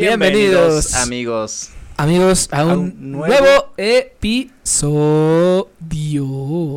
Bienvenidos, 0.00 0.92
amigos. 0.94 1.70
Amigos, 1.96 2.50
a 2.52 2.64
un, 2.66 2.70
A 2.70 2.76
un 2.76 3.12
nuevo... 3.12 3.26
nuevo- 3.40 3.72
episodio. 3.78 5.64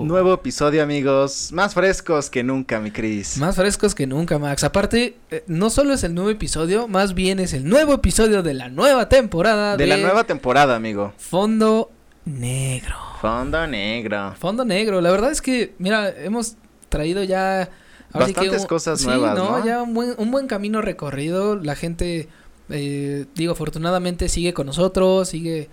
Nuevo 0.05 0.34
episodio, 0.36 0.82
amigos. 0.82 1.50
Más 1.52 1.73
frescos 1.73 2.30
que 2.30 2.44
nunca, 2.44 2.80
mi 2.80 2.91
Cris. 2.91 3.36
Más 3.38 3.58
frescos 3.58 3.94
que 3.94 4.08
nunca, 4.08 4.40
Max. 4.40 4.63
Aparte, 4.63 5.18
eh, 5.32 5.44
no 5.48 5.70
solo 5.70 5.94
es 5.94 6.05
el 6.05 6.13
nuevo 6.16 6.30
episodio, 6.30 6.88
más 6.88 7.13
bien 7.13 7.41
es 7.41 7.52
el 7.52 7.68
nuevo 7.68 7.95
episodio 7.95 8.41
de 8.41 8.54
la 8.54 8.70
nueva 8.70 9.09
temporada 9.09 9.76
De 9.76 9.86
la 9.86 9.98
nueva 9.98 10.23
temporada, 10.23 10.77
amigo. 10.77 11.12
Fondo 11.17 11.91
Negro. 12.23 12.95
Fondo 13.20 13.67
negro. 13.67 14.34
Fondo 14.40 14.63
Negro. 14.63 15.02
La 15.02 15.12
verdad 15.12 15.31
es 15.31 15.41
que, 15.41 15.73
mira, 15.77 16.08
hemos 16.09 16.55
traído 16.88 17.22
ya... 17.23 17.70
que 18.13 18.17
Bastantes 18.20 18.62
un- 18.62 18.67
cosas 18.67 19.02
sí, 19.02 19.08
nuevas, 19.08 19.38
¿no? 19.38 19.66
Ya 19.66 19.81
un 19.84 19.94
buen, 19.94 20.13
un 20.17 20.31
buen 20.31 20.48
camino 20.48 20.81
recorrido. 20.81 21.58
La 21.58 21.76
gente, 21.76 22.30
eh, 22.70 23.26
digo, 23.36 23.54
afortunadamente 23.54 24.30
sigue 24.30 24.54
con 24.54 24.68
nosotros, 24.68 25.30
sigue, 25.30 25.70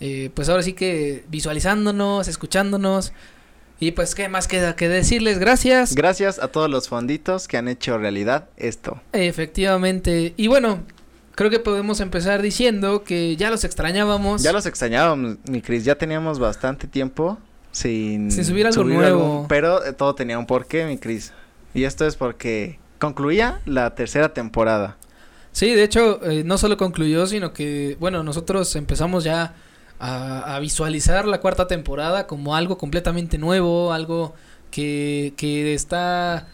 eh, 0.00 0.30
pues 0.34 0.48
ahora 0.48 0.62
sí 0.62 0.72
que 0.72 1.24
visualizándonos, 1.28 2.28
escuchándonos. 2.28 3.12
Y 3.82 3.92
pues, 3.92 4.14
¿qué 4.14 4.28
más 4.28 4.46
queda 4.46 4.76
que 4.76 4.88
decirles? 4.88 5.38
Gracias. 5.38 5.94
Gracias 5.94 6.38
a 6.38 6.48
todos 6.48 6.68
los 6.68 6.88
fonditos 6.88 7.48
que 7.48 7.56
han 7.56 7.66
hecho 7.66 7.96
realidad 7.96 8.48
esto. 8.58 9.00
Efectivamente. 9.12 10.34
Y 10.36 10.48
bueno, 10.48 10.80
creo 11.34 11.48
que 11.48 11.60
podemos 11.60 12.00
empezar 12.00 12.42
diciendo 12.42 13.04
que 13.04 13.36
ya 13.36 13.48
los 13.48 13.64
extrañábamos. 13.64 14.42
Ya 14.42 14.52
los 14.52 14.66
extrañábamos, 14.66 15.38
mi 15.48 15.62
Cris. 15.62 15.84
Ya 15.84 15.94
teníamos 15.94 16.38
bastante 16.38 16.86
tiempo 16.88 17.38
sin, 17.72 18.30
Sin 18.30 18.44
subir 18.44 18.66
algo 18.66 18.84
nuevo. 18.84 19.46
pero 19.48 19.82
eh, 19.84 19.94
todo 19.94 20.14
tenía 20.14 20.38
un 20.38 20.46
porqué, 20.46 20.84
mi 20.84 20.98
Cris. 20.98 21.32
Y 21.72 21.84
esto 21.84 22.06
es 22.06 22.16
porque 22.16 22.78
concluía 22.98 23.60
la 23.64 23.94
tercera 23.94 24.34
temporada. 24.34 24.98
Sí, 25.52 25.74
de 25.74 25.82
hecho, 25.82 26.24
eh, 26.30 26.42
no 26.44 26.58
solo 26.58 26.76
concluyó, 26.76 27.26
sino 27.26 27.52
que, 27.52 27.96
bueno, 28.00 28.22
nosotros 28.22 28.74
empezamos 28.76 29.24
ya 29.24 29.54
a, 29.98 30.56
a 30.56 30.58
visualizar 30.60 31.26
la 31.26 31.40
cuarta 31.40 31.66
temporada 31.66 32.26
como 32.26 32.54
algo 32.54 32.78
completamente 32.78 33.36
nuevo, 33.36 33.92
algo 33.92 34.34
que, 34.70 35.34
que 35.36 35.74
está, 35.74 36.48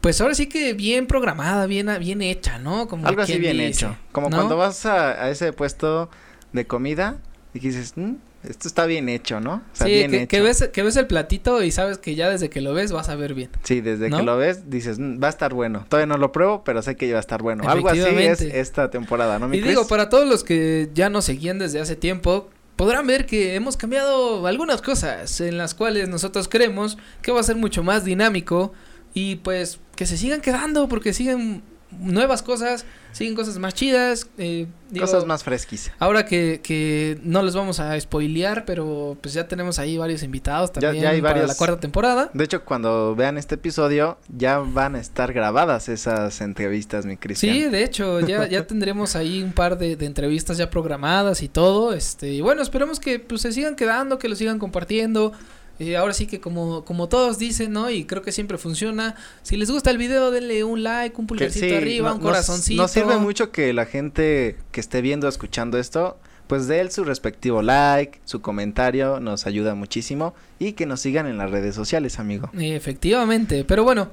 pues 0.00 0.20
ahora 0.20 0.34
sí 0.34 0.46
que 0.46 0.72
bien 0.74 1.06
programada, 1.06 1.66
bien, 1.66 1.88
bien 2.00 2.22
hecha, 2.22 2.58
¿no? 2.58 2.88
Como 2.88 3.06
Algo 3.06 3.22
así 3.22 3.38
bien 3.38 3.56
dice, 3.58 3.86
hecho. 3.86 3.96
Como 4.12 4.30
¿no? 4.30 4.36
cuando 4.36 4.56
vas 4.56 4.86
a, 4.86 5.24
a 5.24 5.30
ese 5.30 5.52
puesto 5.52 6.08
de 6.52 6.66
comida 6.66 7.18
y 7.58 7.60
que 7.60 7.68
dices, 7.68 7.92
"Mm, 7.96 8.14
esto 8.48 8.68
está 8.68 8.86
bien 8.86 9.08
hecho, 9.08 9.40
¿no? 9.40 9.62
Sea, 9.72 9.86
Sí, 9.88 9.92
bien 9.92 10.10
que, 10.10 10.16
hecho. 10.18 10.28
que 10.28 10.40
ves, 10.40 10.68
que 10.72 10.82
ves 10.82 10.96
el 10.96 11.06
platito 11.06 11.62
y 11.62 11.70
sabes 11.72 11.98
que 11.98 12.14
ya 12.14 12.30
desde 12.30 12.48
que 12.50 12.60
lo 12.60 12.72
ves 12.72 12.92
vas 12.92 13.08
a 13.08 13.16
ver 13.16 13.34
bien. 13.34 13.50
Sí, 13.64 13.80
desde 13.80 14.08
¿no? 14.10 14.18
que 14.18 14.22
lo 14.22 14.36
ves 14.36 14.70
dices, 14.70 14.98
"Mm, 14.98 15.22
va 15.22 15.26
a 15.26 15.30
estar 15.30 15.52
bueno. 15.54 15.84
Todavía 15.88 16.06
no 16.06 16.16
lo 16.18 16.32
pruebo, 16.32 16.62
pero 16.64 16.80
sé 16.82 16.96
que 16.96 17.10
va 17.12 17.18
a 17.18 17.20
estar 17.20 17.42
bueno. 17.42 17.68
Algo 17.68 17.88
así 17.88 17.98
es 18.00 18.40
esta 18.40 18.90
temporada, 18.90 19.38
¿no, 19.38 19.48
mi 19.48 19.58
Y 19.58 19.60
digo, 19.60 19.86
para 19.86 20.08
todos 20.08 20.26
los 20.28 20.44
que 20.44 20.88
ya 20.94 21.10
nos 21.10 21.24
seguían 21.24 21.58
desde 21.58 21.80
hace 21.80 21.96
tiempo, 21.96 22.48
podrán 22.76 23.06
ver 23.08 23.26
que 23.26 23.56
hemos 23.56 23.76
cambiado 23.76 24.46
algunas 24.46 24.82
cosas 24.82 25.40
en 25.40 25.58
las 25.58 25.74
cuales 25.74 26.08
nosotros 26.08 26.48
creemos 26.48 26.96
que 27.22 27.32
va 27.32 27.40
a 27.40 27.42
ser 27.42 27.56
mucho 27.56 27.82
más 27.82 28.04
dinámico 28.04 28.72
y 29.14 29.36
pues 29.36 29.80
que 29.96 30.06
se 30.06 30.16
sigan 30.16 30.40
quedando 30.40 30.88
porque 30.88 31.12
siguen 31.12 31.62
nuevas 31.90 32.42
cosas, 32.42 32.84
siguen 33.12 33.34
cosas 33.34 33.58
más 33.58 33.74
chidas. 33.74 34.28
eh, 34.38 34.66
digo, 34.90 35.06
Cosas 35.06 35.24
más 35.26 35.42
fresquis. 35.42 35.90
Ahora 35.98 36.24
que, 36.26 36.60
que 36.62 37.18
no 37.22 37.42
les 37.42 37.54
vamos 37.54 37.80
a 37.80 37.98
spoilear, 37.98 38.64
pero 38.64 39.16
pues 39.20 39.34
ya 39.34 39.48
tenemos 39.48 39.78
ahí 39.78 39.96
varios 39.96 40.22
invitados 40.22 40.72
también 40.72 41.02
ya 41.02 41.10
hay 41.10 41.22
para 41.22 41.46
la 41.46 41.54
cuarta 41.54 41.80
temporada. 41.80 42.30
De 42.34 42.44
hecho, 42.44 42.64
cuando 42.64 43.14
vean 43.14 43.38
este 43.38 43.54
episodio, 43.56 44.18
ya 44.28 44.58
van 44.58 44.94
a 44.96 45.00
estar 45.00 45.32
grabadas 45.32 45.88
esas 45.88 46.40
entrevistas, 46.40 47.06
mi 47.06 47.16
Cristian. 47.16 47.54
Sí, 47.54 47.62
de 47.64 47.84
hecho, 47.84 48.20
ya, 48.20 48.46
ya 48.48 48.66
tendremos 48.66 49.16
ahí 49.16 49.42
un 49.42 49.52
par 49.52 49.78
de, 49.78 49.96
de 49.96 50.06
entrevistas 50.06 50.58
ya 50.58 50.70
programadas 50.70 51.42
y 51.42 51.48
todo, 51.48 51.92
este, 51.92 52.28
y 52.32 52.40
bueno, 52.40 52.62
esperemos 52.62 53.00
que 53.00 53.18
pues 53.18 53.42
se 53.42 53.52
sigan 53.52 53.76
quedando, 53.76 54.18
que 54.18 54.28
lo 54.28 54.36
sigan 54.36 54.58
compartiendo, 54.58 55.32
eh, 55.78 55.96
ahora 55.96 56.12
sí 56.12 56.26
que 56.26 56.40
como, 56.40 56.84
como 56.84 57.08
todos 57.08 57.38
dicen, 57.38 57.72
¿no? 57.72 57.90
Y 57.90 58.04
creo 58.04 58.22
que 58.22 58.32
siempre 58.32 58.58
funciona, 58.58 59.14
si 59.42 59.56
les 59.56 59.70
gusta 59.70 59.90
el 59.90 59.98
video, 59.98 60.30
denle 60.30 60.64
un 60.64 60.82
like, 60.82 61.16
un 61.16 61.26
Que 61.26 61.28
pulgarcito 61.28 61.66
sí, 61.66 61.74
arriba, 61.74 62.08
no- 62.10 62.16
un 62.16 62.20
corazoncito. 62.22 62.82
Nos 62.82 62.90
sirve 62.90 63.16
mucho 63.18 63.50
que 63.52 63.72
la 63.72 63.86
gente 63.86 64.56
que 64.72 64.80
esté 64.80 65.00
viendo, 65.02 65.28
escuchando 65.28 65.78
esto, 65.78 66.18
pues 66.48 66.66
dé 66.66 66.80
él 66.80 66.90
su 66.90 67.04
respectivo 67.04 67.60
like, 67.62 68.20
su 68.24 68.40
comentario, 68.40 69.20
nos 69.20 69.46
ayuda 69.46 69.74
muchísimo. 69.74 70.34
Y 70.58 70.72
que 70.72 70.86
nos 70.86 71.00
sigan 71.00 71.26
en 71.26 71.36
las 71.38 71.50
redes 71.50 71.74
sociales, 71.74 72.18
amigo. 72.18 72.50
Efectivamente, 72.58 73.64
pero 73.64 73.84
bueno, 73.84 74.08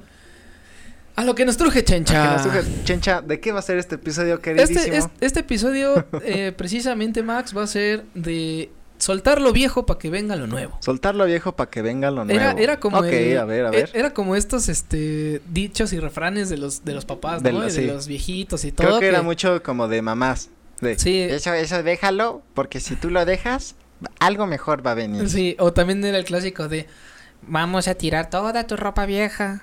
a 1.16 1.24
lo 1.24 1.34
que 1.34 1.46
nos 1.46 1.56
truje, 1.56 1.82
Chencha. 1.82 2.22
¿A 2.22 2.28
qué 2.28 2.34
nos 2.50 2.62
truje? 2.62 2.84
Chencha, 2.84 3.22
¿de 3.22 3.40
qué 3.40 3.50
va 3.52 3.60
a 3.60 3.62
ser 3.62 3.78
este 3.78 3.94
episodio, 3.94 4.38
queridísimo? 4.40 4.80
Este, 4.80 4.96
es- 4.98 5.08
este 5.22 5.40
episodio, 5.40 6.04
eh, 6.22 6.52
precisamente, 6.54 7.22
Max, 7.22 7.56
va 7.56 7.62
a 7.62 7.66
ser 7.66 8.04
de 8.14 8.70
soltar 9.06 9.40
lo 9.40 9.52
viejo 9.52 9.86
para 9.86 9.98
que 9.98 10.10
venga 10.10 10.34
lo 10.36 10.46
nuevo. 10.46 10.76
Soltar 10.80 11.14
lo 11.14 11.24
viejo 11.24 11.52
para 11.56 11.70
que 11.70 11.80
venga 11.80 12.10
lo 12.10 12.24
nuevo. 12.24 12.40
Era, 12.40 12.52
era 12.52 12.80
como 12.80 12.98
Ok, 12.98 13.04
el- 13.06 13.38
a 13.38 13.44
ver, 13.44 13.64
a 13.66 13.68
e- 13.68 13.72
ver. 13.72 13.90
Era 13.94 14.12
como 14.12 14.34
estos 14.36 14.68
este 14.68 15.40
dichos 15.48 15.92
y 15.92 16.00
refranes 16.00 16.48
de 16.50 16.56
los 16.56 16.84
de 16.84 16.92
los 16.94 17.04
papás, 17.04 17.42
De 17.42 17.52
¿no? 17.52 17.60
Y 17.62 17.66
de 17.66 17.70
sí. 17.70 17.86
los 17.86 18.06
viejitos 18.08 18.64
y 18.64 18.72
todo. 18.72 18.86
Creo 18.88 19.00
que 19.00 19.06
era 19.06 19.22
mucho 19.22 19.62
como 19.62 19.88
de 19.88 20.02
mamás. 20.02 20.50
De, 20.80 20.98
Sí. 20.98 21.20
Eso, 21.22 21.54
eso 21.54 21.82
déjalo, 21.82 22.42
porque 22.52 22.80
si 22.80 22.96
tú 22.96 23.08
lo 23.10 23.24
dejas, 23.24 23.76
algo 24.18 24.46
mejor 24.46 24.86
va 24.86 24.90
a 24.90 24.94
venir. 24.94 25.28
Sí, 25.30 25.56
o 25.58 25.72
también 25.72 26.04
era 26.04 26.18
el 26.18 26.24
clásico 26.24 26.68
de 26.68 26.86
vamos 27.42 27.88
a 27.88 27.94
tirar 27.94 28.28
toda 28.28 28.66
tu 28.66 28.76
ropa 28.76 29.06
vieja 29.06 29.62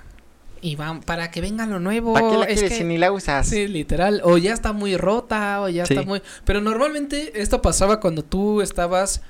y 0.60 0.76
vamos 0.76 1.04
para 1.04 1.30
que 1.30 1.40
venga 1.42 1.66
lo 1.66 1.78
nuevo. 1.78 2.14
¿Para 2.14 2.30
qué 2.30 2.36
la 2.38 2.44
Es 2.46 2.52
quieres 2.54 2.70
que- 2.72 2.78
si 2.78 2.84
ni 2.84 2.96
la 2.98 3.12
usas? 3.12 3.46
Sí, 3.46 3.68
literal, 3.68 4.22
o 4.24 4.38
ya 4.38 4.54
está 4.54 4.72
muy 4.72 4.96
rota 4.96 5.60
o 5.60 5.68
ya 5.68 5.84
Sí. 5.84 5.92
está 5.94 6.06
muy 6.06 6.22
Pero 6.46 6.60
normalmente 6.62 7.40
esto 7.42 7.60
pasaba 7.62 8.00
cuando 8.00 8.24
tú 8.24 8.62
estabas 8.62 9.20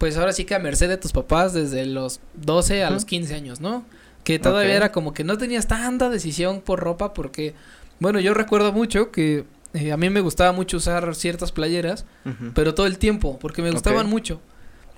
pues 0.00 0.16
ahora 0.16 0.32
sí 0.32 0.44
que 0.46 0.54
a 0.54 0.58
merced 0.58 0.88
de 0.88 0.96
tus 0.96 1.12
papás 1.12 1.52
desde 1.52 1.84
los 1.86 2.18
12 2.34 2.82
a 2.82 2.90
los 2.90 3.04
15 3.04 3.34
años, 3.34 3.60
¿no? 3.60 3.84
Que 4.24 4.38
todavía 4.38 4.70
era 4.76 4.92
como 4.92 5.12
que 5.14 5.22
no 5.24 5.36
tenías 5.38 5.68
tanta 5.68 6.08
decisión 6.08 6.62
por 6.62 6.80
ropa 6.80 7.12
porque, 7.14 7.54
bueno, 8.00 8.18
yo 8.18 8.32
recuerdo 8.34 8.72
mucho 8.72 9.10
que 9.12 9.44
eh, 9.74 9.92
a 9.92 9.96
mí 9.98 10.08
me 10.10 10.20
gustaba 10.22 10.52
mucho 10.52 10.78
usar 10.78 11.14
ciertas 11.14 11.52
playeras, 11.52 12.06
pero 12.54 12.74
todo 12.74 12.86
el 12.86 12.96
tiempo, 12.98 13.38
porque 13.38 13.60
me 13.62 13.70
gustaban 13.70 14.08
mucho. 14.08 14.40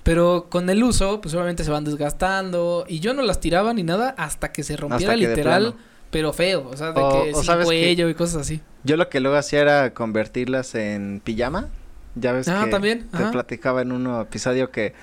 Pero 0.03 0.47
con 0.49 0.69
el 0.69 0.81
uso, 0.83 1.19
pues 1.21 1.33
obviamente 1.33 1.63
se 1.65 1.71
van 1.71 1.83
desgastando 1.85 2.85
y 2.87 2.99
yo 2.99 3.13
no 3.13 3.21
las 3.23 3.39
tiraba 3.39 3.73
ni 3.73 3.83
nada 3.83 4.15
hasta 4.17 4.51
que 4.51 4.63
se 4.63 4.75
rompiera 4.77 5.13
literal, 5.29 5.75
pero 6.11 6.33
feo, 6.33 6.69
o 6.69 6.77
sea, 6.77 6.91
de 6.93 7.01
O- 7.01 7.09
que 7.23 7.31
o 7.33 7.43
sin 7.43 7.45
cuello 7.65 8.09
y 8.09 8.13
cosas 8.15 8.41
así. 8.41 8.61
Yo 8.83 8.97
lo 8.97 9.09
que 9.09 9.19
luego 9.19 9.37
hacía 9.37 9.61
era 9.61 9.93
convertirlas 9.93 10.75
en 10.75 11.21
pijama. 11.23 11.67
Ya 12.15 12.31
ves 12.31 12.47
Ah, 12.47 12.63
que 12.65 12.71
también, 12.71 13.07
te 13.09 13.17
ajá. 13.17 13.31
platicaba 13.31 13.81
en 13.81 13.91
un 13.91 14.21
episodio 14.21 14.69
que 14.71 14.93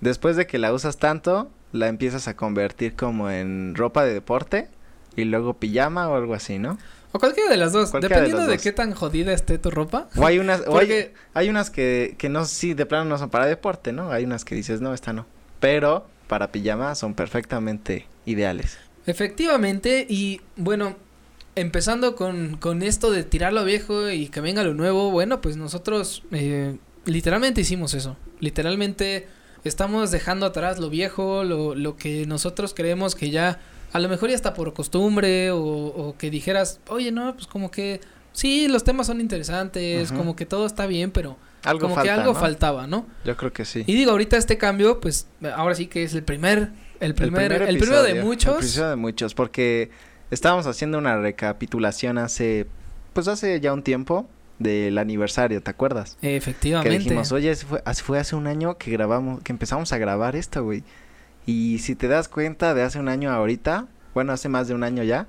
después 0.00 0.36
de 0.36 0.46
que 0.46 0.58
la 0.58 0.72
usas 0.72 0.98
tanto, 0.98 1.50
la 1.72 1.88
empiezas 1.88 2.28
a 2.28 2.34
convertir 2.36 2.94
como 2.96 3.30
en 3.30 3.74
ropa 3.76 4.04
de 4.04 4.12
deporte 4.14 4.68
y 5.16 5.24
luego 5.24 5.54
pijama 5.54 6.08
o 6.08 6.16
algo 6.16 6.34
así, 6.34 6.58
¿no? 6.58 6.78
O 7.12 7.18
cualquiera 7.18 7.48
de 7.50 7.56
las 7.56 7.72
dos, 7.72 7.90
Cualquiera 7.90 8.16
dependiendo 8.16 8.46
de, 8.46 8.54
dos. 8.56 8.62
qué 8.62 8.72
tan 8.72 8.92
jodida 8.92 9.32
esté 9.32 9.56
tu 9.58 9.70
ropa. 9.70 10.08
O 10.16 10.26
hay 10.26 10.38
unas, 10.38 10.62
o 10.66 10.76
hay, 10.78 11.12
hay 11.32 11.48
unas 11.48 11.70
que, 11.70 12.14
que 12.18 12.28
no, 12.28 12.44
sí, 12.44 12.74
de 12.74 12.84
plano 12.86 13.04
no 13.06 13.16
son 13.18 13.30
para 13.30 13.46
deporte, 13.46 13.92
¿no? 13.92 14.10
Hay 14.12 14.24
unas 14.24 14.44
que 14.44 14.54
dices, 14.54 14.80
no, 14.80 14.92
esta 14.92 15.12
no. 15.12 15.26
Pero 15.60 16.06
para 16.26 16.52
pijama 16.52 16.94
son 16.94 17.14
perfectamente 17.14 18.06
ideales. 18.26 18.78
Efectivamente, 19.06 20.06
y 20.08 20.42
bueno, 20.56 20.96
empezando 21.60 22.16
con, 22.16 22.56
con 22.56 22.82
esto 22.82 23.10
de 23.10 23.24
tirar 23.24 23.52
lo 23.52 23.64
viejo 23.64 24.10
y 24.10 24.28
que 24.28 24.40
venga 24.40 24.62
lo 24.62 24.74
nuevo, 24.74 25.10
bueno, 25.10 25.40
pues 25.40 25.56
nosotros 25.56 26.22
eh, 26.32 26.76
literalmente 27.04 27.60
hicimos 27.60 27.94
eso. 27.94 28.16
Literalmente 28.40 29.26
estamos 29.64 30.10
dejando 30.10 30.46
atrás 30.46 30.78
lo 30.78 30.90
viejo, 30.90 31.44
lo, 31.44 31.74
lo 31.74 31.96
que 31.96 32.26
nosotros 32.26 32.74
creemos 32.74 33.14
que 33.14 33.30
ya, 33.30 33.60
a 33.92 34.00
lo 34.00 34.08
mejor 34.08 34.30
ya 34.30 34.36
está 34.36 34.54
por 34.54 34.72
costumbre, 34.74 35.50
o, 35.50 35.60
o 35.60 36.16
que 36.16 36.30
dijeras, 36.30 36.80
oye, 36.88 37.12
no, 37.12 37.34
pues 37.34 37.46
como 37.46 37.70
que 37.70 38.00
sí, 38.32 38.68
los 38.68 38.84
temas 38.84 39.06
son 39.08 39.20
interesantes, 39.20 40.12
como 40.12 40.36
que 40.36 40.46
todo 40.46 40.66
está 40.66 40.86
bien, 40.86 41.10
pero 41.10 41.36
Algo 41.64 41.80
como 41.80 41.94
falta, 41.96 42.14
que 42.14 42.20
algo 42.20 42.32
¿no? 42.34 42.38
faltaba, 42.38 42.86
¿no? 42.86 43.06
Yo 43.24 43.36
creo 43.36 43.52
que 43.52 43.64
sí. 43.64 43.82
Y 43.86 43.94
digo, 43.94 44.12
ahorita 44.12 44.36
este 44.36 44.56
cambio, 44.58 45.00
pues 45.00 45.26
ahora 45.54 45.74
sí 45.74 45.86
que 45.88 46.04
es 46.04 46.14
el 46.14 46.22
primer, 46.22 46.70
el 47.00 47.14
primer, 47.14 47.52
el, 47.52 47.58
primer 47.58 47.78
primero 47.78 48.02
de 48.02 48.22
muchos. 48.22 48.64
El 48.64 48.70
primero 48.70 48.90
de 48.90 48.96
muchos, 48.96 49.34
porque 49.34 49.90
estábamos 50.30 50.66
haciendo 50.66 50.98
una 50.98 51.16
recapitulación 51.20 52.18
hace, 52.18 52.66
pues 53.12 53.28
hace 53.28 53.60
ya 53.60 53.72
un 53.72 53.82
tiempo 53.82 54.28
del 54.58 54.98
aniversario, 54.98 55.62
¿te 55.62 55.70
acuerdas? 55.70 56.16
Que 56.20 56.36
Efectivamente. 56.36 56.98
dijimos, 56.98 57.30
oye, 57.32 57.54
fue, 57.56 57.80
hace- 57.84 58.02
fue 58.02 58.18
hace 58.18 58.34
un 58.36 58.46
año 58.46 58.76
que 58.76 58.90
grabamos, 58.90 59.40
que 59.42 59.52
empezamos 59.52 59.92
a 59.92 59.98
grabar 59.98 60.34
esto, 60.36 60.64
güey. 60.64 60.82
Y 61.46 61.78
si 61.78 61.94
te 61.94 62.08
das 62.08 62.28
cuenta 62.28 62.74
de 62.74 62.82
hace 62.82 62.98
un 62.98 63.08
año 63.08 63.30
a 63.30 63.36
ahorita, 63.36 63.86
bueno, 64.14 64.32
hace 64.32 64.48
más 64.48 64.68
de 64.68 64.74
un 64.74 64.82
año 64.82 65.02
ya, 65.04 65.26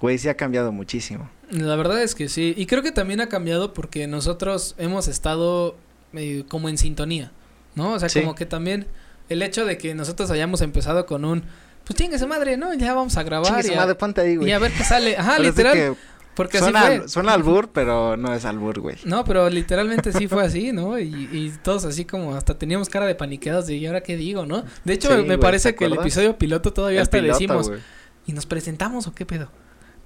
güey, 0.00 0.18
sí 0.18 0.28
ha 0.28 0.36
cambiado 0.36 0.72
muchísimo. 0.72 1.30
La 1.50 1.74
verdad 1.76 2.02
es 2.02 2.14
que 2.14 2.28
sí. 2.28 2.54
Y 2.56 2.66
creo 2.66 2.82
que 2.82 2.92
también 2.92 3.20
ha 3.20 3.28
cambiado 3.28 3.72
porque 3.72 4.06
nosotros 4.06 4.74
hemos 4.78 5.08
estado 5.08 5.76
eh, 6.12 6.44
como 6.48 6.68
en 6.68 6.78
sintonía, 6.78 7.32
¿no? 7.74 7.92
O 7.94 7.98
sea, 7.98 8.08
Sí. 8.08 8.20
como 8.20 8.34
que 8.34 8.46
también 8.46 8.86
el 9.28 9.42
hecho 9.42 9.64
de 9.64 9.78
que 9.78 9.94
nosotros 9.94 10.30
hayamos 10.30 10.60
empezado 10.60 11.06
con 11.06 11.24
un, 11.24 11.44
pues 11.84 11.96
chingue 11.98 12.26
madre, 12.26 12.56
¿no? 12.56 12.72
Ya 12.74 12.94
vamos 12.94 13.16
a 13.16 13.22
grabar 13.22 13.46
Chingue 13.62 13.74
y 13.74 13.76
a, 13.76 13.80
madre, 13.82 13.94
ponte 13.94 14.20
ahí, 14.22 14.36
güey. 14.36 14.48
y 14.48 14.52
a 14.52 14.58
ver 14.58 14.72
qué 14.72 14.84
sale. 14.84 15.16
Ajá, 15.16 15.38
literal. 15.38 15.72
que 15.74 15.94
Porque 16.34 16.56
así 16.58 16.64
Suena, 16.64 16.80
fue. 16.86 17.08
suena 17.08 17.32
albur, 17.34 17.68
pero 17.72 18.16
no 18.16 18.34
es 18.34 18.44
albur, 18.44 18.80
güey. 18.80 18.96
No, 19.04 19.24
pero 19.24 19.48
literalmente 19.50 20.12
sí 20.12 20.26
fue 20.26 20.44
así, 20.44 20.72
¿no? 20.72 20.98
Y, 20.98 21.28
y 21.30 21.52
todos 21.62 21.84
así 21.84 22.04
como 22.04 22.34
hasta 22.34 22.58
teníamos 22.58 22.88
cara 22.88 23.06
de 23.06 23.14
paniqueados 23.14 23.66
de 23.66 23.76
¿y 23.76 23.86
ahora 23.86 24.00
qué 24.02 24.16
digo, 24.16 24.44
no? 24.46 24.64
De 24.84 24.94
hecho, 24.94 25.08
Sí, 25.08 25.14
me, 25.14 25.20
me 25.20 25.26
güey, 25.26 25.38
parece 25.40 25.72
¿te 25.72 25.78
que 25.78 25.84
el 25.84 25.92
episodio 25.92 26.36
piloto 26.38 26.72
todavía 26.72 27.00
El 27.00 27.02
hasta 27.04 27.18
piloto, 27.18 27.34
decimos, 27.38 27.68
güey. 27.68 27.80
¿y 28.26 28.32
nos 28.32 28.46
presentamos 28.46 29.06
o 29.06 29.14
qué 29.14 29.26
pedo? 29.26 29.50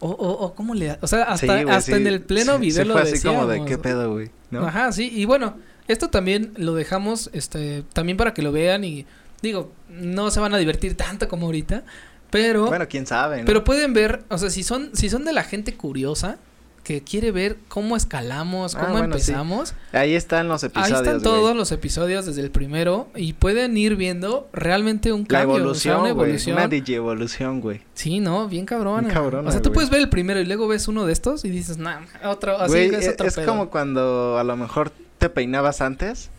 O, 0.00 0.10
o, 0.10 0.30
o 0.44 0.54
cómo 0.54 0.74
le... 0.74 0.98
O 1.00 1.06
sea, 1.06 1.22
hasta, 1.24 1.58
Sí, 1.58 1.64
güey, 1.64 1.74
hasta 1.74 1.96
en 1.96 2.06
el 2.06 2.20
pleno 2.20 2.58
video 2.58 2.82
sí 2.82 2.88
lo 2.88 2.94
fue 2.94 3.02
así 3.02 3.20
como 3.26 3.46
de 3.46 3.64
qué 3.64 3.78
pedo, 3.78 4.12
güey, 4.12 4.30
¿no? 4.50 4.66
Ajá, 4.66 4.92
sí, 4.92 5.10
y 5.12 5.24
bueno, 5.24 5.56
esto 5.88 6.08
también 6.10 6.52
lo 6.56 6.74
dejamos, 6.74 7.30
este, 7.32 7.84
también 7.94 8.16
para 8.16 8.34
que 8.34 8.42
lo 8.42 8.52
vean 8.52 8.84
y, 8.84 9.06
digo, 9.42 9.72
no 9.88 10.30
se 10.30 10.40
van 10.40 10.54
a 10.54 10.58
divertir 10.58 10.96
tanto 10.96 11.28
como 11.28 11.46
ahorita, 11.46 11.84
pero... 12.30 12.66
Bueno, 12.66 12.86
quién 12.88 13.06
sabe, 13.06 13.38
¿no? 13.40 13.44
Pero 13.46 13.64
pueden 13.64 13.92
ver, 13.94 14.22
o 14.28 14.38
sea, 14.38 14.50
si 14.50 14.62
son, 14.62 14.90
si 14.94 15.08
son 15.08 15.24
de 15.24 15.32
la 15.32 15.44
gente 15.44 15.74
curiosa, 15.74 16.38
que 16.84 17.02
quiere 17.02 17.32
ver 17.32 17.58
cómo 17.68 17.96
escalamos, 17.96 18.74
Ah, 18.74 18.80
cómo 18.86 18.98
sí. 18.98 19.04
empezamos, 19.04 19.74
Ahí 19.92 20.14
están 20.14 20.48
los 20.48 20.64
ahí 20.64 20.68
episodios, 20.70 20.98
están 21.00 21.14
güey. 21.18 21.22
todos 21.24 21.54
los 21.56 21.70
episodios 21.70 22.24
desde 22.24 22.40
el 22.40 22.50
primero 22.50 23.08
y 23.14 23.34
pueden 23.34 23.76
ir 23.76 23.94
viendo 23.96 24.48
realmente 24.54 25.12
un 25.12 25.26
La 25.28 25.40
cambio, 25.40 25.56
o 25.70 25.74
sea, 25.74 25.92
evolución, 25.92 25.94
una 26.00 26.12
güey. 26.12 26.28
evolución. 26.28 26.56
Una 26.56 26.68
digievolución, 26.68 27.60
güey. 27.60 27.82
Sí, 27.92 28.20
no, 28.20 28.48
bien 28.48 28.64
cabrona. 28.64 29.02
Bien 29.02 29.12
cabrona, 29.12 29.48
o 29.48 29.52
sea, 29.52 29.60
tú 29.60 29.68
güey. 29.68 29.74
puedes 29.74 29.90
ver 29.90 30.00
el 30.00 30.08
primero 30.08 30.40
y 30.40 30.46
luego 30.46 30.66
ves 30.66 30.88
uno 30.88 31.04
de 31.04 31.12
estos 31.12 31.44
y 31.44 31.50
dices, 31.50 31.76
nah, 31.76 32.00
otro, 32.24 32.56
así 32.58 32.78
es 32.78 33.08
otro 33.08 33.26
es 33.26 33.34
pedo". 33.34 33.46
como 33.46 33.68
cuando 33.70 34.38
a 34.38 34.44
lo 34.44 34.56
mejor 34.56 34.90
te 35.18 35.28
peinabas 35.28 35.82
antes, 35.82 36.30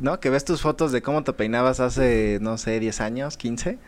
¿no? 0.00 0.20
Que 0.20 0.30
ves 0.30 0.44
tus 0.44 0.62
fotos 0.62 0.92
de 0.92 1.02
cómo 1.02 1.22
te 1.22 1.32
peinabas 1.32 1.80
hace, 1.80 2.38
no 2.40 2.58
sé, 2.58 2.80
10 2.80 3.00
años, 3.00 3.36
15, 3.36 3.78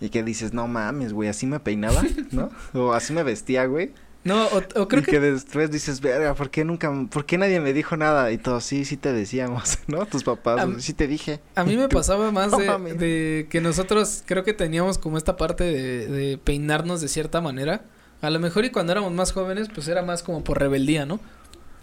y 0.00 0.08
que 0.10 0.22
dices, 0.22 0.52
no 0.52 0.68
mames, 0.68 1.12
güey, 1.12 1.28
así 1.28 1.46
me 1.46 1.60
peinaba, 1.60 2.02
¿no? 2.32 2.50
o 2.74 2.92
así 2.92 3.12
me 3.12 3.22
vestía, 3.22 3.66
güey. 3.66 3.92
No, 4.24 4.46
o, 4.46 4.58
o 4.82 4.88
creo 4.88 5.00
y 5.00 5.04
que, 5.04 5.12
que... 5.12 5.20
después 5.20 5.70
dices, 5.70 6.00
verga, 6.00 6.34
¿por 6.34 6.50
qué 6.50 6.64
nunca, 6.64 6.92
por 7.10 7.24
qué 7.24 7.38
nadie 7.38 7.60
me 7.60 7.72
dijo 7.72 7.96
nada? 7.96 8.30
Y 8.32 8.38
todos, 8.38 8.64
sí, 8.64 8.84
sí 8.84 8.96
te 8.96 9.12
decíamos, 9.12 9.78
¿no? 9.86 10.06
Tus 10.06 10.24
papás, 10.24 10.66
sí 10.78 10.92
te 10.92 11.06
dije. 11.06 11.40
a 11.54 11.64
mí 11.64 11.76
me 11.76 11.88
pasaba 11.88 12.30
más 12.32 12.50
de, 12.50 12.94
de 12.94 13.46
que 13.48 13.60
nosotros 13.60 14.24
creo 14.26 14.44
que 14.44 14.52
teníamos 14.54 14.98
como 14.98 15.18
esta 15.18 15.36
parte 15.36 15.64
de, 15.64 16.06
de 16.08 16.38
peinarnos 16.38 17.00
de 17.00 17.08
cierta 17.08 17.40
manera. 17.40 17.82
A 18.20 18.30
lo 18.30 18.40
mejor 18.40 18.64
y 18.64 18.70
cuando 18.70 18.90
éramos 18.92 19.12
más 19.12 19.30
jóvenes, 19.30 19.68
pues 19.72 19.86
era 19.86 20.02
más 20.02 20.24
como 20.24 20.42
por 20.42 20.58
rebeldía, 20.58 21.06
¿no? 21.06 21.20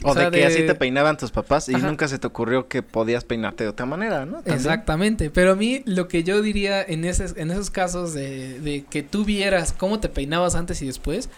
O, 0.03 0.11
O 0.11 0.13
sea, 0.13 0.25
de 0.25 0.31
que 0.31 0.37
de- 0.39 0.45
así 0.45 0.65
te 0.67 0.75
peinaban 0.75 1.17
tus 1.17 1.31
papás 1.31 1.69
y 1.69 1.75
Ajá. 1.75 1.87
nunca 1.87 2.07
se 2.07 2.19
te 2.19 2.27
ocurrió 2.27 2.67
que 2.67 2.83
podías 2.83 3.23
peinarte 3.23 3.63
de 3.63 3.69
otra 3.69 3.85
manera, 3.85 4.25
¿no? 4.25 4.35
También. 4.37 4.55
Exactamente, 4.55 5.29
pero 5.29 5.53
a 5.53 5.55
mí 5.55 5.81
lo 5.85 6.07
que 6.07 6.23
yo 6.23 6.41
diría 6.41 6.83
en 6.83 7.05
ese, 7.05 7.25
en 7.41 7.49
esos 7.49 7.69
casos 7.71 8.13
de, 8.13 8.59
de 8.59 8.83
que 8.83 9.03
tú 9.03 9.23
vieras 9.25 9.73
cómo 9.73 9.99
te 9.99 10.09
peinabas 10.09 10.55
antes 10.55 10.81
y 10.81 10.85
después, 10.87 11.29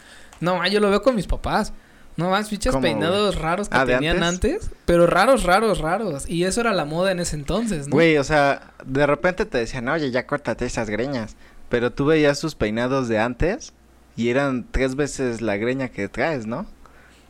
no, 0.42 0.66
yo 0.68 0.80
lo 0.80 0.90
veo 0.90 1.02
con 1.02 1.16
mis 1.16 1.28
papás. 1.28 1.72
No 2.18 2.32
más 2.32 2.50
fichas 2.50 2.74
¿Cómo, 2.74 2.82
peinados 2.82 3.36
raros 3.40 3.70
que 3.70 3.78
Ah, 3.78 3.86
¿de 3.86 3.94
tenían 3.94 4.24
antes? 4.24 4.54
antes? 4.64 4.72
pero 4.86 5.06
raros, 5.06 5.44
raros, 5.44 5.78
raros. 5.78 6.28
Y 6.28 6.46
eso 6.46 6.62
era 6.62 6.74
la 6.74 6.84
moda 6.84 7.12
en 7.12 7.20
ese 7.20 7.36
entonces, 7.36 7.88
¿no? 7.88 7.92
Güey, 7.94 8.18
o 8.18 8.24
sea, 8.24 8.72
de 8.84 9.06
repente 9.06 9.46
te 9.46 9.60
decían, 9.60 9.88
oye, 9.88 10.10
ya 10.10 10.26
córtate 10.26 10.66
esas 10.66 10.90
greñas. 10.90 11.36
Pero 11.70 11.92
tú 11.92 12.06
veías 12.06 12.40
sus 12.40 12.56
peinados 12.56 13.08
de 13.08 13.20
antes 13.20 13.72
y 14.16 14.30
eran 14.30 14.66
tres 14.72 14.96
veces 14.96 15.42
la 15.42 15.58
greña 15.58 15.90
que 15.90 16.10
traes, 16.10 16.48
¿no? 16.48 16.66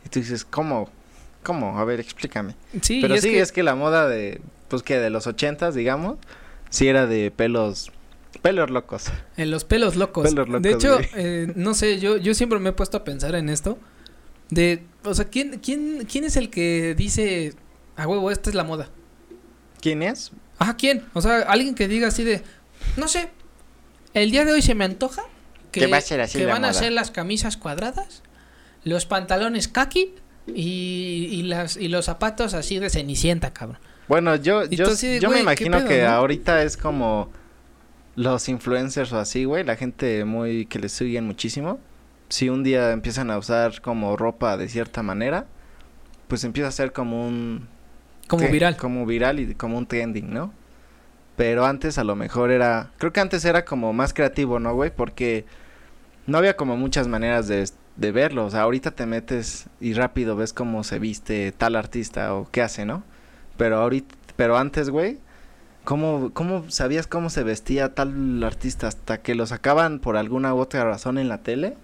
Y 0.06 0.08
tú 0.08 0.20
dices, 0.20 0.46
¿cómo? 0.46 0.88
¿Cómo? 1.42 1.78
A 1.78 1.84
ver, 1.84 2.00
explícame. 2.00 2.54
sí, 2.82 3.00
Pero 3.00 3.14
es 3.14 3.22
sí, 3.22 3.30
que 3.30 3.40
es 3.40 3.52
que 3.52 3.62
la 3.62 3.74
moda 3.74 4.08
de, 4.08 4.40
pues 4.68 4.82
que 4.82 4.98
de 4.98 5.10
los 5.10 5.26
ochentas, 5.26 5.74
digamos, 5.74 6.18
sí 6.70 6.88
era 6.88 7.06
de 7.06 7.30
pelos, 7.30 7.90
pelos 8.42 8.70
locos. 8.70 9.06
en 9.36 9.50
los 9.50 9.64
pelos 9.64 9.96
locos. 9.96 10.28
Pelos 10.28 10.48
locos, 10.48 10.62
de 10.62 10.72
hecho, 10.72 10.98
eh, 11.14 11.52
no 11.56 11.74
sé, 11.74 11.98
yo, 11.98 12.16
yo 12.16 12.34
siempre 12.34 12.58
me 12.58 12.70
he 12.70 12.72
puesto 12.72 12.96
a 12.98 13.04
pensar 13.04 13.34
en 13.34 13.48
esto. 13.48 13.78
De, 14.50 14.82
o 15.04 15.14
sea, 15.14 15.26
¿quién, 15.26 15.58
quién, 15.60 16.06
quién 16.10 16.24
es 16.24 16.36
el 16.36 16.48
que 16.50 16.94
dice, 16.96 17.54
a 17.96 18.06
huevo, 18.06 18.30
esta 18.30 18.50
es 18.50 18.54
la 18.54 18.64
moda? 18.64 18.88
¿Quién 19.80 20.02
es? 20.02 20.32
Ajá, 20.58 20.76
¿quién? 20.76 21.04
O 21.14 21.20
sea, 21.20 21.40
alguien 21.42 21.74
que 21.74 21.86
diga 21.86 22.08
así 22.08 22.24
de, 22.24 22.42
no 22.96 23.08
sé, 23.08 23.28
el 24.14 24.30
día 24.30 24.44
de 24.44 24.52
hoy 24.52 24.62
se 24.62 24.74
me 24.74 24.84
antoja 24.84 25.22
que, 25.70 25.86
va 25.86 25.98
a 25.98 26.00
ser 26.00 26.20
así 26.20 26.38
que 26.38 26.44
la 26.46 26.54
van 26.54 26.64
a 26.64 26.68
moda". 26.68 26.80
ser 26.80 26.92
las 26.92 27.10
camisas 27.10 27.56
cuadradas, 27.56 28.22
los 28.84 29.06
pantalones 29.06 29.68
kaki 29.68 30.14
y, 30.54 31.28
y, 31.30 31.42
las, 31.42 31.76
y 31.76 31.88
los 31.88 32.06
zapatos 32.06 32.54
así 32.54 32.78
de 32.78 32.90
cenicienta, 32.90 33.52
cabrón. 33.52 33.78
Bueno, 34.08 34.36
yo, 34.36 34.64
yo, 34.64 34.86
yo 35.20 35.30
me 35.30 35.42
güey, 35.42 35.56
¿qué 35.56 35.64
imagino 35.64 35.78
pedo, 35.78 35.88
que 35.88 36.02
no? 36.02 36.08
ahorita 36.08 36.62
es 36.62 36.76
como 36.76 37.30
los 38.16 38.48
influencers 38.48 39.12
o 39.12 39.18
así, 39.18 39.44
güey, 39.44 39.64
la 39.64 39.76
gente 39.76 40.24
muy 40.24 40.66
que 40.66 40.78
les 40.78 40.92
siguen 40.92 41.26
muchísimo. 41.26 41.78
Si 42.30 42.48
un 42.48 42.64
día 42.64 42.92
empiezan 42.92 43.30
a 43.30 43.38
usar 43.38 43.80
como 43.80 44.16
ropa 44.16 44.56
de 44.56 44.68
cierta 44.68 45.02
manera, 45.02 45.46
pues 46.26 46.44
empieza 46.44 46.68
a 46.68 46.72
ser 46.72 46.92
como 46.92 47.26
un 47.26 47.68
Como 48.26 48.48
viral. 48.48 48.76
como 48.76 49.06
viral 49.06 49.40
y 49.40 49.54
como 49.54 49.78
un 49.78 49.86
trending, 49.86 50.32
¿no? 50.32 50.52
Pero 51.36 51.64
antes 51.64 51.98
a 51.98 52.04
lo 52.04 52.16
mejor 52.16 52.50
era, 52.50 52.90
creo 52.98 53.12
que 53.12 53.20
antes 53.20 53.44
era 53.44 53.64
como 53.64 53.92
más 53.92 54.12
creativo, 54.12 54.58
¿no, 54.58 54.74
güey? 54.74 54.90
Porque 54.90 55.44
no 56.26 56.38
había 56.38 56.56
como 56.56 56.76
muchas 56.76 57.06
maneras 57.08 57.46
de, 57.46 57.68
de 57.98 58.12
verlo. 58.12 58.46
O 58.46 58.50
sea, 58.50 58.62
ahorita 58.62 58.92
te 58.92 59.04
metes 59.04 59.66
y 59.80 59.92
rápido 59.92 60.36
ves 60.36 60.52
cómo 60.54 60.84
se 60.84 60.98
viste 60.98 61.52
tal 61.52 61.76
artista 61.76 62.34
o 62.34 62.48
qué 62.50 62.62
hace, 62.62 62.86
¿no? 62.86 63.02
Pero 63.58 63.76
ahorita, 63.78 64.14
pero 64.36 64.56
antes, 64.56 64.88
güey, 64.88 65.18
¿cómo, 65.84 66.30
¿cómo 66.32 66.70
sabías 66.70 67.06
cómo 67.06 67.28
se 67.28 67.42
vestía 67.42 67.94
tal 67.94 68.42
artista 68.42 68.86
hasta 68.86 69.18
que 69.18 69.34
lo 69.34 69.46
sacaban 69.46 69.98
por 69.98 70.16
alguna 70.16 70.54
u 70.54 70.58
otra 70.58 70.84
razón 70.84 71.18
en 71.18 71.28
la 71.28 71.42
tele? 71.42 71.76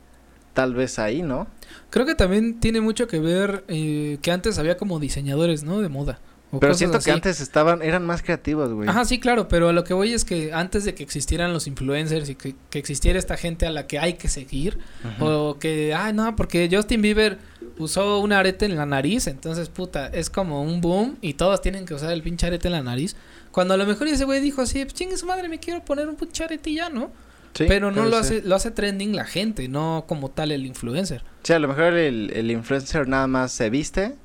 Tal 0.55 0.73
vez 0.73 1.01
ahí, 1.01 1.23
¿no? 1.23 1.49
Creo 1.91 2.07
que 2.07 2.15
también 2.15 2.61
tiene 2.61 2.81
mucho 2.81 3.09
que 3.09 3.19
ver 3.19 3.65
eh, 3.67 4.19
que 4.23 4.31
antes 4.31 4.59
había 4.59 4.77
como 4.77 5.01
diseñadores, 5.01 5.65
¿no? 5.65 5.81
De 5.81 5.89
moda. 5.89 6.21
O 6.57 6.61
Pero 6.61 6.75
siento 6.75 6.99
así. 6.99 7.07
que 7.07 7.13
antes 7.13 7.41
estaban, 7.41 7.83
eran 7.83 8.05
más 8.07 8.23
creativos, 8.23 8.73
güey. 8.73 8.89
Ajá, 8.89 9.05
sí, 9.05 9.19
claro, 9.21 9.49
pero 9.49 9.69
a 9.69 9.73
lo 9.73 9.85
que 9.85 9.95
voy 9.95 10.13
es 10.13 10.25
que 10.25 10.53
antes 10.53 10.85
de 10.85 10.95
que 10.95 11.03
existieran 11.03 11.53
los 11.53 11.67
influencers 11.67 12.29
y 12.29 12.35
que, 12.35 12.55
que 12.71 12.79
existiera 12.79 13.19
esta 13.19 13.37
gente 13.37 13.67
a 13.67 13.71
la 13.71 13.87
que 13.87 13.99
hay 13.99 14.15
que 14.15 14.29
seguir, 14.29 14.79
o 15.21 15.57
que, 15.59 15.95
ay, 15.95 16.13
no, 16.13 16.35
porque 16.37 16.69
Justin 16.71 17.03
Bieber 17.03 17.39
usó 17.79 18.21
un 18.21 18.33
arete 18.33 18.67
en 18.67 18.77
la 18.77 18.87
nariz, 18.87 19.27
entonces, 19.27 19.69
puta, 19.69 20.07
es 20.09 20.31
como 20.31 20.63
un 20.63 20.81
boom 20.81 21.17
y 21.21 21.35
todos 21.35 21.61
tienen 21.61 21.87
que 21.87 21.95
usar 21.95 22.13
el 22.13 22.23
pinche 22.23 22.47
arete 22.47 22.69
en 22.69 22.73
la 22.73 22.83
nariz. 22.83 23.17
Cuando 23.51 23.75
a 23.75 23.77
lo 23.77 23.87
mejor 23.87 24.09
ese 24.09 24.25
güey 24.25 24.41
dijo 24.41 24.63
así, 24.63 24.83
pues 24.85 24.95
chingue 24.95 25.17
su 25.17 25.27
madre, 25.27 25.49
me 25.49 25.59
quiero 25.61 25.85
poner 25.85 26.09
un 26.09 26.17
pinche 26.17 26.45
arete 26.45 26.71
y 26.71 26.77
ya, 26.77 26.89
¿no? 26.91 27.11
Sí, 27.55 27.67
pero 27.69 27.93
no 27.93 28.05
lo 28.07 28.21
ser. 28.25 28.39
hace, 28.39 28.49
lo 28.49 28.57
hace 28.57 28.73
trending 28.73 29.15
la 29.15 29.25
gente, 29.25 29.69
no 29.69 30.07
como 30.09 30.29
tal 30.29 30.51
el 30.51 30.67
influencer. 30.67 31.23
Sí, 31.45 31.53
a 31.53 31.61
lo 31.61 31.69
mejor 31.69 31.93
el, 31.95 32.33
el 32.35 32.51
influencer 32.51 33.07
nada 33.07 33.29
más 33.29 33.53
se 33.53 33.71
viste. 33.71 34.17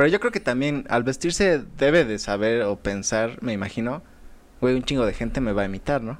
Pero 0.00 0.08
yo 0.08 0.18
creo 0.18 0.32
que 0.32 0.40
también 0.40 0.86
al 0.88 1.02
vestirse 1.02 1.62
debe 1.76 2.06
de 2.06 2.18
saber 2.18 2.62
o 2.62 2.76
pensar, 2.76 3.36
me 3.42 3.52
imagino, 3.52 4.02
güey, 4.62 4.74
un 4.74 4.82
chingo 4.82 5.04
de 5.04 5.12
gente 5.12 5.42
me 5.42 5.52
va 5.52 5.60
a 5.60 5.64
imitar, 5.66 6.00
¿no? 6.00 6.18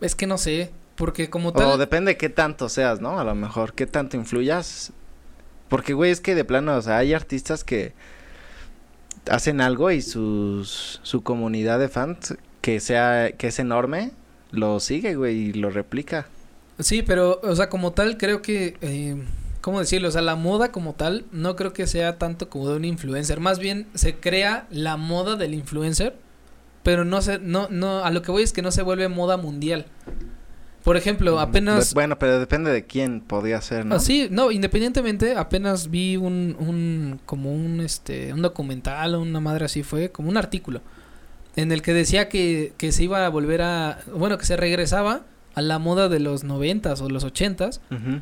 Es 0.00 0.14
que 0.14 0.26
no 0.26 0.38
sé, 0.38 0.70
porque 0.94 1.28
como 1.28 1.52
tal... 1.52 1.66
O 1.66 1.76
depende 1.76 2.16
qué 2.16 2.30
tanto 2.30 2.70
seas, 2.70 2.98
¿no? 3.02 3.20
A 3.20 3.24
lo 3.24 3.34
mejor, 3.34 3.74
qué 3.74 3.86
tanto 3.86 4.16
influyas. 4.16 4.94
Porque, 5.68 5.92
güey, 5.92 6.12
es 6.12 6.22
que 6.22 6.34
de 6.34 6.46
plano, 6.46 6.74
o 6.74 6.80
sea, 6.80 6.96
hay 6.96 7.12
artistas 7.12 7.62
que 7.62 7.92
hacen 9.28 9.60
algo 9.60 9.90
y 9.90 10.00
sus, 10.00 10.98
su 11.02 11.22
comunidad 11.22 11.78
de 11.78 11.90
fans, 11.90 12.38
que 12.62 12.80
sea, 12.80 13.32
que 13.32 13.48
es 13.48 13.58
enorme, 13.58 14.12
lo 14.50 14.80
sigue, 14.80 15.14
güey, 15.14 15.36
y 15.36 15.52
lo 15.52 15.68
replica. 15.68 16.26
Sí, 16.78 17.02
pero, 17.02 17.38
o 17.42 17.54
sea, 17.54 17.68
como 17.68 17.92
tal, 17.92 18.16
creo 18.16 18.40
que, 18.40 18.78
eh, 18.80 19.22
¿cómo 19.62 19.78
decirlo? 19.80 20.08
O 20.08 20.10
sea, 20.10 20.20
la 20.20 20.36
moda 20.36 20.70
como 20.72 20.92
tal, 20.92 21.24
no 21.32 21.56
creo 21.56 21.72
que 21.72 21.86
sea 21.86 22.18
tanto 22.18 22.50
como 22.50 22.68
de 22.68 22.76
un 22.76 22.84
influencer. 22.84 23.40
Más 23.40 23.58
bien, 23.58 23.86
se 23.94 24.16
crea 24.16 24.66
la 24.70 24.98
moda 24.98 25.36
del 25.36 25.54
influencer, 25.54 26.14
pero 26.82 27.06
no 27.06 27.22
se, 27.22 27.38
no, 27.38 27.68
no, 27.70 28.04
a 28.04 28.10
lo 28.10 28.20
que 28.20 28.30
voy 28.30 28.42
es 28.42 28.52
que 28.52 28.60
no 28.60 28.70
se 28.70 28.82
vuelve 28.82 29.08
moda 29.08 29.38
mundial. 29.38 29.86
Por 30.84 30.96
ejemplo, 30.96 31.38
apenas... 31.38 31.90
De- 31.90 31.94
bueno, 31.94 32.18
pero 32.18 32.40
depende 32.40 32.72
de 32.72 32.84
quién 32.84 33.20
podría 33.20 33.60
ser, 33.60 33.86
¿no? 33.86 33.94
Ah, 33.94 33.98
sí, 34.00 34.26
no, 34.32 34.50
independientemente, 34.50 35.36
apenas 35.36 35.90
vi 35.90 36.16
un, 36.16 36.56
un, 36.58 37.20
como 37.24 37.54
un, 37.54 37.80
este, 37.80 38.32
un 38.34 38.42
documental 38.42 39.14
o 39.14 39.20
una 39.22 39.38
madre 39.38 39.66
así 39.66 39.84
fue, 39.84 40.10
como 40.10 40.28
un 40.28 40.36
artículo, 40.36 40.80
en 41.54 41.70
el 41.70 41.82
que 41.82 41.94
decía 41.94 42.28
que, 42.28 42.72
que 42.78 42.90
se 42.90 43.04
iba 43.04 43.24
a 43.24 43.28
volver 43.28 43.62
a, 43.62 44.00
bueno, 44.12 44.38
que 44.38 44.44
se 44.44 44.56
regresaba 44.56 45.20
a 45.54 45.62
la 45.62 45.78
moda 45.78 46.08
de 46.08 46.18
los 46.18 46.42
noventas 46.42 47.00
o 47.00 47.08
los 47.08 47.22
ochentas, 47.22 47.80
Ujú. 47.92 48.20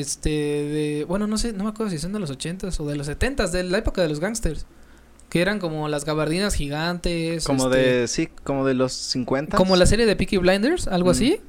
Este, 0.00 0.30
de, 0.30 1.04
bueno, 1.08 1.26
no 1.26 1.38
sé, 1.38 1.52
no 1.52 1.64
me 1.64 1.70
acuerdo 1.70 1.90
si 1.90 1.98
son 1.98 2.12
de 2.12 2.18
los 2.20 2.30
ochentas 2.30 2.78
o 2.80 2.86
de 2.86 2.96
los 2.96 3.06
setentas, 3.06 3.52
de 3.52 3.62
la 3.64 3.78
época 3.78 4.02
de 4.02 4.08
los 4.08 4.20
gangsters, 4.20 4.66
que 5.28 5.40
eran 5.42 5.58
como 5.58 5.88
las 5.88 6.04
gabardinas 6.04 6.54
gigantes, 6.54 7.44
Como 7.44 7.64
este, 7.70 7.78
de, 7.78 8.08
sí, 8.08 8.28
como 8.44 8.64
de 8.66 8.74
los 8.74 8.92
50. 8.92 9.56
como 9.56 9.76
la 9.76 9.86
serie 9.86 10.06
de 10.06 10.16
Peaky 10.16 10.38
Blinders, 10.38 10.86
algo 10.88 11.08
Mm. 11.08 11.12
así. 11.12 11.40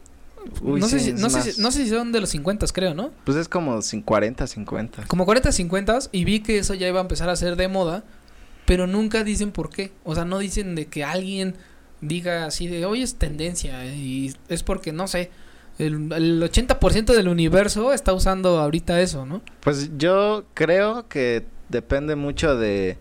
Uy, 0.62 0.80
no, 0.80 0.88
sé 0.88 1.00
si, 1.02 1.12
no, 1.14 1.30
sé 1.30 1.42
si, 1.52 1.62
no 1.62 1.72
sé 1.72 1.84
si 1.84 1.90
son 1.90 2.12
de 2.14 2.22
los 2.22 2.30
50, 2.30 2.66
creo, 2.68 2.94
¿no? 2.94 3.12
Pues 3.26 3.38
es 3.38 3.50
como 3.50 3.78
cin- 3.80 4.04
40, 4.04 4.48
50. 4.48 5.04
Como 5.08 5.26
40, 5.26 5.52
50 5.52 6.00
y 6.14 6.24
vi 6.24 6.40
que 6.40 6.58
eso 6.60 6.74
ya 6.74 6.88
iba 6.88 7.00
a 7.00 7.02
empezar 7.02 7.30
a 7.30 7.36
ser 7.36 7.58
de 7.58 7.68
moda, 7.68 8.06
pero 8.66 8.88
nunca 8.88 9.24
dicen 9.26 9.52
por 9.52 9.70
qué. 9.70 9.92
O 10.06 10.16
sea, 10.16 10.24
no 10.24 10.40
dicen 10.40 10.74
de 10.76 10.86
que 10.86 11.04
alguien 11.04 11.56
diga 12.00 12.46
así 12.46 12.68
de 12.68 12.86
hoy 12.86 13.02
es 13.02 13.16
tendencia 13.16 13.86
y 13.94 14.34
es 14.48 14.64
porque 14.64 14.94
no 14.94 15.08
sé. 15.08 15.32
El, 15.80 16.12
el 16.14 16.42
80% 16.42 17.16
del 17.16 17.28
universo 17.28 17.94
está 17.94 18.14
usando 18.14 18.60
ahorita 18.60 19.02
eso, 19.02 19.26
¿no? 19.26 19.42
Pues 19.62 19.98
yo 19.98 20.46
creo 20.54 21.08
que 21.08 21.46
depende 21.70 22.16
mucho 22.16 22.56
de, 22.58 22.98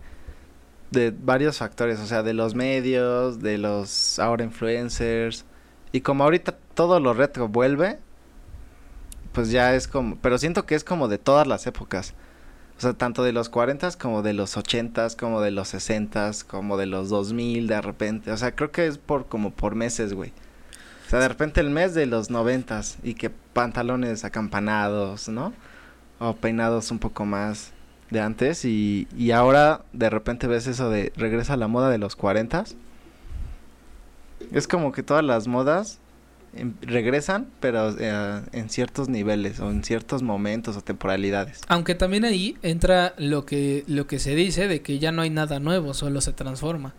de 0.91 1.11
varios 1.11 1.57
factores, 1.57 1.99
o 1.99 2.05
sea, 2.05 2.23
de 2.23 2.33
los 2.33 2.55
medios, 2.55 3.39
de 3.41 3.57
los 3.57 4.19
ahora 4.19 4.43
influencers. 4.43 5.45
Y 5.91 6.01
como 6.01 6.23
ahorita 6.23 6.57
todo 6.73 6.99
lo 6.99 7.13
retro 7.13 7.47
vuelve, 7.47 7.99
pues 9.33 9.51
ya 9.51 9.75
es 9.75 9.87
como, 9.87 10.17
pero 10.17 10.37
siento 10.37 10.65
que 10.65 10.75
es 10.75 10.83
como 10.83 11.07
de 11.07 11.17
todas 11.17 11.47
las 11.47 11.67
épocas. 11.67 12.13
O 12.77 12.81
sea, 12.81 12.93
tanto 12.93 13.23
de 13.23 13.31
los 13.31 13.49
40 13.49 13.91
como 13.93 14.21
de 14.21 14.33
los 14.33 14.55
80 14.55 15.07
como 15.19 15.41
de 15.41 15.49
los 15.49 15.69
60 15.69 16.31
como 16.45 16.77
de 16.77 16.85
los 16.85 17.09
2000 17.09 17.67
de 17.67 17.81
repente. 17.81 18.31
O 18.31 18.37
sea, 18.37 18.55
creo 18.55 18.71
que 18.71 18.85
es 18.85 18.99
por 18.99 19.27
como 19.27 19.51
por 19.51 19.73
meses, 19.73 20.13
güey. 20.13 20.31
O 21.07 21.09
sea, 21.09 21.19
de 21.19 21.29
repente 21.29 21.61
el 21.61 21.69
mes 21.69 21.93
de 21.93 22.05
los 22.05 22.29
90 22.29 22.81
y 23.01 23.13
que 23.13 23.29
pantalones 23.29 24.25
acampanados, 24.25 25.29
¿no? 25.29 25.53
O 26.19 26.35
peinados 26.35 26.91
un 26.91 26.99
poco 26.99 27.25
más 27.25 27.71
de 28.09 28.19
antes 28.19 28.65
y, 28.65 29.07
y 29.17 29.31
ahora 29.31 29.85
de 29.93 30.09
repente 30.09 30.47
ves 30.47 30.67
eso 30.67 30.89
de 30.89 31.13
regresa 31.15 31.53
a 31.53 31.57
la 31.57 31.69
moda 31.69 31.89
de 31.89 31.97
los 31.97 32.15
40 32.17 32.65
Es 34.51 34.67
como 34.67 34.91
que 34.91 35.01
todas 35.01 35.23
las 35.23 35.47
modas 35.47 35.99
em, 36.53 36.73
regresan, 36.81 37.47
pero 37.61 37.95
eh, 37.97 38.41
en 38.51 38.69
ciertos 38.69 39.07
niveles 39.07 39.61
o 39.61 39.71
en 39.71 39.85
ciertos 39.85 40.23
momentos 40.23 40.75
o 40.75 40.81
temporalidades. 40.81 41.61
Aunque 41.69 41.95
también 41.95 42.25
ahí 42.25 42.57
entra 42.63 43.13
lo 43.17 43.45
que 43.45 43.85
lo 43.87 44.07
que 44.07 44.19
se 44.19 44.35
dice 44.35 44.67
de 44.67 44.81
que 44.81 44.99
ya 44.99 45.13
no 45.13 45.21
hay 45.21 45.29
nada 45.29 45.61
nuevo, 45.61 45.93
solo 45.93 46.19
se 46.19 46.33
transforma. 46.33 46.93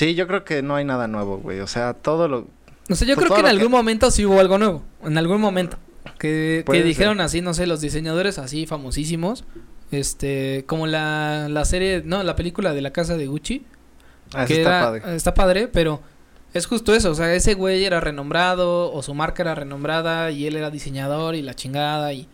Sí, 0.00 0.14
yo 0.14 0.26
creo 0.26 0.44
que 0.44 0.62
no 0.62 0.76
hay 0.76 0.84
nada 0.86 1.08
nuevo, 1.08 1.36
güey. 1.38 1.60
O 1.60 1.66
sea, 1.66 1.92
todo 1.92 2.26
lo... 2.26 2.46
O 2.90 2.94
sea, 2.96 3.06
yo 3.08 3.14
Pues 3.14 3.26
creo 3.26 3.34
que 3.36 3.40
en 3.40 3.46
algún 3.46 3.66
que- 3.68 3.76
momento 3.76 4.10
sí 4.10 4.24
hubo 4.26 4.40
algo 4.40 4.58
nuevo. 4.58 4.82
En 5.04 5.16
algún 5.18 5.40
momento. 5.40 5.78
Que, 6.18 6.64
que 6.70 6.82
dijeron 6.82 7.16
ser. 7.18 7.24
así, 7.26 7.40
no 7.40 7.54
sé, 7.54 7.66
los 7.66 7.80
diseñadores 7.80 8.38
así 8.38 8.66
famosísimos. 8.66 9.44
Este, 9.90 10.64
como 10.66 10.86
la, 10.86 11.48
la 11.50 11.64
serie, 11.64 12.02
no, 12.04 12.22
la 12.22 12.36
película 12.36 12.72
de 12.74 12.80
la 12.80 12.92
casa 12.92 13.16
de 13.16 13.26
Gucci. 13.26 13.64
Ah, 14.32 14.44
que 14.46 14.58
está 14.58 14.68
era- 14.78 14.80
padre. 15.00 15.16
está 15.16 15.34
padre, 15.34 15.68
pero 15.68 16.00
es 16.54 16.66
justo 16.66 16.94
eso. 16.94 17.10
O 17.10 17.14
sea, 17.14 17.34
ese 17.34 17.54
güey 17.54 17.84
era 17.84 18.00
renombrado 18.00 18.92
o 18.92 19.02
su 19.02 19.14
marca 19.14 19.42
era 19.42 19.54
renombrada 19.54 20.30
y 20.30 20.46
él 20.46 20.56
era 20.56 20.70
diseñador 20.70 21.34
y 21.34 21.42
la 21.42 21.54
chingada 21.54 22.12
y... 22.12 22.28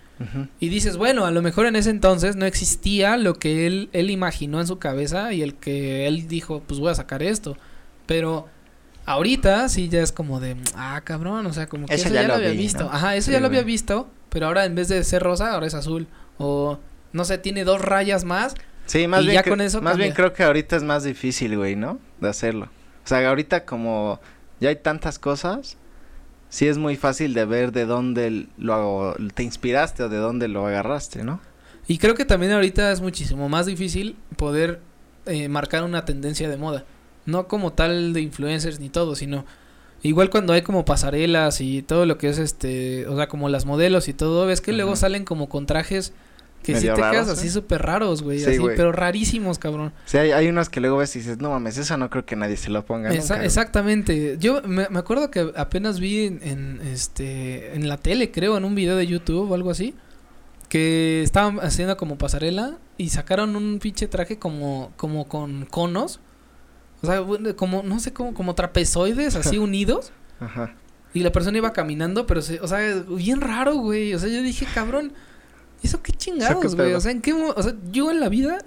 Y 0.60 0.70
dices, 0.70 0.96
bueno, 0.96 1.26
a 1.26 1.30
lo 1.30 1.42
mejor 1.42 1.66
en 1.66 1.76
ese 1.76 1.90
entonces 1.90 2.36
no 2.36 2.46
existía 2.46 3.18
lo 3.18 3.34
que 3.34 3.66
él, 3.66 3.90
él 3.92 4.08
imaginó 4.08 4.62
en 4.62 4.66
su 4.66 4.78
cabeza 4.78 5.34
y 5.34 5.42
el 5.42 5.52
que 5.56 6.06
él 6.06 6.26
dijo, 6.26 6.62
pues 6.66 6.80
voy 6.80 6.90
a 6.90 6.94
sacar 6.94 7.22
esto. 7.22 7.58
Pero 8.06 8.46
ahorita 9.06 9.68
sí 9.68 9.88
ya 9.88 10.02
es 10.02 10.12
como 10.12 10.40
de, 10.40 10.56
ah, 10.74 11.00
cabrón, 11.04 11.46
o 11.46 11.52
sea, 11.52 11.66
como 11.68 11.86
que 11.86 11.94
Eso 11.94 12.06
eso, 12.06 12.14
ya 12.14 12.22
ya, 12.22 12.28
lo 12.28 12.34
había 12.34 12.50
vi, 12.50 12.58
visto. 12.58 12.84
¿no? 12.84 12.90
Ajá, 12.92 13.16
eso 13.16 13.26
Sí, 13.26 13.32
ya 13.32 13.40
lo 13.40 13.46
había 13.46 13.62
visto, 13.62 14.08
pero 14.28 14.46
ahora 14.46 14.64
en 14.66 14.74
vez 14.74 14.88
de 14.88 15.02
ser 15.04 15.22
rosa, 15.22 15.52
ahora 15.52 15.66
es 15.66 15.74
azul. 15.74 16.06
O, 16.38 16.78
no 17.12 17.24
sé, 17.24 17.38
tiene 17.38 17.64
dos 17.64 17.80
rayas 17.80 18.24
más. 18.24 18.54
Sí, 18.86 19.06
más 19.08 19.22
Y 19.22 19.28
bien, 19.28 19.34
ya 19.36 19.44
cre- 19.44 19.48
con 19.50 19.60
eso 19.62 19.80
más 19.82 19.96
bien 19.96 20.12
creo 20.12 20.32
que 20.32 20.42
ahorita 20.44 20.76
es 20.76 20.82
más 20.82 21.02
difícil, 21.04 21.56
güey, 21.56 21.74
¿no? 21.76 21.98
De 22.20 22.28
hacerlo. 22.28 22.66
O 23.04 23.08
sea, 23.08 23.26
ahorita 23.28 23.64
como 23.64 24.20
ya 24.60 24.68
hay 24.68 24.76
tantas 24.76 25.18
cosas, 25.18 25.76
sí 26.48 26.68
es 26.68 26.78
muy 26.78 26.96
fácil 26.96 27.34
de 27.34 27.44
ver 27.44 27.72
de 27.72 27.86
dónde 27.86 28.46
lo 28.58 29.14
te 29.34 29.42
inspiraste 29.42 30.02
o 30.04 30.08
de 30.08 30.18
dónde 30.18 30.48
lo 30.48 30.66
agarraste, 30.66 31.24
¿no? 31.24 31.40
Y 31.88 31.98
creo 31.98 32.14
que 32.14 32.24
también 32.24 32.52
ahorita 32.52 32.90
es 32.92 33.00
muchísimo 33.00 33.48
más 33.48 33.66
difícil 33.66 34.16
poder 34.36 34.80
eh, 35.26 35.48
marcar 35.48 35.84
una 35.84 36.04
tendencia 36.04 36.48
de 36.48 36.56
moda. 36.56 36.84
No 37.26 37.48
como 37.48 37.72
tal 37.72 38.12
de 38.12 38.20
influencers 38.22 38.80
ni 38.80 38.88
todo, 38.88 39.14
sino 39.16 39.44
igual 40.02 40.30
cuando 40.30 40.52
hay 40.52 40.62
como 40.62 40.84
pasarelas 40.84 41.60
y 41.60 41.82
todo 41.82 42.06
lo 42.06 42.16
que 42.18 42.28
es 42.28 42.38
este, 42.38 43.06
o 43.08 43.16
sea, 43.16 43.28
como 43.28 43.48
las 43.48 43.66
modelos 43.66 44.08
y 44.08 44.12
todo, 44.14 44.46
ves 44.46 44.60
que 44.60 44.72
luego 44.72 44.94
salen 44.96 45.24
como 45.24 45.48
con 45.48 45.66
trajes 45.66 46.12
que 46.62 46.74
sí 46.74 46.80
Medio 46.88 46.94
te 46.94 47.00
quedas 47.00 47.14
raros, 47.14 47.28
así 47.38 47.46
¿eh? 47.46 47.50
súper 47.50 47.82
raros, 47.82 48.22
güey, 48.22 48.40
Sí, 48.40 48.46
así, 48.50 48.58
güey. 48.58 48.76
pero 48.76 48.90
rarísimos, 48.90 49.58
cabrón. 49.58 49.92
Sí, 50.04 50.18
hay, 50.18 50.32
hay 50.32 50.48
unos 50.48 50.68
que 50.68 50.80
luego 50.80 50.96
ves 50.96 51.14
y 51.14 51.20
dices, 51.20 51.38
no 51.38 51.50
mames, 51.50 51.78
eso 51.78 51.96
no 51.96 52.10
creo 52.10 52.24
que 52.26 52.34
nadie 52.34 52.56
se 52.56 52.70
lo 52.70 52.84
ponga 52.84 53.10
Esa- 53.10 53.18
nunca, 53.20 53.34
güey". 53.36 53.46
exactamente. 53.46 54.36
Yo 54.40 54.62
me, 54.62 54.88
me 54.88 54.98
acuerdo 54.98 55.30
que 55.30 55.52
apenas 55.54 56.00
vi 56.00 56.24
en, 56.26 56.40
en, 56.42 56.80
este 56.92 57.74
en 57.76 57.88
la 57.88 57.98
tele, 57.98 58.32
creo, 58.32 58.56
en 58.56 58.64
un 58.64 58.74
video 58.74 58.96
de 58.96 59.06
YouTube 59.06 59.48
o 59.50 59.54
algo 59.54 59.70
así, 59.70 59.94
que 60.68 61.22
estaban 61.22 61.60
haciendo 61.60 61.96
como 61.96 62.18
pasarela 62.18 62.76
y 62.98 63.10
sacaron 63.10 63.54
un 63.54 63.78
pinche 63.78 64.08
traje 64.08 64.38
como 64.38 64.90
como 64.96 65.28
con 65.28 65.66
conos. 65.66 66.18
O 67.02 67.06
sea, 67.06 67.20
bueno, 67.20 67.54
como 67.56 67.82
no 67.82 68.00
sé 68.00 68.12
cómo 68.12 68.34
como 68.34 68.54
trapezoides 68.54 69.36
así 69.36 69.58
unidos 69.58 70.12
Ajá. 70.40 70.74
y 71.14 71.20
la 71.20 71.30
persona 71.32 71.58
iba 71.58 71.72
caminando, 71.72 72.26
pero 72.26 72.42
se, 72.42 72.60
o 72.60 72.66
sea, 72.68 72.78
bien 73.08 73.40
raro, 73.40 73.74
güey. 73.76 74.14
O 74.14 74.18
sea, 74.18 74.28
yo 74.28 74.42
dije, 74.42 74.66
cabrón, 74.74 75.12
¿eso 75.82 76.02
qué 76.02 76.12
chingados, 76.12 76.74
güey? 76.74 76.94
O 76.94 77.00
sea, 77.00 77.12
¿en 77.12 77.20
qué 77.22 77.32
o 77.34 77.62
sea, 77.62 77.74
yo 77.92 78.10
en 78.10 78.20
la 78.20 78.28
vida 78.28 78.58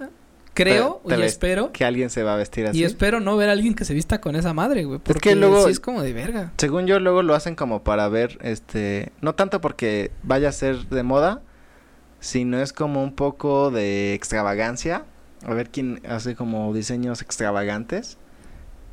creo 0.54 1.00
Te- 1.06 1.14
te 1.16 1.20
y 1.20 1.24
espero 1.24 1.70
Que 1.72 1.84
alguien 1.84 2.10
se 2.10 2.22
va 2.22 2.34
a 2.34 2.36
vestir 2.36 2.66
así. 2.66 2.78
y 2.78 2.84
espero 2.84 3.20
no 3.20 3.36
ver 3.36 3.48
a 3.48 3.52
alguien 3.52 3.74
que 3.74 3.84
se 3.84 3.94
vista 3.94 4.20
con 4.20 4.34
esa 4.36 4.52
madre, 4.52 4.84
güey. 4.84 4.98
Porque 4.98 5.34
luego- 5.34 5.64
sí 5.66 5.72
es 5.72 5.80
como 5.80 6.02
de 6.02 6.12
verga. 6.12 6.52
Según 6.56 6.86
yo, 6.86 6.98
luego 7.00 7.22
lo 7.22 7.34
hacen 7.34 7.54
como 7.54 7.82
para 7.84 8.08
ver, 8.08 8.38
este, 8.42 9.12
no 9.20 9.34
tanto 9.34 9.60
porque 9.60 10.10
vaya 10.22 10.48
a 10.48 10.52
ser 10.52 10.86
de 10.88 11.02
moda, 11.02 11.40
sino 12.20 12.60
es 12.60 12.72
como 12.72 13.02
un 13.02 13.14
poco 13.14 13.70
de 13.70 14.14
extravagancia. 14.14 15.04
A 15.44 15.54
ver 15.54 15.70
quién 15.70 16.00
hace 16.08 16.34
como 16.34 16.72
diseños 16.74 17.22
extravagantes, 17.22 18.18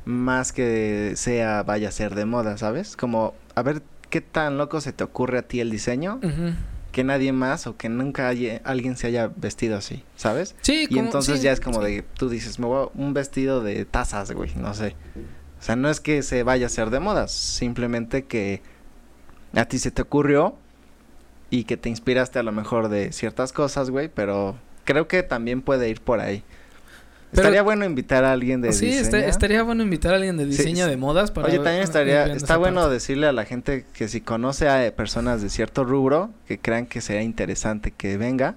más 0.04 0.52
que 0.52 1.12
sea 1.16 1.62
vaya 1.62 1.88
a 1.88 1.92
ser 1.92 2.14
de 2.14 2.24
moda, 2.24 2.56
¿sabes? 2.56 2.96
Como 2.96 3.34
a 3.54 3.62
ver 3.62 3.82
qué 4.08 4.20
tan 4.22 4.56
loco 4.56 4.80
se 4.80 4.92
te 4.92 5.04
ocurre 5.04 5.38
a 5.38 5.42
ti 5.42 5.60
el 5.60 5.70
diseño, 5.70 6.20
que 6.92 7.04
nadie 7.04 7.32
más 7.32 7.66
o 7.66 7.76
que 7.76 7.90
nunca 7.90 8.28
haya- 8.28 8.62
alguien 8.64 8.96
se 8.96 9.06
haya 9.08 9.30
vestido 9.36 9.76
así, 9.76 10.02
¿sabes? 10.16 10.54
Sí, 10.62 10.86
Y 10.88 10.98
entonces 10.98 11.36
sí, 11.38 11.42
ya 11.44 11.52
es 11.52 11.60
como 11.60 11.80
sí. 11.84 11.96
de, 11.96 12.02
tú 12.02 12.30
dices, 12.30 12.58
me 12.58 12.66
voy 12.66 12.86
a 12.86 12.88
un 12.98 13.12
vestido 13.12 13.62
de 13.62 13.84
tazas, 13.84 14.32
güey, 14.32 14.52
no 14.56 14.72
sé. 14.72 14.96
O 15.60 15.62
sea, 15.62 15.76
no 15.76 15.90
es 15.90 16.00
que 16.00 16.22
se 16.22 16.42
vaya 16.44 16.64
a 16.64 16.68
hacer 16.68 16.88
de 16.88 17.00
moda, 17.00 17.28
simplemente 17.28 18.24
que 18.24 18.62
a 19.54 19.66
ti 19.66 19.78
se 19.78 19.90
te 19.90 20.00
ocurrió 20.00 20.56
y 21.50 21.64
que 21.64 21.76
te 21.76 21.90
inspiraste 21.90 22.38
a 22.38 22.42
lo 22.42 22.52
mejor 22.52 22.88
de 22.88 23.12
ciertas 23.12 23.52
cosas, 23.52 23.90
güey, 23.90 24.08
pero 24.08 24.56
creo 24.88 25.06
que 25.06 25.22
también 25.22 25.60
puede 25.60 25.90
ir 25.90 26.00
por 26.00 26.18
ahí. 26.20 26.42
Pero- 27.30 27.42
Estaría 27.42 27.60
bueno 27.62 27.84
invitar 27.84 28.24
a 28.24 28.32
alguien 28.32 28.62
de 28.62 28.72
Sí, 28.72 28.86
diseño. 28.86 29.02
esta- 29.02 29.18
estaría 29.26 29.62
bueno 29.62 29.82
invitar 29.82 30.14
a 30.14 30.16
alguien 30.16 30.38
de 30.38 30.44
Sí, 30.44 30.50
diseño 30.50 30.84
sí. 30.86 30.90
de 30.90 30.96
modas 30.96 31.30
para 31.30 31.46
Oye, 31.48 31.56
también 31.58 31.82
estaría, 31.82 32.24
está 32.32 32.56
bueno 32.56 32.80
parte. 32.80 32.94
decirle 32.94 33.26
a 33.26 33.32
la 33.32 33.44
gente 33.44 33.84
que 33.92 34.08
si 34.08 34.22
conoce 34.22 34.66
a 34.70 34.90
personas 34.96 35.42
de 35.42 35.50
cierto 35.50 35.84
rubro 35.84 36.30
que 36.46 36.58
crean 36.58 36.86
que 36.86 37.02
sería 37.02 37.20
interesante 37.20 37.90
que 37.90 38.16
venga, 38.16 38.54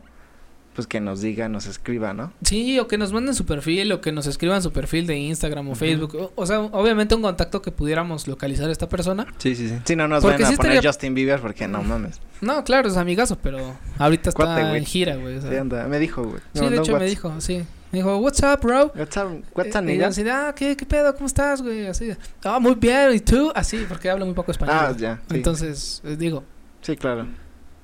pues 0.74 0.88
que 0.88 1.02
nos 1.02 1.22
diga, 1.22 1.50
nos 1.50 1.66
escriba, 1.68 2.14
¿no? 2.14 2.32
Sí, 2.44 2.80
o 2.80 2.88
que 2.88 2.98
nos 2.98 3.12
manden 3.12 3.36
su 3.36 3.46
perfil 3.46 3.92
o 3.92 4.00
que 4.02 4.12
nos 4.12 4.26
escriban 4.28 4.62
su 4.62 4.72
perfil 4.72 5.06
de 5.08 5.18
Instagram 5.18 5.70
o. 5.70 5.76
Facebook. 5.76 6.16
O, 6.16 6.32
o 6.36 6.46
sea, 6.46 6.62
obviamente 6.62 7.14
un 7.16 7.22
contacto 7.22 7.62
que 7.62 7.72
pudiéramos 7.72 8.28
localizar 8.28 8.70
a 8.70 8.72
esta 8.72 8.88
persona. 8.88 9.28
Sí, 9.38 9.56
sí, 9.56 9.68
sí. 9.68 9.76
Si 9.84 9.96
no 9.96 10.08
nos 10.08 10.22
Porque 10.24 10.44
van 10.44 10.46
a 10.46 10.50
sí 10.52 10.58
poner 10.58 10.72
estaría- 10.74 10.90
Justin 10.90 11.14
Bieber 11.14 11.40
porque 11.42 11.68
no 11.68 11.84
mames. 11.84 12.20
No, 12.40 12.64
claro, 12.64 12.88
es 12.88 12.98
amigazo, 12.98 13.38
pero 13.38 13.76
ahorita 14.00 14.30
está 14.30 14.44
Cuate, 14.46 14.78
en 14.78 14.86
gira, 14.86 15.16
güey. 15.18 15.38
o 15.38 15.42
sea. 15.42 15.50
Sí, 15.52 15.56
anda. 15.58 15.88
Me 15.88 16.00
dijo, 16.00 16.24
güey. 16.24 16.40
Sí, 16.54 16.66
de 16.68 16.78
hecho 16.78 16.98
me 16.98 17.06
dijo, 17.06 17.34
sí. 17.40 17.64
Me 17.92 18.00
dijo, 18.00 18.18
what's 18.20 18.40
up, 18.42 18.62
bro? 18.62 18.90
What's 18.96 19.18
up, 19.18 19.44
what's 19.54 19.76
Eh, 19.76 19.80
up, 19.80 19.90
y 19.90 20.02
así 20.02 20.24
ah, 20.30 20.54
¿qué, 20.56 20.78
¿qué 20.78 20.86
pedo? 20.86 21.14
¿Cómo 21.14 21.28
estás, 21.28 21.62
güey? 21.62 21.88
Así, 21.88 22.10
ah, 22.46 22.58
muy 22.58 22.76
bien, 22.76 23.14
¿y 23.14 23.20
tú? 23.20 23.52
Así, 23.54 23.86
porque 23.90 24.10
hablo 24.10 24.26
muy 24.26 24.34
poco 24.34 24.52
español. 24.52 24.76
Ah, 24.80 24.94
ya. 24.98 25.20
Sí, 25.30 25.36
Entonces, 25.36 26.02
eh, 26.06 26.16
digo, 26.18 26.42
sí, 26.82 26.96
claro. 26.96 27.28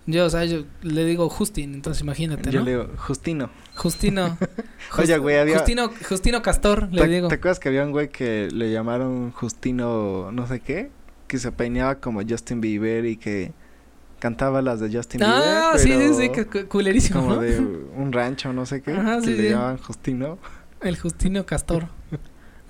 Yo, 0.07 0.25
o 0.25 0.29
sea, 0.29 0.45
yo 0.45 0.63
le 0.81 1.05
digo 1.05 1.29
Justin, 1.29 1.75
entonces 1.75 2.01
imagínate, 2.01 2.49
Yo 2.49 2.59
¿no? 2.59 2.65
le 2.65 2.71
digo, 2.71 2.87
Justino. 2.97 3.49
Justino. 3.75 4.37
Oye, 4.97 5.17
güey, 5.19 5.37
había- 5.37 5.57
Justino, 5.59 5.91
Justino 6.09 6.41
Castor, 6.41 6.87
le 6.91 7.01
¿Te, 7.01 7.07
digo. 7.07 7.27
¿Te 7.27 7.35
acuerdas 7.35 7.59
que 7.59 7.69
había 7.69 7.83
un 7.83 7.91
güey 7.91 8.09
que 8.09 8.47
le 8.51 8.71
llamaron 8.71 9.31
Justino 9.31 10.31
no 10.31 10.47
sé 10.47 10.61
qué? 10.61 10.89
Que 11.27 11.37
se 11.37 11.51
peinaba 11.51 11.95
como 11.95 12.21
Justin 12.27 12.61
Bieber 12.61 13.05
y 13.05 13.17
que 13.17 13.51
cantaba 14.19 14.61
las 14.61 14.79
de 14.79 14.89
Justin 14.95 15.21
Ah, 15.23 15.73
Bieber. 15.75 15.79
sí, 15.79 15.87
sí, 15.89 16.29
pero 16.29 16.43
sí, 16.45 16.49
que- 16.49 16.65
culerísimo, 16.67 17.19
Como 17.21 17.35
¿no? 17.35 17.41
de 17.41 17.59
un 17.59 18.11
rancho, 18.13 18.53
no 18.53 18.65
sé 18.65 18.81
qué. 18.81 18.91
Ajá, 18.93 19.17
que 19.19 19.25
sí, 19.27 19.33
le 19.35 19.43
sí. 19.43 19.49
llamaban 19.49 19.77
Justino. 19.77 20.39
El 20.81 20.97
Justino 20.97 21.45
Castor. 21.45 21.87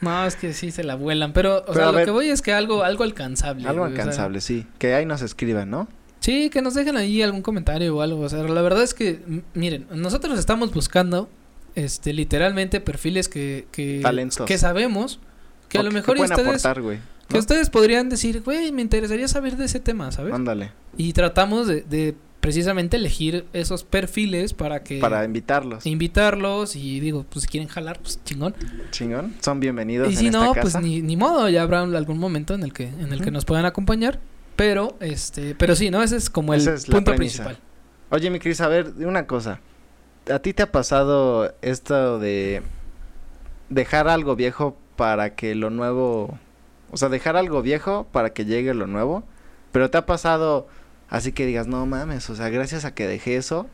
No, 0.02 0.26
es 0.26 0.36
que 0.36 0.54
sí 0.54 0.72
se 0.72 0.84
la 0.84 0.96
vuelan, 0.96 1.34
pero, 1.34 1.58
o 1.58 1.62
Pero, 1.66 1.74
sea, 1.74 1.86
lo 1.88 1.94
ver- 1.94 2.06
que 2.06 2.12
voy 2.12 2.30
es 2.30 2.42
que 2.42 2.54
algo, 2.54 2.84
algo 2.84 3.04
alcanzable. 3.04 3.68
Algo 3.68 3.82
güey, 3.82 3.94
o 3.94 3.96
sea, 3.96 4.04
alcanzable, 4.04 4.42
sí. 4.42 4.68
Que 4.78 4.94
ahí 4.94 5.06
nos 5.08 5.22
escriban, 5.24 5.70
¿no? 5.72 5.88
Sí, 6.28 6.50
que 6.50 6.62
nos 6.62 6.74
dejen 6.74 6.98
ahí 6.98 7.22
algún 7.22 7.42
comentario 7.42 7.96
o 7.96 8.02
algo. 8.02 8.20
O 8.20 8.28
sea, 8.30 8.44
la 8.44 8.62
verdad 8.62 8.84
es 8.84 8.94
que, 8.94 9.22
miren, 9.54 9.88
nosotros 9.94 10.38
estamos 10.38 10.74
buscando, 10.74 11.30
este, 11.76 12.12
literalmente 12.12 12.82
perfiles 12.82 13.30
que, 13.30 13.66
que, 13.72 14.04
que 14.46 14.58
sabemos 14.58 15.22
que 15.70 15.78
O 15.78 15.82
a 15.82 15.84
lo 15.86 15.92
mejor 15.92 16.18
que 16.18 16.24
ustedes, 16.24 16.66
aportar, 16.66 17.00
que 17.30 17.38
ustedes 17.38 17.70
podrían 17.70 18.10
decir, 18.10 18.42
güey, 18.44 18.74
me 18.74 18.82
interesaría 18.82 19.30
saber 19.30 19.56
de 19.56 19.66
ese 19.66 19.80
tema, 19.80 20.12
¿sabes? 20.12 20.34
Ándale. 20.34 20.72
Y 20.98 21.14
tratamos 21.14 21.68
de, 21.68 21.82
de 21.84 22.14
precisamente 22.42 22.98
elegir 22.98 23.46
esos 23.54 23.86
perfiles 23.86 24.54
para 24.54 24.84
que 24.84 25.00
Para 25.00 25.24
invitarlos. 25.24 25.86
invitarlos 25.86 26.76
y 26.76 27.00
digo, 27.00 27.26
pues 27.30 27.44
si 27.44 27.48
quieren 27.48 27.70
jalar, 27.70 28.00
pues 28.02 28.20
chingón. 28.26 28.54
Chingón. 28.92 29.34
Son 29.42 29.62
bienvenidos 29.62 30.10
Y 30.10 30.14
en 30.14 30.20
si 30.20 30.26
esta 30.28 30.40
no, 30.40 30.54
casa. 30.54 30.62
pues 30.62 30.84
ni, 30.84 31.02
ni 31.02 31.16
modo, 31.16 31.48
ya 31.48 31.62
habrá 31.62 31.82
algún 31.84 32.18
momento 32.18 32.54
en 32.54 32.64
el 32.64 32.74
que 32.74 32.84
en 32.88 33.14
el 33.14 33.22
que 33.22 33.32
nos 33.32 33.46
puedan 33.46 33.66
acompañar. 33.66 34.20
Pero, 34.58 34.98
este, 35.00 35.56
pero 35.56 35.76
sí, 35.76 35.90
¿no? 35.90 36.04
Ese 36.04 36.18
es 36.18 36.30
como 36.30 36.54
el 36.54 36.68
es 36.68 36.86
punto 36.86 37.16
principal. 37.16 37.58
Oye, 38.10 38.30
mi 38.30 38.40
Cris, 38.40 38.60
a 38.60 38.68
ver, 38.68 38.92
una 39.00 39.26
cosa. 39.26 39.62
¿A 40.30 40.40
ti 40.40 40.54
te 40.54 40.64
ha 40.64 40.72
pasado 40.74 41.56
esto 41.62 42.20
de 42.20 42.62
dejar 43.70 44.10
algo 44.10 44.36
viejo 44.36 44.76
para 44.98 45.36
que 45.36 45.56
lo 45.56 45.70
nuevo... 45.70 46.38
O 46.92 46.98
sea, 46.98 47.08
dejar 47.08 47.38
algo 47.38 47.62
viejo 47.62 48.08
para 48.12 48.32
que 48.32 48.44
llegue 48.44 48.74
lo 48.74 48.88
nuevo? 48.88 49.24
Pero 49.72 49.90
te 49.90 49.98
ha 49.98 50.06
pasado 50.06 50.68
así 51.10 51.32
que 51.32 51.46
digas, 51.46 51.68
no 51.68 51.86
mames, 51.86 52.30
o 52.30 52.36
sea, 52.36 52.50
gracias 52.50 52.86
a 52.86 52.94
que 52.94 53.08
dejé 53.08 53.38
eso, 53.38 53.68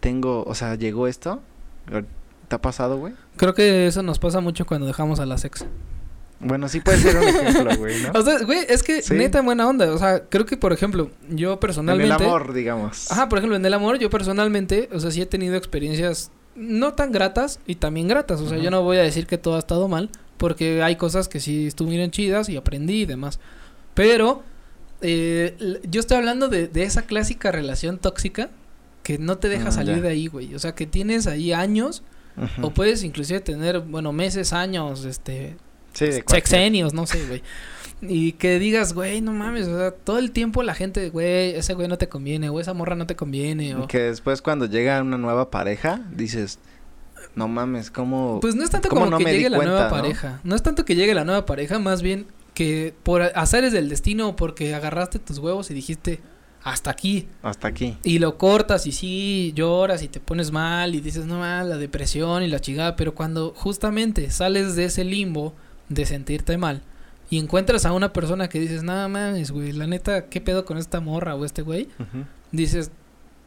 tengo, 0.00 0.44
o 0.44 0.54
sea, 0.54 0.74
llegó 0.74 1.06
esto. 1.06 1.40
¿Te 2.48 2.54
ha 2.54 2.60
pasado, 2.60 2.96
güey? 2.96 3.14
Creo 3.36 3.54
que 3.54 3.86
eso 3.86 4.02
nos 4.02 4.18
pasa 4.18 4.40
mucho 4.40 4.66
cuando 4.66 4.86
dejamos 4.86 5.20
a 5.20 5.26
la 5.26 5.38
sex. 5.38 5.66
Bueno, 6.40 6.68
sí 6.68 6.80
puede 6.80 6.98
ser 6.98 7.16
un 7.16 7.24
ejemplo, 7.24 7.76
güey, 7.76 8.00
¿no? 8.02 8.12
O 8.18 8.22
sea, 8.22 8.38
güey, 8.44 8.60
es 8.68 8.82
que 8.82 9.02
Sí. 9.02 9.14
neta 9.14 9.40
en 9.40 9.44
buena 9.46 9.66
onda. 9.68 9.92
O 9.92 9.98
sea, 9.98 10.20
creo 10.28 10.46
que, 10.46 10.56
por 10.56 10.72
ejemplo, 10.72 11.10
yo 11.28 11.54
En 11.54 11.58
personalmente. 11.58 12.14
el 12.14 12.22
amor, 12.22 12.52
digamos. 12.52 13.10
Ajá, 13.10 13.28
por 13.28 13.38
ejemplo, 13.38 13.56
en 13.56 13.66
el 13.66 13.74
amor, 13.74 13.98
yo 13.98 14.08
personalmente, 14.10 14.88
o 14.92 15.00
sea, 15.00 15.10
sí 15.10 15.20
he 15.20 15.26
tenido 15.26 15.56
experiencias 15.56 16.30
no 16.54 16.94
tan 16.94 17.12
gratas 17.12 17.58
y 17.66 17.76
también 17.76 18.08
gratas. 18.08 18.40
O 18.40 18.48
sea, 18.48 18.58
yo 18.58 18.70
no 18.70 18.82
voy 18.82 18.98
a 18.98 19.02
decir 19.02 19.26
que 19.26 19.38
todo 19.38 19.56
ha 19.56 19.58
estado 19.60 19.88
mal, 19.88 20.10
porque 20.36 20.82
hay 20.82 20.96
cosas 20.96 21.26
que 21.28 21.40
sí 21.40 21.66
estuvieron 21.66 22.10
chidas 22.12 22.48
y 22.48 22.56
aprendí 22.56 23.02
y 23.02 23.06
demás. 23.06 23.40
Pero 23.94 24.42
eh, 25.00 25.78
yo 25.88 26.00
estoy 26.00 26.16
hablando 26.18 26.48
de, 26.48 26.68
de 26.68 26.82
esa 26.84 27.02
clásica 27.02 27.50
relación 27.52 27.98
tóxica 27.98 28.50
que 29.02 29.18
no 29.18 29.38
te 29.38 29.48
deja 29.48 29.70
Mm, 29.70 29.72
salir 29.72 29.96
ya. 29.96 30.02
de 30.02 30.08
ahí, 30.08 30.26
güey. 30.26 30.54
O 30.54 30.58
sea, 30.58 30.74
que 30.74 30.86
tienes 30.86 31.26
ahí 31.26 31.52
años 31.52 32.02
o 32.62 32.70
puedes 32.70 33.02
inclusive 33.02 33.40
tener, 33.40 33.80
bueno, 33.80 34.12
meses, 34.12 34.52
años, 34.52 35.04
este, 35.04 35.56
Sí, 35.98 36.04
de 36.06 36.22
cualquier- 36.22 36.30
sexenios, 36.30 36.94
no 36.94 37.06
sé, 37.06 37.24
güey. 37.26 37.42
Y 38.00 38.32
que 38.32 38.58
digas, 38.60 38.92
güey, 38.94 39.20
no 39.20 39.32
mames, 39.32 39.66
o 39.66 39.76
sea, 39.76 39.90
todo 39.90 40.18
el 40.20 40.30
tiempo 40.30 40.62
la 40.62 40.74
gente, 40.74 41.10
güey, 41.10 41.56
ese 41.56 41.74
güey 41.74 41.88
no 41.88 41.98
te 41.98 42.08
conviene, 42.08 42.48
o 42.48 42.60
esa 42.60 42.72
morra 42.72 42.94
no 42.94 43.06
te 43.06 43.16
conviene, 43.16 43.74
o... 43.74 43.88
Que 43.88 43.98
después 43.98 44.40
cuando 44.40 44.66
llega 44.66 45.02
una 45.02 45.18
nueva 45.18 45.50
pareja, 45.50 46.00
dices, 46.12 46.60
no 47.34 47.48
mames, 47.48 47.90
¿cómo...? 47.90 48.38
Pues 48.40 48.54
no 48.54 48.62
es 48.62 48.70
tanto 48.70 48.88
¿Cómo 48.88 49.00
como 49.06 49.10
no 49.10 49.18
que 49.18 49.24
llegue 49.32 49.50
la 49.50 49.56
cuenta, 49.56 49.72
nueva 49.74 49.88
no? 49.88 49.96
pareja. 49.96 50.40
¿no? 50.44 50.54
es 50.54 50.62
tanto 50.62 50.84
que 50.84 50.94
llegue 50.94 51.12
la 51.12 51.24
nueva 51.24 51.44
pareja, 51.44 51.80
más 51.80 52.00
bien 52.02 52.26
que 52.54 52.94
por 53.02 53.22
azares 53.22 53.72
del 53.72 53.88
destino, 53.88 54.36
porque 54.36 54.74
agarraste 54.76 55.18
tus 55.18 55.38
huevos 55.38 55.70
y 55.70 55.74
dijiste, 55.74 56.20
hasta 56.62 56.90
aquí. 56.90 57.28
Hasta 57.42 57.68
aquí. 57.68 57.96
Y 58.04 58.18
lo 58.18 58.36
cortas 58.36 58.86
y 58.86 58.92
sí, 58.92 59.52
lloras 59.56 60.02
y 60.02 60.08
te 60.08 60.20
pones 60.20 60.50
mal 60.50 60.94
y 60.94 61.00
dices, 61.00 61.24
no 61.26 61.38
mal, 61.38 61.68
la 61.68 61.76
depresión 61.78 62.42
y 62.42 62.48
la 62.48 62.60
chingada. 62.60 62.94
Pero 62.96 63.14
cuando 63.14 63.52
justamente 63.56 64.30
sales 64.30 64.74
de 64.76 64.84
ese 64.86 65.04
limbo 65.04 65.54
de 65.88 66.06
sentirte 66.06 66.58
mal 66.58 66.82
y 67.30 67.38
encuentras 67.38 67.84
a 67.84 67.92
una 67.92 68.12
persona 68.12 68.48
que 68.48 68.58
dices, 68.58 68.82
nada 68.82 69.08
mames, 69.08 69.50
güey, 69.50 69.72
la 69.72 69.86
neta, 69.86 70.26
¿qué 70.26 70.40
pedo 70.40 70.64
con 70.64 70.78
esta 70.78 71.00
morra 71.00 71.34
o 71.34 71.44
este 71.44 71.62
güey? 71.62 71.88
Dices, 72.52 72.90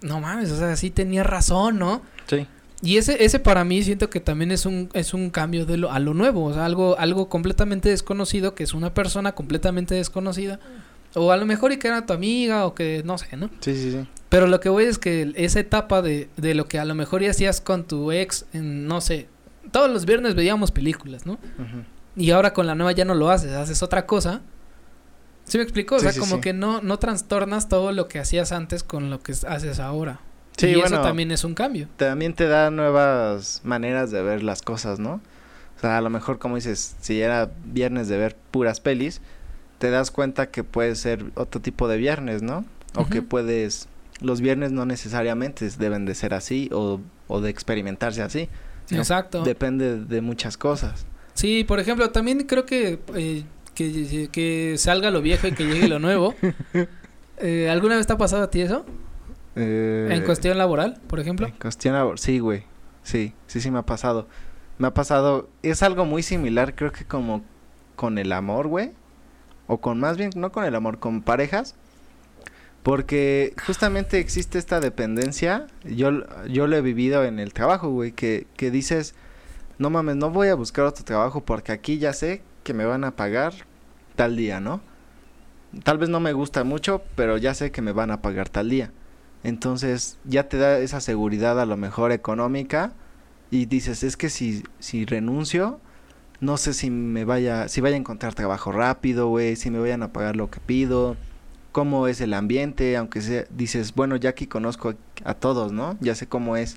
no 0.02 0.20
mames, 0.20 0.52
o 0.52 0.58
sea, 0.58 0.76
sí 0.76 0.92
tenía 0.92 1.24
razón, 1.24 1.80
¿no? 1.80 2.02
Sí. 2.28 2.46
Y 2.84 2.98
ese, 2.98 3.24
ese 3.24 3.40
para 3.40 3.64
mí 3.64 3.84
siento 3.84 4.10
que 4.10 4.20
también 4.20 4.52
es 4.52 4.66
un, 4.66 4.90
es 4.94 5.14
un 5.14 5.30
cambio 5.30 5.66
de 5.66 5.78
lo, 5.78 5.92
a 5.92 6.00
lo 6.00 6.14
nuevo, 6.14 6.46
o 6.46 6.54
sea, 6.54 6.66
algo, 6.66 6.98
algo 7.00 7.28
completamente 7.30 7.90
desconocido, 7.90 8.54
que 8.54 8.64
es 8.64 8.74
una 8.74 8.94
persona 8.94 9.34
completamente 9.34 9.96
desconocida. 9.96 10.60
O 11.14 11.32
a 11.32 11.38
lo 11.38 11.46
mejor 11.46 11.74
y 11.74 11.78
que 11.78 11.90
era 11.90 12.06
tu 12.06 12.14
amiga, 12.14 12.66
o 12.66 12.74
que 12.74 13.02
no 13.04 13.18
sé, 13.18 13.36
¿no? 13.36 13.50
Sí, 13.60 13.76
sí, 13.76 13.92
sí. 13.92 14.08
Pero 14.30 14.48
lo 14.48 14.60
que 14.62 14.70
voy 14.70 14.86
es 14.86 14.98
que 14.98 15.34
esa 15.36 15.60
etapa 15.60 16.02
de, 16.02 16.30
de 16.38 16.56
lo 16.56 16.68
que 16.68 16.80
a 16.80 16.86
lo 16.86 16.96
mejor 16.96 17.22
ya 17.22 17.32
hacías 17.32 17.60
con 17.60 17.84
tu 17.84 18.12
ex, 18.12 18.46
en, 18.54 18.88
no 18.88 19.02
sé, 19.02 19.28
todos 19.72 19.90
los 19.90 20.06
viernes 20.06 20.36
veíamos 20.36 20.72
películas, 20.72 21.26
¿no? 21.26 21.38
Y 22.16 22.32
ahora 22.32 22.54
con 22.54 22.68
la 22.68 22.76
nueva 22.76 22.92
ya 22.92 23.06
no 23.06 23.16
lo 23.16 23.30
haces, 23.30 23.54
haces 23.54 23.82
otra 23.84 24.06
cosa. 24.06 24.42
¿Sí 25.46 25.58
me 25.58 25.64
explico? 25.64 25.96
O 25.96 26.00
sea, 26.00 26.12
sí, 26.12 26.20
como 26.20 26.36
sí. 26.36 26.42
que 26.42 26.54
no, 26.54 26.82
no 26.82 27.00
trastornas 27.00 27.68
todo 27.68 27.92
lo 27.92 28.08
que 28.08 28.20
hacías 28.20 28.52
antes 28.52 28.84
con 28.84 29.10
lo 29.10 29.22
que 29.22 29.34
haces 29.48 29.80
ahora. 29.80 30.20
Sí, 30.58 30.68
y 30.68 30.76
bueno, 30.76 30.98
eso 30.98 31.02
también 31.02 31.32
es 31.32 31.44
un 31.44 31.56
cambio. 31.56 31.88
también 31.98 32.34
te 32.34 32.48
da 32.48 32.70
nuevas 32.72 33.62
maneras 33.64 34.12
de 34.12 34.22
ver 34.22 34.44
las 34.44 34.62
cosas, 34.62 35.00
¿no? 35.00 35.22
O 35.78 35.82
sea, 35.82 35.98
a 35.98 36.02
lo 36.02 36.10
mejor, 36.10 36.38
como 36.38 36.56
dices, 36.56 36.96
si 37.02 37.22
era 37.22 37.50
viernes 37.66 38.08
de 38.08 38.18
ver 38.18 38.36
puras 38.52 38.80
pelis, 38.80 39.22
te 39.80 39.90
das 39.90 40.12
cuenta 40.12 40.52
que 40.52 40.64
puede 40.64 40.96
ser 40.96 41.26
otro 41.36 41.60
tipo 41.60 41.88
de 41.88 41.98
viernes, 41.98 42.44
¿no? 42.44 42.66
O 42.96 43.08
que 43.08 43.22
puedes... 43.22 43.88
Los 44.20 44.42
viernes 44.42 44.72
no 44.72 44.86
necesariamente 44.86 45.68
deben 45.80 46.06
de 46.06 46.14
ser 46.14 46.36
así 46.36 46.70
o, 46.72 47.00
o 47.28 47.42
de 47.42 47.50
experimentarse 47.50 48.22
así. 48.22 48.50
Exacto. 48.92 49.42
Depende 49.44 49.98
de 49.98 50.22
muchas 50.22 50.58
cosas. 50.58 51.08
Sí, 51.42 51.64
por 51.64 51.80
ejemplo, 51.80 52.12
también 52.12 52.44
creo 52.46 52.68
que, 52.68 53.00
eh, 53.16 53.44
que, 53.74 54.30
que 54.32 54.76
salga 54.78 55.10
lo 55.10 55.24
viejo 55.24 55.48
y 55.48 55.54
que 55.54 55.66
llegue 55.66 55.88
lo 55.88 55.98
nuevo. 56.00 56.36
Eh, 57.44 57.72
¿Alguna 57.72 57.96
vez 57.98 58.06
te 58.06 58.14
ha 58.14 58.18
pasado 58.20 58.44
a 58.44 58.52
ti 58.52 58.62
eso? 58.62 58.86
En 59.56 60.12
Eh, 60.12 60.24
cuestión 60.24 60.60
laboral, 60.60 61.02
por 61.08 61.20
ejemplo. 61.20 61.48
En 61.48 61.54
cuestión 61.54 61.96
labor- 61.96 62.20
sí, 62.20 62.38
güey. 62.38 62.66
Sí, 63.02 63.34
sí, 63.48 63.60
sí 63.62 63.72
me 63.72 63.80
ha 63.80 63.82
pasado. 63.82 64.28
Me 64.78 64.86
ha 64.90 64.94
pasado, 64.94 65.50
es 65.64 65.82
algo 65.82 66.06
muy 66.06 66.22
similar, 66.22 66.76
creo 66.76 66.92
que 66.92 67.04
como 67.04 67.44
con 67.96 68.20
el 68.20 68.32
amor, 68.32 68.68
güey. 68.68 68.92
O 69.66 69.82
con 69.82 70.00
más 70.00 70.18
bien, 70.18 70.30
no 70.36 70.52
con 70.52 70.66
el 70.66 70.76
amor, 70.76 71.00
con 71.00 71.24
parejas. 71.24 71.74
Porque 72.84 73.56
justamente 73.66 74.20
existe 74.20 74.60
esta 74.60 74.80
dependencia. 74.80 75.66
Yo, 75.84 76.12
yo 76.48 76.68
lo 76.68 76.76
he 76.76 76.82
vivido 76.82 77.24
en 77.24 77.40
el 77.40 77.54
trabajo, 77.54 77.90
güey. 77.90 78.12
Que, 78.12 78.46
que 78.56 78.70
dices, 78.70 79.16
no 79.82 79.90
mames, 79.90 80.16
no 80.16 80.30
voy 80.30 80.50
a 80.50 80.56
buscar 80.56 80.86
otro 80.86 81.04
trabajo 81.04 81.42
porque 81.42 81.72
aquí 81.72 81.98
ya 81.98 82.14
sé 82.14 82.44
que 82.64 82.76
me 82.76 82.86
van 82.86 83.04
a 83.04 83.16
pagar 83.16 83.54
tal 84.16 84.38
día, 84.38 84.60
¿no? 84.60 84.80
Tal 85.84 85.98
vez 85.98 86.08
no 86.08 86.20
me 86.20 86.34
gusta 86.34 86.64
mucho, 86.64 87.02
pero 87.16 87.38
ya 87.38 87.56
sé 87.56 87.72
que 87.72 87.82
me 87.82 87.92
van 87.92 88.12
a 88.12 88.22
pagar 88.22 88.48
tal 88.48 88.70
día. 88.70 88.92
Entonces 89.44 90.20
ya 90.24 90.48
te 90.48 90.58
da 90.58 90.78
esa 90.78 91.02
seguridad 91.02 91.60
a 91.60 91.66
lo 91.66 91.78
mejor 91.78 92.12
económica 92.12 92.94
y 93.50 93.66
dices, 93.66 94.04
es 94.04 94.18
que 94.18 94.30
si, 94.30 94.64
si 94.78 95.04
renuncio, 95.06 95.80
no 96.42 96.58
sé 96.58 96.76
si 96.76 96.92
me 96.92 97.26
vaya, 97.26 97.68
si 97.68 97.82
vaya 97.82 97.96
a 97.96 98.00
encontrar 98.00 98.36
trabajo 98.36 98.72
rápido, 98.72 99.30
güey, 99.30 99.56
si 99.56 99.72
me 99.72 99.80
vayan 99.80 100.04
a 100.04 100.14
pagar 100.14 100.36
lo 100.36 100.52
que 100.52 100.60
pido, 100.60 101.18
cómo 101.72 102.08
es 102.08 102.22
el 102.22 102.36
ambiente, 102.36 102.98
aunque 102.98 103.22
sea, 103.22 103.46
dices, 103.50 103.96
bueno, 103.96 104.16
ya 104.16 104.30
aquí 104.30 104.46
conozco 104.46 104.90
a, 104.90 105.32
a 105.32 105.34
todos, 105.34 105.72
¿no? 105.72 105.98
Ya 106.02 106.14
sé 106.14 106.28
cómo 106.28 106.56
es. 106.56 106.76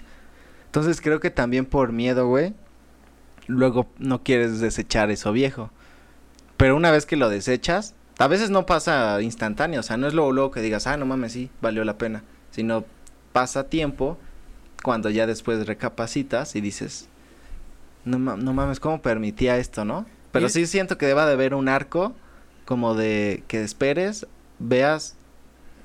Entonces 0.65 1.03
creo 1.03 1.21
que 1.21 1.31
también 1.31 1.67
por 1.67 1.93
miedo, 1.93 2.29
güey, 2.29 2.55
luego 3.47 3.87
no 3.99 4.23
quieres 4.23 4.61
desechar 4.61 5.11
eso 5.11 5.33
viejo. 5.33 5.71
Pero 6.57 6.77
una 6.77 6.91
vez 6.91 7.07
que 7.07 7.17
lo 7.17 7.29
desechas, 7.29 7.95
a 8.19 8.29
veces 8.29 8.51
no 8.51 8.67
pasa 8.67 9.21
instantáneo, 9.23 9.81
o 9.81 9.83
sea, 9.83 9.97
no 9.97 10.07
es 10.07 10.15
luego, 10.15 10.33
luego 10.33 10.51
que 10.51 10.61
digas, 10.61 10.87
ah, 10.87 10.97
no 10.97 11.07
mames, 11.07 11.33
sí, 11.33 11.51
valió 11.61 11.85
la 11.85 11.99
pena, 11.99 12.23
sino 12.51 12.85
pasa 13.33 13.69
tiempo 13.69 14.19
cuando 14.83 15.11
ya 15.11 15.27
después 15.27 15.67
recapacitas 15.67 16.55
y 16.55 16.61
dices, 16.61 17.09
no, 18.05 18.19
no 18.19 18.53
mames, 18.53 18.81
¿cómo 18.81 19.03
permitía 19.03 19.57
esto, 19.57 19.85
no? 19.85 20.07
Pero 20.31 20.49
sí 20.49 20.67
siento 20.67 20.99
que 20.99 21.07
deba 21.07 21.27
de 21.27 21.33
haber 21.33 21.55
un 21.55 21.69
arco 21.69 22.13
como 22.65 22.95
de 22.95 23.45
que 23.47 23.63
esperes, 23.63 24.27
veas 24.59 25.17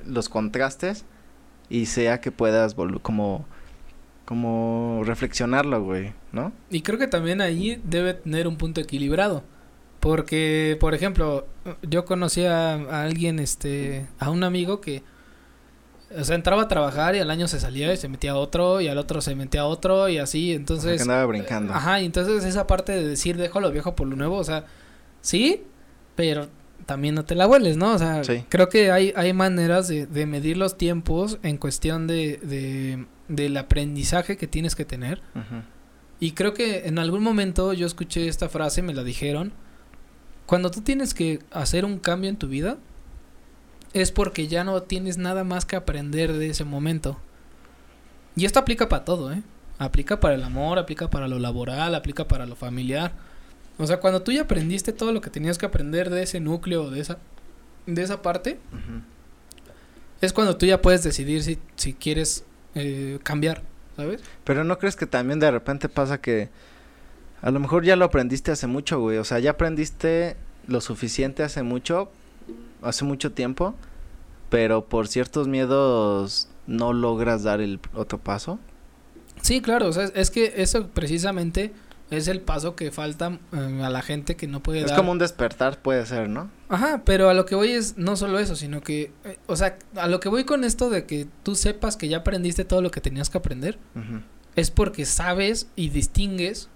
los 0.06 0.30
contrastes 0.30 1.06
y 1.70 1.86
sea 1.86 2.20
que 2.20 2.32
puedas 2.32 2.76
volver 2.76 3.02
como 3.02 3.46
como 4.30 5.02
reflexionarlo, 5.06 5.84
güey, 5.84 6.14
¿no? 6.34 6.52
Y 6.70 6.84
creo 6.84 7.00
que 7.00 7.08
también 7.08 7.42
ahí 7.42 7.82
debe 7.84 8.14
tener 8.14 8.48
un 8.48 8.58
punto 8.58 8.80
equilibrado. 8.80 9.42
Porque, 10.00 10.78
por 10.80 10.94
ejemplo, 10.94 11.48
yo 11.82 12.06
conocí 12.06 12.46
a, 12.46 12.76
a 12.76 13.02
alguien, 13.02 13.40
este, 13.40 14.06
a 14.20 14.30
un 14.30 14.44
amigo 14.44 14.82
que, 14.82 15.02
o 16.16 16.24
sea, 16.24 16.36
entraba 16.36 16.62
a 16.62 16.68
trabajar 16.68 17.16
y 17.16 17.20
al 17.20 17.32
año 17.32 17.48
se 17.48 17.60
salía 17.60 17.92
y 17.92 17.98
se 17.98 18.08
metía 18.08 18.34
a 18.34 18.36
otro 18.36 18.82
y 18.82 18.88
al 18.88 19.00
otro 19.00 19.20
se 19.22 19.34
metía 19.34 19.62
a 19.62 19.66
otro 19.66 20.08
y 20.10 20.20
así, 20.20 20.54
entonces... 20.54 20.98
que 20.98 21.02
andaba 21.02 21.26
brincando. 21.26 21.74
Ajá, 21.74 22.00
y 22.00 22.06
entonces 22.06 22.44
esa 22.46 22.68
parte 22.68 22.92
de 22.92 23.08
decir 23.08 23.36
dejo 23.36 23.60
lo 23.60 23.72
viejo 23.72 23.96
por 23.96 24.08
lo 24.08 24.16
nuevo, 24.16 24.38
o 24.38 24.44
sea, 24.44 24.66
sí, 25.22 25.64
pero 26.16 26.50
también 26.86 27.16
no 27.16 27.26
te 27.26 27.34
la 27.34 27.48
hueles, 27.48 27.78
¿no? 27.78 27.96
O 27.96 27.98
sea, 27.98 28.24
Sí. 28.24 28.46
creo 28.48 28.70
que 28.70 28.92
hay, 28.92 29.12
hay 29.16 29.34
maneras 29.34 29.88
de, 29.88 30.06
de 30.06 30.28
medir 30.28 30.56
los 30.56 30.78
tiempos 30.78 31.40
en 31.42 31.58
cuestión 31.58 32.06
de, 32.06 32.38
de, 32.44 33.08
del 33.30 33.56
aprendizaje 33.56 34.36
que 34.36 34.48
tienes 34.48 34.76
que 34.76 34.84
tener. 34.84 35.22
Y 36.20 36.32
creo 36.32 36.54
que 36.54 36.88
en 36.88 37.00
algún 37.00 37.24
momento 37.24 37.72
yo 37.72 37.88
escuché 37.88 38.28
esta 38.28 38.50
frase, 38.50 38.82
me 38.82 38.94
la 38.94 39.04
dijeron. 39.04 39.54
Cuando 40.46 40.72
tú 40.72 40.82
tienes 40.82 41.14
que 41.14 41.40
hacer 41.52 41.86
un 41.86 42.00
cambio 42.00 42.30
en 42.30 42.36
tu 42.36 42.48
vida, 42.48 42.78
es 43.94 44.12
porque 44.12 44.48
ya 44.48 44.64
no 44.64 44.82
tienes 44.84 45.18
nada 45.18 45.44
más 45.44 45.66
que 45.66 45.76
aprender 45.76 46.34
de 46.34 46.50
ese 46.50 46.66
momento. 46.66 47.18
Y 48.36 48.46
esto 48.46 48.60
aplica 48.60 48.90
para 48.90 49.06
todo, 49.06 49.32
¿eh? 49.32 49.42
Aplica 49.78 50.20
para 50.20 50.36
el 50.36 50.44
amor, 50.44 50.78
aplica 50.78 51.10
para 51.10 51.28
lo 51.28 51.40
laboral, 51.40 51.96
aplica 51.96 52.28
para 52.28 52.46
lo 52.46 52.56
familiar. 52.56 53.14
O 53.78 53.88
sea, 53.88 54.00
cuando 54.00 54.22
tú 54.22 54.32
ya 54.32 54.42
aprendiste 54.42 54.92
todo 54.92 55.14
lo 55.14 55.22
que 55.22 55.30
tenías 55.30 55.58
que 55.58 55.66
aprender 55.66 56.10
de 56.10 56.24
ese 56.24 56.40
núcleo, 56.42 56.90
de 56.90 57.00
esa, 57.00 57.18
de 57.86 58.04
esa 58.04 58.22
parte, 58.22 58.60
es 60.20 60.34
cuando 60.34 60.58
tú 60.58 60.66
ya 60.66 60.82
puedes 60.82 61.02
decidir 61.04 61.44
si, 61.44 61.60
si 61.78 61.94
quieres 61.94 62.44
eh, 62.76 63.20
cambiar, 63.24 63.64
¿sabes? 63.96 64.22
Pero 64.44 64.64
no 64.64 64.78
crees 64.78 64.96
que 64.96 65.06
también 65.06 65.40
de 65.40 65.52
repente 65.52 65.90
pasa 65.90 66.22
que 66.22 66.50
a 67.42 67.52
lo 67.52 67.60
mejor 67.60 67.84
ya 67.84 67.96
lo 67.96 68.06
aprendiste 68.06 68.52
hace 68.52 68.68
mucho, 68.68 69.00
güey. 69.00 69.18
O 69.18 69.24
sea, 69.24 69.40
ya 69.40 69.52
aprendiste 69.52 70.36
lo 70.68 70.82
suficiente 70.82 71.44
hace 71.44 71.64
mucho, 71.64 72.12
hace 72.82 73.06
mucho 73.06 73.32
tiempo, 73.32 73.76
pero 74.50 74.86
por 74.86 75.08
ciertos 75.08 75.48
miedos 75.48 76.50
no 76.68 76.94
logras 76.94 77.44
dar 77.44 77.62
el 77.62 77.80
otro 77.94 78.18
paso. 78.18 78.60
Sí, 79.42 79.62
claro, 79.62 79.88
o 79.88 79.94
sea, 79.94 80.06
es 80.16 80.32
que 80.32 80.54
eso 80.58 80.88
precisamente 80.90 81.72
es 82.12 82.28
el 82.28 82.42
paso 82.42 82.76
que 82.76 82.92
falta 82.92 83.40
eh, 83.54 83.82
a 83.84 83.90
la 83.90 84.02
gente 84.02 84.36
que 84.36 84.48
no 84.48 84.62
puede 84.64 84.80
Es 84.80 84.88
dar. 84.88 84.98
como 84.98 85.12
un 85.12 85.20
despertar, 85.20 85.82
puede 85.82 86.06
ser, 86.06 86.30
¿no? 86.30 86.50
Ajá, 86.70 87.04
pero 87.06 87.30
a 87.30 87.34
lo 87.34 87.46
que 87.46 87.56
voy 87.56 87.72
es 87.72 87.98
no 87.98 88.16
solo 88.16 88.40
eso, 88.40 88.56
sino 88.56 88.82
que, 88.82 89.12
eh, 89.26 89.38
o 89.48 89.56
sea, 89.56 89.78
a 89.96 90.08
lo 90.08 90.20
que 90.20 90.30
voy 90.30 90.44
con 90.44 90.64
esto 90.64 90.90
de 90.90 91.06
que 91.06 91.28
tú 91.44 91.56
sepas 91.56 91.98
que 91.98 92.08
ya 92.08 92.18
aprendiste 92.18 92.66
todo 92.66 92.82
lo 92.82 92.92
que 92.92 93.02
tenías 93.02 93.30
que 93.30 93.38
aprender, 93.38 93.78
es 94.56 94.72
porque 94.72 95.06
sabes 95.06 95.68
y 95.76 95.90
distingues 95.90 96.70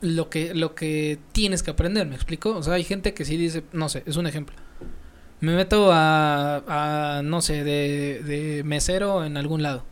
lo 0.00 0.30
que, 0.30 0.54
lo 0.54 0.74
que 0.74 1.18
tienes 1.32 1.62
que 1.62 1.70
aprender, 1.70 2.06
¿me 2.06 2.14
explico? 2.16 2.56
O 2.56 2.62
sea, 2.62 2.74
hay 2.74 2.84
gente 2.84 3.14
que 3.14 3.24
sí 3.24 3.36
dice, 3.36 3.62
no 3.72 3.88
sé, 3.88 4.02
es 4.06 4.16
un 4.16 4.26
ejemplo. 4.26 4.56
Me 5.40 5.54
meto 5.54 5.90
a, 5.92 7.18
a 7.18 7.22
no 7.22 7.40
sé, 7.42 7.64
de, 7.64 8.22
de 8.24 8.62
mesero 8.64 9.24
en 9.24 9.36
algún 9.36 9.62
lado. 9.62 9.84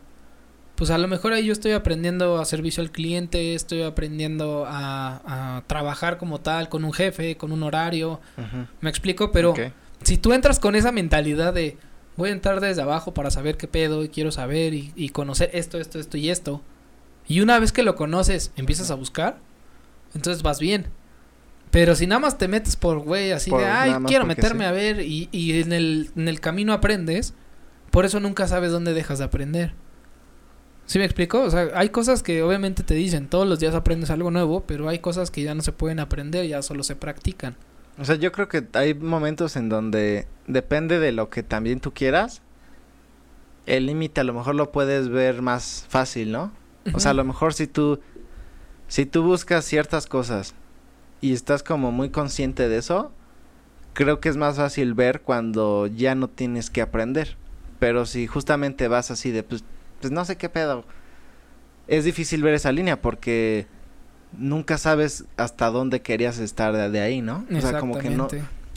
Pues 0.81 0.89
a 0.89 0.97
lo 0.97 1.07
mejor 1.07 1.31
ahí 1.31 1.45
yo 1.45 1.53
estoy 1.53 1.73
aprendiendo 1.73 2.39
a 2.39 2.45
servicio 2.45 2.81
al 2.81 2.89
cliente, 2.89 3.53
estoy 3.53 3.83
aprendiendo 3.83 4.65
a, 4.67 5.57
a 5.57 5.61
trabajar 5.67 6.17
como 6.17 6.41
tal, 6.41 6.69
con 6.69 6.83
un 6.83 6.91
jefe, 6.91 7.37
con 7.37 7.51
un 7.51 7.61
horario. 7.61 8.19
¿me 8.79 8.89
explico? 8.89 9.31
Pero 9.31 9.53
si 10.01 10.17
tú 10.17 10.33
entras 10.33 10.57
con 10.57 10.73
esa 10.73 10.91
mentalidad 10.91 11.53
de 11.53 11.77
voy 12.17 12.29
a 12.29 12.31
entrar 12.31 12.61
desde 12.61 12.81
abajo 12.81 13.13
para 13.13 13.29
saber 13.29 13.57
qué 13.57 13.67
pedo 13.67 14.03
y 14.03 14.09
quiero 14.09 14.31
saber 14.31 14.73
y, 14.73 14.91
y 14.95 15.09
conocer 15.09 15.51
esto, 15.53 15.77
esto, 15.77 15.99
esto 15.99 16.17
y 16.17 16.31
esto. 16.31 16.63
Y 17.27 17.41
una 17.41 17.59
vez 17.59 17.71
que 17.71 17.83
lo 17.83 17.95
conoces, 17.95 18.51
empiezas 18.55 18.89
a 18.89 18.95
buscar, 18.95 19.37
entonces 20.15 20.41
vas 20.41 20.59
bien. 20.59 20.87
Pero 21.69 21.93
si 21.93 22.07
nada 22.07 22.17
más 22.21 22.39
te 22.39 22.47
metes 22.47 22.75
por, 22.75 22.97
güey, 23.01 23.33
así 23.33 23.51
Por- 23.51 23.61
de, 23.61 23.67
ay, 23.67 23.93
quiero 24.07 24.25
meterme 24.25 24.63
sí. 24.63 24.69
a 24.69 24.71
ver 24.71 25.01
y, 25.01 25.29
y 25.31 25.61
en, 25.61 25.73
el, 25.73 26.09
en 26.15 26.27
el 26.27 26.39
camino 26.39 26.73
aprendes, 26.73 27.35
por 27.91 28.03
eso 28.05 28.19
nunca 28.19 28.47
sabes 28.47 28.71
dónde 28.71 28.95
dejas 28.95 29.19
de 29.19 29.25
aprender. 29.25 29.73
¿Sí 30.91 30.99
me 30.99 31.05
explico? 31.05 31.41
O 31.41 31.49
sea, 31.49 31.69
hay 31.75 31.87
cosas 31.87 32.21
que 32.21 32.43
obviamente 32.43 32.83
te 32.83 32.95
dicen, 32.95 33.29
todos 33.29 33.47
los 33.47 33.61
días 33.61 33.75
aprendes 33.75 34.09
algo 34.09 34.29
nuevo, 34.29 34.65
pero 34.67 34.89
hay 34.89 34.99
cosas 34.99 35.31
que 35.31 35.41
ya 35.41 35.55
no 35.55 35.61
se 35.61 35.71
pueden 35.71 36.01
aprender, 36.01 36.45
ya 36.47 36.61
solo 36.61 36.83
se 36.83 36.97
practican. 36.97 37.55
O 37.97 38.03
sea, 38.03 38.15
yo 38.15 38.33
creo 38.33 38.49
que 38.49 38.67
hay 38.73 38.93
momentos 38.93 39.55
en 39.55 39.69
donde 39.69 40.27
depende 40.47 40.99
de 40.99 41.13
lo 41.13 41.29
que 41.29 41.43
también 41.43 41.79
tú 41.79 41.93
quieras. 41.93 42.41
El 43.67 43.85
límite 43.85 44.19
a 44.19 44.25
lo 44.25 44.33
mejor 44.33 44.55
lo 44.55 44.73
puedes 44.73 45.07
ver 45.07 45.41
más 45.41 45.85
fácil, 45.87 46.33
¿no? 46.33 46.51
O 46.93 46.99
sea, 46.99 47.11
a 47.11 47.13
lo 47.13 47.23
mejor 47.23 47.53
si 47.53 47.67
tú 47.67 48.01
si 48.89 49.05
tú 49.05 49.23
buscas 49.23 49.63
ciertas 49.63 50.07
cosas 50.07 50.55
y 51.21 51.31
estás 51.31 51.63
como 51.63 51.93
muy 51.93 52.09
consciente 52.09 52.67
de 52.67 52.79
eso, 52.79 53.13
creo 53.93 54.19
que 54.19 54.27
es 54.27 54.35
más 54.35 54.57
fácil 54.57 54.93
ver 54.93 55.21
cuando 55.21 55.87
ya 55.87 56.15
no 56.15 56.27
tienes 56.27 56.69
que 56.69 56.81
aprender. 56.81 57.37
Pero 57.79 58.05
si 58.05 58.27
justamente 58.27 58.89
vas 58.89 59.09
así 59.09 59.31
de 59.31 59.43
pues, 59.43 59.63
pues 60.01 60.11
no 60.11 60.25
sé 60.25 60.35
qué 60.35 60.49
pedo. 60.49 60.83
Es 61.87 62.03
difícil 62.03 62.43
ver 62.43 62.53
esa 62.53 62.71
línea 62.71 63.01
porque 63.01 63.67
nunca 64.37 64.77
sabes 64.77 65.25
hasta 65.37 65.69
dónde 65.69 66.01
querías 66.01 66.39
estar 66.39 66.73
de, 66.73 66.89
de 66.89 67.01
ahí, 67.01 67.21
¿no? 67.21 67.45
O 67.55 67.61
sea, 67.61 67.79
como 67.79 67.97
que 67.97 68.09
no 68.09 68.27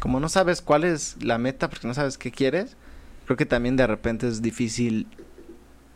como 0.04 0.20
no 0.20 0.28
sabes 0.28 0.60
cuál 0.60 0.84
es 0.84 1.16
la 1.22 1.38
meta 1.38 1.70
porque 1.70 1.88
no 1.88 1.94
sabes 1.94 2.18
qué 2.18 2.30
quieres, 2.30 2.76
creo 3.24 3.38
que 3.38 3.46
también 3.46 3.74
de 3.74 3.86
repente 3.86 4.28
es 4.28 4.42
difícil 4.42 5.06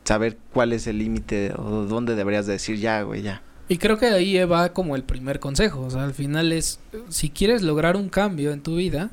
saber 0.04 0.38
cuál 0.54 0.72
es 0.72 0.86
el 0.86 0.96
límite 0.96 1.52
o 1.54 1.84
dónde 1.84 2.14
deberías 2.14 2.46
de 2.46 2.54
decir 2.54 2.78
ya, 2.78 3.02
güey, 3.02 3.20
ya. 3.20 3.42
Y 3.68 3.76
creo 3.76 3.98
que 3.98 4.06
ahí 4.06 4.42
va 4.44 4.72
como 4.72 4.96
el 4.96 5.02
primer 5.02 5.40
consejo. 5.40 5.80
O 5.80 5.90
sea, 5.90 6.04
al 6.04 6.14
final 6.14 6.52
es, 6.52 6.80
si 7.10 7.28
quieres 7.28 7.60
lograr 7.60 7.96
un 7.96 8.08
cambio 8.08 8.52
en 8.52 8.62
tu 8.62 8.76
vida, 8.76 9.10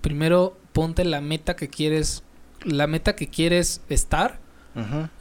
primero 0.00 0.56
ponte 0.72 1.04
la 1.04 1.20
meta 1.20 1.54
que 1.54 1.68
quieres, 1.68 2.22
la 2.64 2.86
meta 2.86 3.14
que 3.14 3.28
quieres 3.28 3.82
estar 3.90 4.40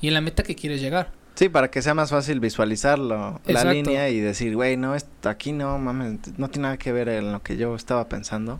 Y 0.02 0.08
en 0.08 0.14
la 0.14 0.22
meta 0.22 0.44
que 0.44 0.56
quieres 0.56 0.82
llegar. 0.82 1.12
Sí, 1.36 1.48
para 1.48 1.72
que 1.72 1.82
sea 1.82 1.94
más 1.94 2.10
fácil 2.10 2.42
visualizarlo, 2.42 3.40
la 3.46 3.64
línea 3.64 4.10
y 4.10 4.20
decir, 4.20 4.56
güey, 4.56 4.76
no, 4.76 4.94
aquí 5.24 5.54
no, 5.54 5.78
mames, 5.78 6.20
no 6.38 6.50
tiene 6.50 6.64
nada 6.64 6.78
que 6.78 6.92
ver 6.92 7.08
en 7.08 7.32
lo 7.32 7.42
que 7.42 7.56
yo 7.56 7.76
estaba 7.76 8.10
pensando. 8.10 8.60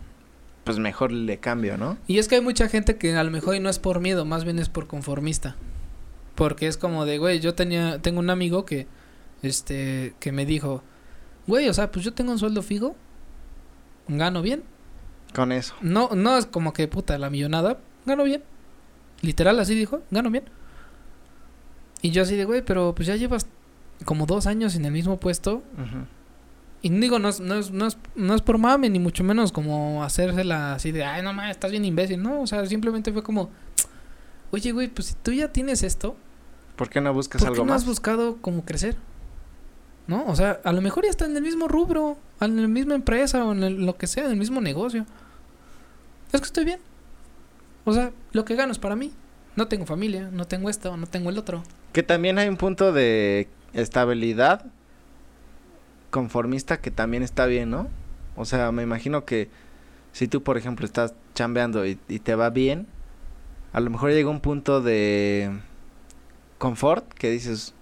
Pues 0.64 0.78
mejor 0.78 1.12
le 1.12 1.38
cambio, 1.38 1.76
¿no? 1.76 1.98
Y 2.06 2.18
es 2.18 2.28
que 2.28 2.36
hay 2.36 2.40
mucha 2.40 2.68
gente 2.68 2.96
que 2.96 3.14
a 3.16 3.24
lo 3.24 3.30
mejor 3.30 3.54
y 3.54 3.60
no 3.60 3.68
es 3.68 3.78
por 3.78 4.00
miedo, 4.00 4.24
más 4.24 4.44
bien 4.44 4.58
es 4.58 4.70
por 4.70 4.86
conformista. 4.86 5.56
Porque 6.34 6.68
es 6.68 6.78
como 6.78 7.04
de, 7.04 7.18
güey, 7.18 7.40
yo 7.40 7.54
tenía, 7.54 8.00
tengo 8.00 8.18
un 8.18 8.30
amigo 8.30 8.64
que, 8.64 8.86
este, 9.42 10.14
que 10.18 10.32
me 10.32 10.46
dijo, 10.46 10.82
güey, 11.46 11.68
o 11.68 11.74
sea, 11.74 11.90
pues 11.90 12.02
yo 12.04 12.14
tengo 12.14 12.32
un 12.32 12.38
sueldo 12.38 12.62
fijo, 12.62 12.96
gano 14.08 14.40
bien, 14.40 14.62
Con 15.34 15.52
eso. 15.52 15.74
No, 15.82 16.10
no 16.14 16.38
es 16.38 16.46
como 16.46 16.72
que 16.72 16.88
puta 16.88 17.18
la 17.18 17.28
millonada, 17.30 17.78
gano 18.06 18.24
bien. 18.24 18.42
Literal 19.20 19.58
así 19.60 19.74
dijo, 19.74 20.00
gano 20.10 20.30
bien. 20.30 20.44
Y 22.02 22.10
yo 22.10 22.22
así 22.22 22.36
de, 22.36 22.44
güey, 22.44 22.62
pero 22.64 22.94
pues 22.94 23.06
ya 23.06 23.16
llevas 23.16 23.46
como 24.04 24.26
dos 24.26 24.46
años 24.46 24.74
en 24.76 24.84
el 24.84 24.92
mismo 24.92 25.18
puesto. 25.18 25.56
Ujú. 25.74 26.06
Y 26.82 26.88
digo, 26.88 27.18
no 27.18 27.28
es, 27.28 27.40
no 27.40 27.56
es, 27.56 27.70
no 27.70 27.86
es, 27.86 27.98
no 28.14 28.34
es 28.34 28.40
por 28.40 28.56
mame, 28.56 28.88
ni 28.88 28.98
mucho 28.98 29.22
menos 29.22 29.52
como 29.52 30.02
hacérsela 30.02 30.74
así 30.74 30.92
de, 30.92 31.04
ay, 31.04 31.22
no 31.22 31.32
mames, 31.34 31.50
estás 31.52 31.70
bien 31.70 31.84
imbécil. 31.84 32.22
No, 32.22 32.40
o 32.40 32.46
sea, 32.46 32.64
simplemente 32.64 33.12
fue 33.12 33.22
como, 33.22 33.50
oye, 34.50 34.72
güey, 34.72 34.88
pues 34.88 35.08
si 35.08 35.14
tú 35.14 35.32
ya 35.32 35.52
tienes 35.52 35.82
esto, 35.82 36.16
¿Por 36.76 36.88
qué 36.88 37.02
no 37.02 37.12
buscas 37.12 37.42
¿por 37.42 37.48
qué 37.48 37.52
algo 37.52 37.66
no 37.66 37.72
más? 37.74 37.82
has 37.82 37.86
buscado 37.88 38.38
como 38.40 38.64
crecer? 38.64 38.96
¿No? 40.06 40.24
O 40.26 40.34
sea, 40.34 40.60
a 40.64 40.72
lo 40.72 40.80
mejor 40.80 41.04
ya 41.04 41.10
está 41.10 41.26
en 41.26 41.36
el 41.36 41.42
mismo 41.42 41.68
rubro, 41.68 42.16
en 42.40 42.62
la 42.62 42.66
misma 42.68 42.94
empresa 42.94 43.44
o 43.44 43.52
en 43.52 43.62
el- 43.62 43.84
lo 43.84 43.96
que 43.98 44.06
sea, 44.06 44.24
en 44.24 44.30
el 44.30 44.38
mismo 44.38 44.62
negocio. 44.62 45.04
Es 46.32 46.40
que 46.40 46.46
estoy 46.46 46.64
bien. 46.64 46.80
O 47.84 47.92
sea, 47.92 48.10
lo 48.32 48.46
que 48.46 48.56
gano 48.56 48.72
es 48.72 48.78
para 48.78 48.96
mí. 48.96 49.12
No 49.56 49.68
tengo 49.68 49.84
familia, 49.84 50.30
no 50.32 50.46
tengo 50.46 50.70
esto, 50.70 50.96
no 50.96 51.06
tengo 51.06 51.28
el 51.28 51.36
otro. 51.36 51.62
Que 51.92 52.02
también 52.02 52.38
hay 52.38 52.48
un 52.48 52.56
punto 52.56 52.92
de 52.92 53.48
estabilidad 53.72 54.66
conformista 56.10 56.80
que 56.80 56.90
también 56.90 57.22
está 57.22 57.46
bien, 57.46 57.70
¿no? 57.70 57.88
O 58.36 58.44
sea, 58.44 58.72
me 58.72 58.82
imagino 58.82 59.24
que 59.24 59.48
si 60.12 60.28
tú, 60.28 60.42
por 60.42 60.56
ejemplo, 60.56 60.86
estás 60.86 61.14
chambeando 61.34 61.86
y, 61.86 61.98
y 62.08 62.18
te 62.18 62.34
va 62.34 62.50
bien, 62.50 62.86
a 63.72 63.80
lo 63.80 63.90
mejor 63.90 64.10
llega 64.10 64.28
un 64.30 64.40
punto 64.40 64.80
de 64.80 65.50
confort 66.58 67.12
que 67.14 67.30
dices, 67.30 67.74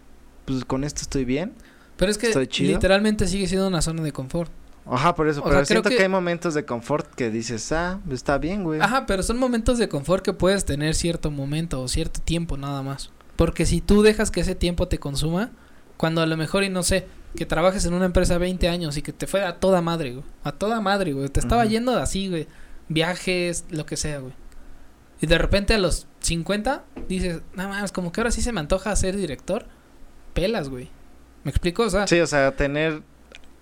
pues 0.45 0.65
con 0.65 0.85
esto 0.85 1.03
estoy 1.03 1.25
bien. 1.25 1.53
Pero 1.97 2.11
es 2.11 2.19
que 2.19 2.33
literalmente 2.61 3.27
sigue 3.27 3.47
siendo 3.47 3.67
una 3.69 3.83
zona 3.83 4.03
de 4.03 4.13
confort. 4.13 4.51
Ajá, 4.87 5.15
por 5.15 5.29
eso, 5.29 5.41
O 5.41 5.45
pero 5.45 5.57
sea, 5.57 5.65
creo 5.65 5.67
siento 5.67 5.89
que... 5.91 5.97
que- 5.97 6.03
hay 6.05 6.09
momentos 6.09 6.55
de 6.55 6.65
confort 6.65 7.13
que 7.15 7.31
dices, 7.31 7.73
ah, 7.73 8.01
está 8.11 8.39
bien, 8.39 8.65
güey. 8.65 8.81
Ajá, 8.81 9.05
pero 9.07 9.23
son 9.23 9.39
momentos 9.39 9.79
de 9.79 9.89
confort 9.89 10.25
que 10.25 10.33
puedes 10.33 10.65
tener 10.65 10.95
cierto 10.95 11.31
momento 11.31 11.81
o 11.83 11.89
cierto 11.89 12.21
tiempo 12.21 12.57
nada 12.57 12.83
más. 12.83 13.11
Porque 13.39 13.67
si 13.67 13.81
tú 13.81 14.03
dejas 14.03 14.33
que 14.33 14.41
ese 14.41 14.57
tiempo 14.57 14.89
te 14.89 14.99
consuma, 14.99 15.53
cuando 15.97 16.23
a 16.23 16.27
lo 16.27 16.37
mejor, 16.37 16.65
y 16.65 16.71
no 16.71 16.83
sé, 16.83 17.07
que 17.37 17.47
trabajes 17.47 17.85
en 17.85 17.95
una 17.95 18.07
empresa 18.07 18.37
20 18.37 18.69
años 18.69 18.97
y 18.97 19.03
que 19.03 19.13
te 19.13 19.29
fuera 19.29 19.49
a 19.49 19.61
toda 19.61 19.81
madre, 19.81 20.11
güey. 20.11 20.25
A 20.43 20.51
toda 20.51 20.81
madre, 20.81 21.13
güey. 21.13 21.29
Te 21.29 21.39
estaba 21.39 21.65
yendo 21.65 21.97
así, 21.97 22.29
güey. 22.29 22.49
Viajes, 22.89 23.65
lo 23.71 23.87
que 23.87 23.97
sea, 23.97 24.19
güey. 24.19 24.33
Y 25.21 25.29
de 25.29 25.39
repente 25.39 25.73
a 25.73 25.79
los 25.79 26.09
50 26.19 26.83
dices, 27.09 27.43
nada 27.55 27.69
más, 27.69 27.93
como 27.93 28.11
que 28.11 28.21
ahora 28.21 28.33
sí 28.33 28.43
se 28.43 28.51
me 28.51 28.59
antoja 28.59 28.97
ser 28.97 29.17
director. 29.17 29.67
Pelas, 30.35 30.69
güey. 30.69 30.91
¿Me 31.45 31.53
explico? 31.53 31.85
O 31.85 31.91
sea, 31.91 32.09
Sí, 32.09 32.19
o 32.19 32.27
sea, 32.27 32.57
tener 32.57 33.03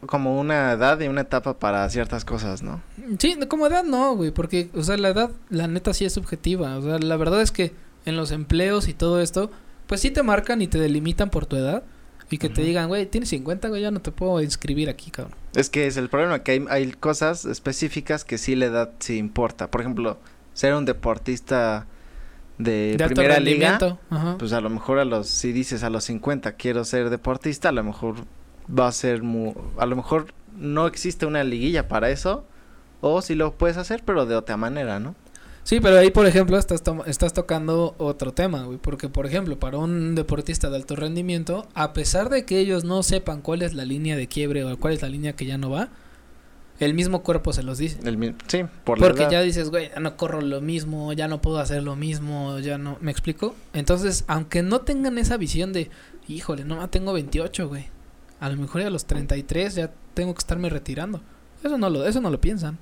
como 0.07 0.41
una 0.41 0.73
edad 0.73 0.99
y 1.01 1.09
una 1.09 1.21
etapa 1.21 1.59
para 1.59 1.87
ciertas 1.91 2.25
cosas, 2.25 2.63
¿no? 2.63 2.81
Sí, 3.19 3.39
como 3.47 3.67
edad 3.67 3.85
no, 3.85 4.17
güey, 4.17 4.31
porque, 4.31 4.71
o 4.75 4.83
sea, 4.83 4.97
la 4.97 5.11
edad, 5.11 5.33
la 5.51 5.69
neta 5.69 5.93
sí 5.93 6.07
es 6.07 6.15
subjetiva. 6.15 6.79
O 6.79 6.83
sea, 6.83 6.99
la 6.99 7.17
verdad 7.19 7.43
es 7.43 7.53
que 7.53 7.75
en 8.07 8.17
los 8.17 8.31
empleos 8.31 8.89
y 8.89 8.95
todo 8.95 9.21
esto, 9.21 9.51
pues 9.87 10.01
sí 10.01 10.11
te 10.11 10.23
marcan 10.23 10.63
y 10.63 10.67
te 10.67 10.79
delimitan 10.79 11.31
por 11.31 11.47
tu 11.47 11.57
edad. 11.57 11.85
Y 12.29 12.39
que 12.39 12.49
te 12.49 12.63
digan, 12.63 12.89
güey, 12.89 13.07
tienes 13.07 13.29
50, 13.29 13.69
güey, 13.69 13.83
ya 13.83 13.93
no 13.93 14.01
te 14.01 14.11
puedo 14.11 14.43
inscribir 14.43 14.89
aquí, 14.89 15.13
cabrón. 15.13 15.39
Es 15.55 15.71
que 15.71 15.87
es 15.87 15.97
el 15.97 16.09
problema, 16.09 16.43
que 16.43 16.53
hay, 16.53 16.65
hay 16.69 16.91
cosas 16.91 17.45
específicas 17.45 18.25
que 18.25 18.37
sí 18.37 18.57
la 18.57 18.67
edad 18.67 18.91
sí 18.99 19.17
importa. 19.17 19.71
Por 19.71 19.83
ejemplo, 19.83 20.19
ser 20.53 20.75
un 20.75 20.85
deportista 20.87 21.87
de, 22.59 22.97
primera 23.07 23.39
liga. 23.39 23.79
Ajá. 24.11 24.37
pues 24.39 24.53
a 24.53 24.61
lo 24.61 24.71
mejor 24.71 24.99
a 24.99 25.05
los, 25.05 25.29
si 25.29 25.53
dices 25.53 25.83
a 25.83 25.91
los 25.91 26.05
50 26.05 26.53
quiero 26.53 26.85
ser 26.85 27.11
deportista, 27.11 27.69
a 27.69 27.73
lo 27.73 27.85
mejor 27.85 28.17
va 28.69 28.89
a 28.89 28.93
ser 28.93 29.23
muy, 29.23 29.55
a 29.79 29.87
lo 29.87 29.97
mejor 29.97 30.33
no 30.57 30.87
existe 30.87 31.27
una 31.27 31.45
liguilla 31.45 31.89
para 31.89 32.11
eso, 32.11 32.45
o 33.01 33.21
si 33.21 33.35
lo 33.35 33.53
puedes 33.53 33.77
hacer, 33.77 34.03
pero 34.05 34.27
de 34.27 34.37
otra 34.37 34.57
manera, 34.57 34.99
¿no? 34.99 35.15
Sí, 35.67 35.81
pero 35.81 35.99
ahí, 35.99 36.13
por 36.13 36.27
ejemplo, 36.27 36.57
estás, 36.59 36.85
to- 36.85 37.05
estás 37.07 37.33
tocando 37.33 37.97
otro 37.99 38.33
tema, 38.33 38.63
güey. 38.63 38.79
Porque, 38.79 39.09
por 39.09 39.27
ejemplo, 39.27 39.59
para 39.59 39.79
un 39.79 40.15
deportista 40.15 40.71
de 40.71 40.77
alto 40.77 40.95
rendimiento, 40.95 41.67
a 41.75 41.93
pesar 41.93 42.29
de 42.29 42.45
que 42.45 42.61
ellos 42.61 42.85
no 42.85 43.03
sepan 43.03 43.43
cuál 43.43 43.63
es 43.63 43.75
la 43.75 43.85
línea 43.85 44.15
de 44.17 44.29
quiebre 44.29 44.63
o 44.63 44.79
cuál 44.79 44.95
es 44.95 45.03
la 45.03 45.09
línea 45.09 45.33
que 45.33 45.45
ya 45.45 45.59
no 45.59 45.69
va, 45.69 45.89
el 46.79 46.95
mismo 46.95 47.25
cuerpo 47.25 47.53
se 47.53 47.65
los 47.65 47.79
dice. 47.79 47.99
El, 48.05 48.37
sí, 48.47 48.61
por 48.85 49.01
la 49.01 49.09
Porque 49.09 49.27
ya 49.29 49.41
dices, 49.41 49.71
güey, 49.71 49.91
ya 49.93 49.99
no 49.99 50.17
corro 50.17 50.41
lo 50.41 50.61
mismo, 50.61 51.13
ya 51.15 51.27
no 51.27 51.43
puedo 51.43 51.59
hacer 51.59 51.83
lo 51.83 51.97
mismo, 51.97 52.61
ya 52.61 52.79
no. 52.79 52.97
¿Me 53.01 53.11
explico? 53.11 53.57
Entonces, 53.73 54.23
aunque 54.29 54.63
no 54.63 54.83
tengan 54.83 55.19
esa 55.19 55.37
visión 55.37 55.73
de, 55.73 55.91
híjole, 56.29 56.65
no, 56.65 56.89
tengo 56.91 57.13
28, 57.13 57.67
güey. 57.67 57.87
A 58.39 58.49
lo 58.51 58.57
mejor 58.57 58.83
ya 58.83 58.87
a 58.87 58.91
los 58.91 59.07
33 59.07 59.75
ya 59.75 59.91
tengo 60.15 60.33
que 60.33 60.39
estarme 60.39 60.71
retirando. 60.71 61.23
Eso 61.65 61.77
no 61.77 61.91
lo, 61.91 62.07
eso 62.07 62.21
no 62.21 62.31
lo 62.31 62.41
piensan. 62.41 62.79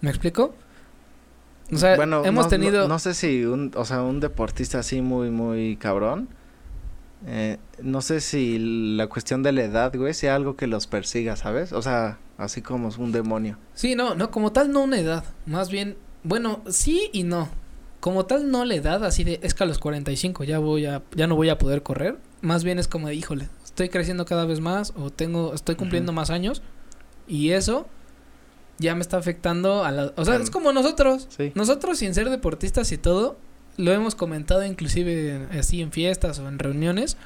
¿Me 0.00 0.08
explico? 0.08 0.54
O 1.72 1.76
sea, 1.76 1.96
bueno, 1.96 2.24
hemos 2.24 2.46
no, 2.46 2.50
tenido... 2.50 2.82
No, 2.82 2.88
no, 2.88 2.98
sé 2.98 3.14
si 3.14 3.44
un, 3.44 3.72
o 3.74 3.84
sea, 3.84 4.02
un 4.02 4.20
deportista 4.20 4.80
así 4.80 5.00
muy, 5.00 5.30
muy 5.30 5.76
cabrón. 5.76 6.28
Eh, 7.26 7.58
no 7.82 8.02
sé 8.02 8.20
si 8.20 8.58
la 8.96 9.06
cuestión 9.06 9.42
de 9.42 9.52
la 9.52 9.64
edad, 9.64 9.94
güey, 9.96 10.12
sea 10.12 10.34
algo 10.34 10.56
que 10.56 10.66
los 10.66 10.86
persiga, 10.86 11.36
¿sabes? 11.36 11.72
O 11.72 11.80
sea, 11.80 12.18
así 12.36 12.60
como 12.60 12.88
es 12.88 12.98
un 12.98 13.12
demonio. 13.12 13.58
Sí, 13.74 13.94
no, 13.94 14.14
no, 14.14 14.30
como 14.30 14.52
tal 14.52 14.72
no 14.72 14.82
una 14.82 14.98
edad. 14.98 15.24
Más 15.46 15.70
bien, 15.70 15.96
bueno, 16.22 16.62
sí 16.68 17.08
y 17.12 17.22
no. 17.22 17.48
Como 18.00 18.26
tal 18.26 18.50
no 18.50 18.66
la 18.66 18.74
edad, 18.74 19.02
así 19.04 19.24
de, 19.24 19.40
es 19.42 19.54
que 19.54 19.64
a 19.64 19.66
los 19.66 19.78
45 19.78 20.44
ya 20.44 20.58
voy 20.58 20.84
a, 20.84 21.02
ya 21.14 21.26
no 21.26 21.36
voy 21.36 21.48
a 21.48 21.56
poder 21.56 21.82
correr. 21.82 22.18
Más 22.42 22.62
bien 22.62 22.78
es 22.78 22.88
como 22.88 23.08
de, 23.08 23.14
híjole, 23.14 23.48
estoy 23.64 23.88
creciendo 23.88 24.26
cada 24.26 24.44
vez 24.44 24.60
más 24.60 24.92
o 24.94 25.08
tengo, 25.08 25.54
estoy 25.54 25.76
cumpliendo 25.76 26.12
uh 26.12 26.14
-huh. 26.14 26.16
más 26.16 26.28
años. 26.28 26.60
Y 27.26 27.50
eso 27.50 27.86
ya 28.78 28.94
me 28.94 29.00
está 29.00 29.16
afectando 29.16 29.84
a 29.84 29.90
la... 29.92 30.12
O 30.16 30.24
sea, 30.24 30.36
um, 30.36 30.42
es 30.42 30.50
como 30.50 30.72
nosotros. 30.72 31.28
Sí. 31.36 31.52
Nosotros 31.54 31.98
sin 31.98 32.14
ser 32.14 32.30
deportistas 32.30 32.90
y 32.92 32.98
todo, 32.98 33.36
lo 33.76 33.92
hemos 33.92 34.14
comentado 34.14 34.64
inclusive 34.64 35.46
así 35.58 35.82
en 35.82 35.92
fiestas 35.92 36.38
o 36.38 36.48
en 36.48 36.58
reuniones. 36.58 37.16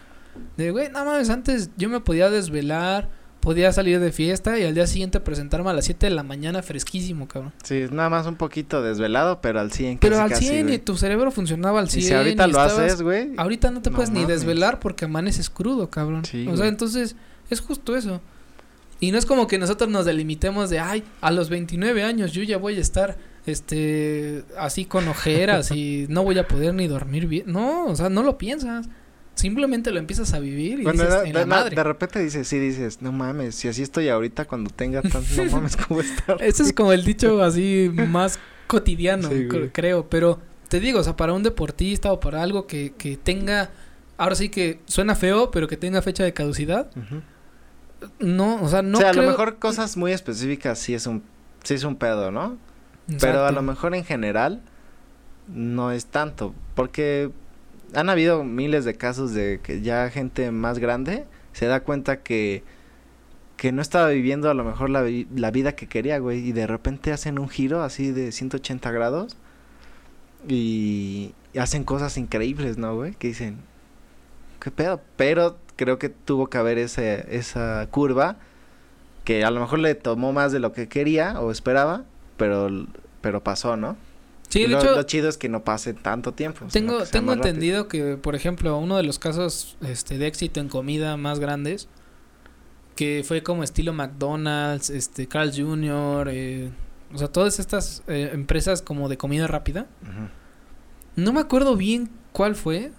De, 0.57 0.71
güey, 0.71 0.91
nada 0.91 1.05
más 1.05 1.31
antes 1.31 1.71
yo 1.77 1.89
me 1.89 2.01
podía 2.01 2.31
desvelar, 2.31 3.09
podía 3.41 3.73
salir 3.73 4.01
de 4.01 4.13
fiesta 4.13 4.59
y 4.59 4.65
al 4.65 4.75
día 4.75 4.87
siguiente 4.87 5.21
presentarme 5.21 5.71
a 5.71 5.73
las 5.73 5.85
7 5.87 6.07
de 6.07 6.11
la 6.15 6.23
mañana 6.23 6.63
fresquísimo, 6.63 7.29
cabrón. 7.29 7.53
Sí, 7.63 7.87
nada 7.91 8.09
más 8.09 8.27
un 8.27 8.37
poquito 8.37 8.83
desvelado, 8.83 9.41
pero 9.41 9.61
al 9.61 9.73
100 9.73 9.99
Pero 9.99 10.17
casi, 10.17 10.33
al 10.33 10.41
100 10.41 10.67
casi, 10.67 10.75
y 10.75 10.79
tu 10.79 10.97
cerebro 10.97 11.31
funcionaba 11.31 11.81
al 11.81 11.89
100. 11.89 12.05
Y 12.05 12.07
si 12.07 12.15
ahorita 12.15 12.47
y 12.47 12.53
lo 12.53 12.63
estabas... 12.63 12.79
haces, 12.79 13.03
güey. 13.03 13.33
Ahorita 13.37 13.71
no 13.71 13.83
te 13.83 13.91
no 13.91 13.97
puedes 13.97 14.11
ni 14.11 14.25
desvelar 14.25 14.81
porque 14.81 15.07
amaneces 15.07 15.51
crudo, 15.51 15.91
cabrón. 15.91 16.25
Sí, 16.25 16.43
o 16.43 16.51
sea, 16.51 16.57
güey. 16.57 16.69
entonces 16.69 17.17
es 17.51 17.61
justo 17.61 17.97
eso. 17.97 18.21
Y 19.01 19.13
no 19.13 19.19
es 19.19 19.27
como 19.27 19.47
que 19.47 19.59
nosotros 19.59 19.89
nos 19.91 20.05
delimitemos 20.07 20.71
de, 20.71 20.81
ay, 20.81 21.05
a 21.21 21.31
los 21.31 21.49
29 21.51 22.03
años 22.03 22.33
yo 22.33 22.43
ya 22.43 22.59
voy 22.59 22.77
a 22.77 22.81
estar, 22.81 23.17
este, 23.47 24.45
así 24.59 24.85
con 24.85 25.07
ojeras 25.09 25.71
y 25.71 26.07
no 26.11 26.25
voy 26.25 26.39
a 26.39 26.47
poder 26.49 26.75
ni 26.75 26.87
dormir 26.89 27.27
bien. 27.27 27.45
No, 27.47 27.87
o 27.87 27.97
sea, 27.97 28.09
no 28.09 28.23
lo 28.23 28.39
piensas. 28.39 28.89
Simplemente 29.35 29.93
lo 29.93 30.01
empiezas 30.01 30.33
a 30.35 30.41
vivir 30.41 30.81
y 30.81 30.83
Bueno, 30.83 31.05
dices, 31.05 31.23
de, 31.23 31.29
en 31.29 31.35
la 31.35 31.41
de- 31.41 31.47
madre. 31.47 31.77
de 31.77 31.85
repente 31.85 32.19
dices, 32.19 32.49
sí, 32.49 32.59
dices, 32.59 33.01
no 33.03 33.13
mames, 33.13 33.55
si 33.55 33.69
así 33.69 33.83
estoy 33.83 34.09
ahorita 34.09 34.47
cuando 34.47 34.69
tenga 34.71 35.01
tanto, 35.01 35.21
no 35.37 35.45
mames, 35.53 35.77
¿cómo 35.77 36.01
estar? 36.01 36.39
Ese 36.43 36.65
es 36.65 36.73
como 36.73 36.93
el 36.93 37.05
dicho 37.05 37.41
así 37.43 37.89
más 37.95 38.41
cotidiano, 38.67 39.29
Sí, 39.29 39.47
creo. 39.73 40.09
Pero 40.09 40.41
te 40.69 40.81
digo, 40.81 40.99
o 40.99 41.05
sea, 41.05 41.15
para 41.17 41.35
un 41.35 41.45
deportista 41.45 42.11
o 42.13 42.19
para 42.19 42.43
algo 42.43 42.67
que, 42.67 42.95
que 42.99 43.17
tenga, 43.17 43.71
ahora 44.17 44.35
sí 44.35 44.49
que 44.49 44.81
suena 44.87 45.15
feo, 45.15 45.53
pero 45.53 45.69
que 45.69 45.77
tenga 45.77 46.03
fecha 46.03 46.25
de 46.25 46.33
caducidad, 46.33 46.91
Ujú. 46.97 47.23
No, 48.21 48.63
o 48.63 48.69
sea, 48.69 48.83
no 48.83 48.99
o 48.99 49.01
sea, 49.01 49.11
a 49.11 49.13
lo 49.13 49.23
mejor 49.31 49.59
cosas 49.59 49.97
muy 49.97 50.13
específicas 50.13 50.79
sí 50.79 50.95
es 50.95 51.07
un, 51.07 51.23
sí 51.65 51.75
es 51.75 51.85
un 51.85 51.97
pedo, 51.97 52.31
¿no? 52.31 52.57
Pero 53.21 53.45
a 53.47 53.53
lo 53.53 53.63
mejor 53.63 53.95
en 53.95 54.05
general 54.05 54.61
no 55.49 55.91
es 55.93 56.07
tanto, 56.07 56.55
porque 56.75 57.31
han 57.95 58.11
habido 58.11 58.45
miles 58.45 58.85
de 58.85 58.95
casos 58.95 59.33
de 59.33 59.61
que 59.63 59.81
ya 59.81 60.11
gente 60.11 60.51
más 60.51 60.79
grande 60.79 61.25
se 61.53 61.67
da 61.67 61.81
cuenta 61.81 62.21
que 62.23 62.63
que 63.57 63.73
no 63.73 63.83
estaba 63.83 64.09
viviendo 64.11 64.49
a 64.51 64.55
lo 64.55 64.63
mejor 64.63 64.89
la, 64.89 65.03
vi- 65.03 65.27
la 65.35 65.51
vida 65.51 65.73
que 65.75 65.89
quería, 65.89 66.19
güey, 66.21 66.47
y 66.47 66.53
de 66.53 66.69
repente 66.69 67.11
hacen 67.13 67.41
un 67.41 67.49
giro 67.49 67.83
así 67.83 68.13
de 68.13 68.31
180 68.31 68.91
grados 68.93 69.37
y, 70.49 71.35
y 71.53 71.59
hacen 71.59 71.85
cosas 71.85 72.17
increíbles, 72.19 72.79
¿no, 72.79 72.95
güey? 72.95 73.15
Que 73.15 73.29
dicen, 73.29 73.57
¿qué 74.61 74.71
pedo? 74.71 75.01
Pero 75.17 75.57
creo 75.79 75.99
que 75.99 76.11
tuvo 76.11 76.49
que 76.49 76.59
haber 76.59 76.77
ese, 76.77 77.25
esa 77.31 77.87
curva 77.91 78.37
que 79.25 79.45
a 79.45 79.51
lo 79.51 79.61
mejor 79.61 79.79
le 79.79 79.95
tomó 79.95 80.33
más 80.33 80.53
de 80.53 80.59
lo 80.59 80.73
que 80.73 80.89
quería 80.89 81.41
o 81.41 81.51
esperaba, 81.51 82.05
pero, 82.37 82.69
pero 83.21 83.43
pasó, 83.43 83.77
¿no? 83.77 83.97
Sí, 84.49 84.63
de 84.63 84.69
lo, 84.69 84.79
hecho, 84.81 84.95
lo 84.95 85.03
chido 85.05 85.29
es 85.29 85.39
que 85.39 85.49
no 85.49 85.63
pase 85.65 85.95
tanto 85.95 86.33
tiempo. 86.33 86.67
tengo, 86.73 87.05
tengo 87.05 87.33
rápido. 87.33 87.49
entendido 87.49 87.89
que, 87.89 88.17
por 88.17 88.35
ejemplo, 88.35 88.77
uno 88.79 88.97
de 88.97 89.03
los 89.03 89.19
casos 89.19 89.77
este, 89.83 90.19
de 90.19 90.27
éxito 90.27 90.61
en 90.61 90.69
comida 90.69 91.17
más 91.17 91.39
grandes, 91.39 91.89
que 92.97 93.23
fue 93.27 93.43
como 93.43 93.63
estilo 93.63 93.93
McDonald's, 93.93 94.91
este, 94.91 95.29
Carl 95.29 95.53
Jr., 95.55 96.29
eh, 96.33 96.71
o 97.15 97.19
sea, 97.19 97.29
todas 97.29 97.59
estas 97.61 98.03
eh, 98.09 98.31
empresas 98.33 98.83
como 98.83 99.09
de 99.09 99.17
comida 99.17 99.47
rápida. 99.47 99.87
No 101.17 101.33
me 101.33 101.41
acuerdo 101.41 101.77
bien 101.77 102.11
cuál 102.33 102.55
fue, 102.55 102.93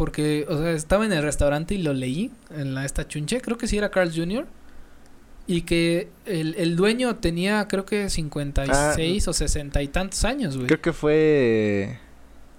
porque, 0.00 0.46
o 0.48 0.56
sea, 0.56 0.70
estaba 0.70 1.04
en 1.04 1.12
el 1.12 1.22
restaurante 1.22 1.74
y 1.74 1.82
lo 1.82 1.92
leí 1.92 2.30
en 2.56 2.74
la 2.74 2.86
esta 2.86 3.06
chunche, 3.06 3.42
creo 3.42 3.58
que 3.58 3.66
sí 3.66 3.76
era 3.76 3.90
Carl 3.90 4.10
Jr. 4.10 4.46
Y 5.46 5.60
que 5.62 6.08
el, 6.24 6.54
el 6.56 6.74
dueño 6.74 7.16
tenía, 7.16 7.68
creo 7.68 7.84
que 7.84 8.08
56 8.08 9.28
o 9.28 9.32
60 9.34 9.82
y 9.82 9.88
tantos 9.88 10.24
años, 10.24 10.54
güey. 10.56 10.64
Ah, 10.64 10.68
Creo 10.68 10.80
que 10.80 10.92
fue 10.94 11.98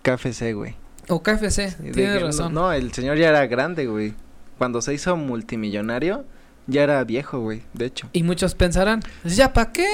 KFC, 0.04 0.54
güey. 0.54 0.75
O 1.08 1.23
KFC, 1.23 1.71
Sí, 1.71 1.84
de 1.84 1.91
tienes 1.93 2.17
que- 2.19 2.23
razón. 2.25 2.54
No, 2.54 2.71
el 2.71 2.91
señor 2.93 3.17
ya 3.17 3.30
era 3.30 3.47
grande, 3.47 3.88
güey. 3.88 4.13
Cuando 4.60 4.84
se 4.84 4.93
hizo 4.93 5.15
multimillonario, 5.15 6.25
ya 6.67 6.84
era 6.84 7.04
viejo, 7.06 7.39
güey, 7.39 7.63
de 7.73 7.86
hecho. 7.88 8.08
Y 8.13 8.21
muchos 8.21 8.54
pensarán, 8.54 9.01
"Pues, 9.23 9.36
¿ya 9.36 9.51
para 9.51 9.71
qué? 9.71 9.88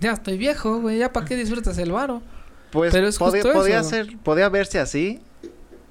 Ya 0.00 0.12
estoy 0.12 0.38
viejo, 0.38 0.80
güey, 0.80 0.96
¿ya 0.96 1.12
para 1.12 1.26
qué 1.26 1.36
disfrutas 1.36 1.76
el 1.76 1.92
varo? 1.92 2.22
Pues 2.70 2.90
Pero 2.90 3.06
es 3.08 3.18
podía, 3.18 3.42
justo 3.42 3.58
podía 3.58 3.80
eso. 3.80 3.90
ser, 3.90 4.16
podía 4.22 4.48
verse 4.48 4.78
así, 4.78 5.20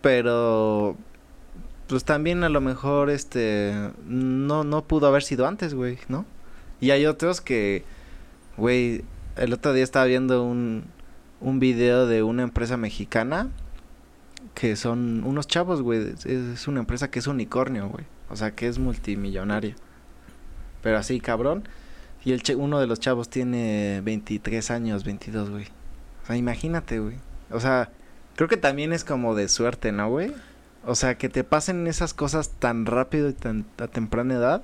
pero 0.01 0.95
pues 1.88 2.03
también 2.03 2.43
a 2.43 2.49
lo 2.49 2.62
mejor 2.62 3.10
este 3.10 3.73
no 4.05 4.63
no 4.63 4.83
pudo 4.86 5.07
haber 5.07 5.23
sido 5.23 5.47
antes, 5.47 5.73
güey, 5.73 5.97
¿no? 6.10 6.25
Y 6.81 6.91
hay 6.91 7.05
otros 7.05 7.41
que 7.41 7.83
güey, 8.57 9.03
el 9.36 9.53
otro 9.53 9.73
día 9.73 9.83
estaba 9.83 10.05
viendo 10.05 10.43
un 10.43 10.86
un 11.39 11.60
video 11.60 12.07
de 12.07 12.23
una 12.23 12.43
empresa 12.43 12.77
mexicana 12.77 13.49
que 14.55 14.75
son 14.75 15.23
unos 15.23 15.45
chavos, 15.47 15.81
güey, 15.83 16.13
es, 16.25 16.67
una 16.67 16.79
empresa 16.79 17.12
que 17.12 17.19
es 17.19 17.27
unicornio, 17.27 17.89
güey. 17.89 18.05
O 18.29 18.36
sea, 18.36 18.51
que 18.55 18.67
es 18.67 18.79
multimillonaria. 18.79 19.75
Pero 20.81 20.97
así, 20.97 21.19
cabrón. 21.19 21.67
Y 22.25 22.31
el 22.31 22.41
che- 22.41 22.55
uno 22.55 22.79
de 22.79 22.88
los 22.88 22.99
chavos 22.99 23.29
tiene 23.29 24.01
23 24.03 24.71
años, 24.71 25.03
22, 25.03 25.51
güey. 25.51 25.65
O 26.23 26.27
sea, 26.27 26.36
imagínate, 26.38 26.99
güey. 26.99 27.17
O 27.51 27.60
sea, 27.60 27.91
creo 28.38 28.47
que 28.47 28.56
también 28.56 28.93
es 28.93 29.04
como 29.04 29.36
de 29.36 29.50
suerte, 29.50 29.91
¿no, 29.91 30.10
güey? 30.10 30.32
O 30.86 30.95
sea, 30.95 31.17
que 31.17 31.28
te 31.28 31.43
pasen 31.43 31.88
esas 31.88 32.13
cosas 32.13 32.52
tan 32.60 32.86
rápido 32.86 33.28
y 33.28 33.34
tan 33.34 33.65
a 33.78 33.88
temprana 33.88 34.36
edad. 34.36 34.63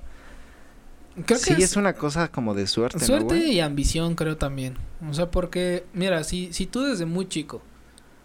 Creo 1.25 1.38
sí, 1.38 1.55
que 1.55 1.63
es, 1.63 1.75
una 1.75 1.93
cosa 1.93 2.31
como 2.31 2.53
de 2.53 2.65
suerte, 2.67 2.99
¿no, 2.99 3.05
Suerte 3.05 3.38
y 3.47 3.59
ambición, 3.59 4.15
creo 4.15 4.38
también. 4.38 4.75
O 5.09 5.13
sea, 5.13 5.29
porque, 5.29 5.86
mira, 5.93 6.23
si, 6.23 6.53
si 6.53 6.65
tú 6.65 6.83
desde 6.83 7.05
muy 7.05 7.27
chico. 7.27 7.62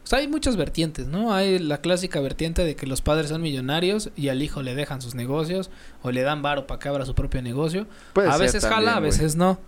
O 0.04 0.06
sea, 0.06 0.20
hay 0.20 0.28
muchas 0.28 0.56
vertientes, 0.56 1.06
¿no? 1.06 1.34
Hay 1.34 1.58
la 1.58 1.78
clásica 1.78 2.20
vertiente 2.20 2.64
de 2.64 2.76
que 2.76 2.86
los 2.86 3.02
padres 3.02 3.30
son 3.30 3.42
millonarios 3.42 4.10
y 4.16 4.28
al 4.28 4.42
hijo 4.42 4.62
le 4.62 4.74
dejan 4.74 5.02
sus 5.02 5.14
negocios 5.14 5.70
o 6.02 6.12
le 6.12 6.22
dan 6.22 6.40
varo 6.40 6.66
para 6.66 6.78
que 6.78 6.88
abra 6.88 7.04
su 7.04 7.14
propio 7.14 7.42
negocio. 7.42 7.86
Puede 8.12 8.30
a 8.30 8.36
veces 8.36 8.62
también, 8.62 8.84
jala, 8.84 8.96
a 8.96 9.00
veces 9.00 9.36
no. 9.36 9.58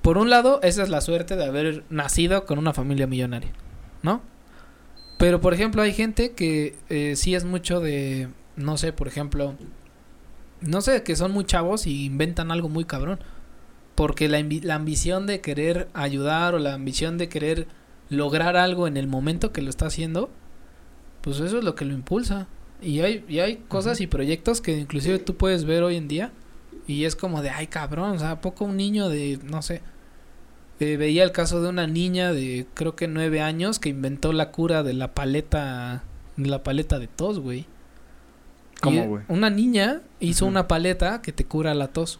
Por 0.00 0.18
un 0.18 0.30
lado, 0.30 0.58
esa 0.62 0.82
es 0.82 0.88
la 0.88 1.00
suerte 1.00 1.36
de 1.36 1.44
haber 1.44 1.84
nacido 1.90 2.44
con 2.44 2.58
una 2.58 2.72
familia 2.72 3.06
millonaria, 3.06 3.52
¿no? 4.02 4.31
Pero, 5.22 5.40
por 5.40 5.54
ejemplo, 5.54 5.82
hay 5.82 5.92
gente 5.92 6.32
que 6.32 6.74
eh, 6.88 7.14
sí 7.14 7.36
es 7.36 7.44
mucho 7.44 7.78
de, 7.78 8.26
no 8.56 8.76
sé, 8.76 8.92
por 8.92 9.06
ejemplo, 9.06 9.54
no 10.60 10.80
sé, 10.80 11.04
que 11.04 11.14
son 11.14 11.30
muy 11.30 11.44
chavos 11.44 11.86
y 11.86 12.06
inventan 12.06 12.50
algo 12.50 12.68
muy 12.68 12.84
cabrón. 12.84 13.20
Porque 13.94 14.28
la, 14.28 14.44
la 14.62 14.74
ambición 14.74 15.28
de 15.28 15.40
querer 15.40 15.88
ayudar 15.94 16.56
o 16.56 16.58
la 16.58 16.74
ambición 16.74 17.18
de 17.18 17.28
querer 17.28 17.68
lograr 18.08 18.56
algo 18.56 18.88
en 18.88 18.96
el 18.96 19.06
momento 19.06 19.52
que 19.52 19.62
lo 19.62 19.70
está 19.70 19.86
haciendo, 19.86 20.28
pues 21.20 21.38
eso 21.38 21.58
es 21.58 21.62
lo 21.62 21.76
que 21.76 21.84
lo 21.84 21.94
impulsa. 21.94 22.48
Y 22.80 22.98
hay, 23.02 23.24
y 23.28 23.38
hay 23.38 23.58
cosas 23.68 24.00
y 24.00 24.08
proyectos 24.08 24.60
que 24.60 24.76
inclusive 24.76 25.20
tú 25.20 25.36
puedes 25.36 25.64
ver 25.64 25.84
hoy 25.84 25.94
en 25.94 26.08
día 26.08 26.32
y 26.88 27.04
es 27.04 27.14
como 27.14 27.42
de, 27.42 27.50
ay 27.50 27.68
cabrón, 27.68 28.16
o 28.16 28.18
sea, 28.18 28.32
¿a 28.32 28.40
poco 28.40 28.64
un 28.64 28.76
niño 28.76 29.08
de, 29.08 29.38
no 29.44 29.62
sé, 29.62 29.82
eh, 30.82 30.96
veía 30.96 31.24
el 31.24 31.32
caso 31.32 31.62
de 31.62 31.68
una 31.68 31.86
niña 31.86 32.32
de 32.32 32.66
creo 32.74 32.94
que 32.96 33.08
nueve 33.08 33.40
años 33.40 33.78
que 33.78 33.88
inventó 33.88 34.32
la 34.32 34.50
cura 34.50 34.82
de 34.82 34.92
la 34.94 35.14
paleta, 35.14 36.02
la 36.36 36.62
paleta 36.62 36.98
de 36.98 37.06
tos, 37.08 37.38
güey. 37.38 37.66
¿Cómo, 38.80 39.02
Y, 39.02 39.06
güey? 39.06 39.24
Una 39.28 39.48
niña 39.50 40.00
hizo 40.20 40.44
una 40.46 40.66
paleta 40.68 41.22
que 41.22 41.32
te 41.32 41.44
cura 41.44 41.74
la 41.74 41.88
tos. 41.88 42.18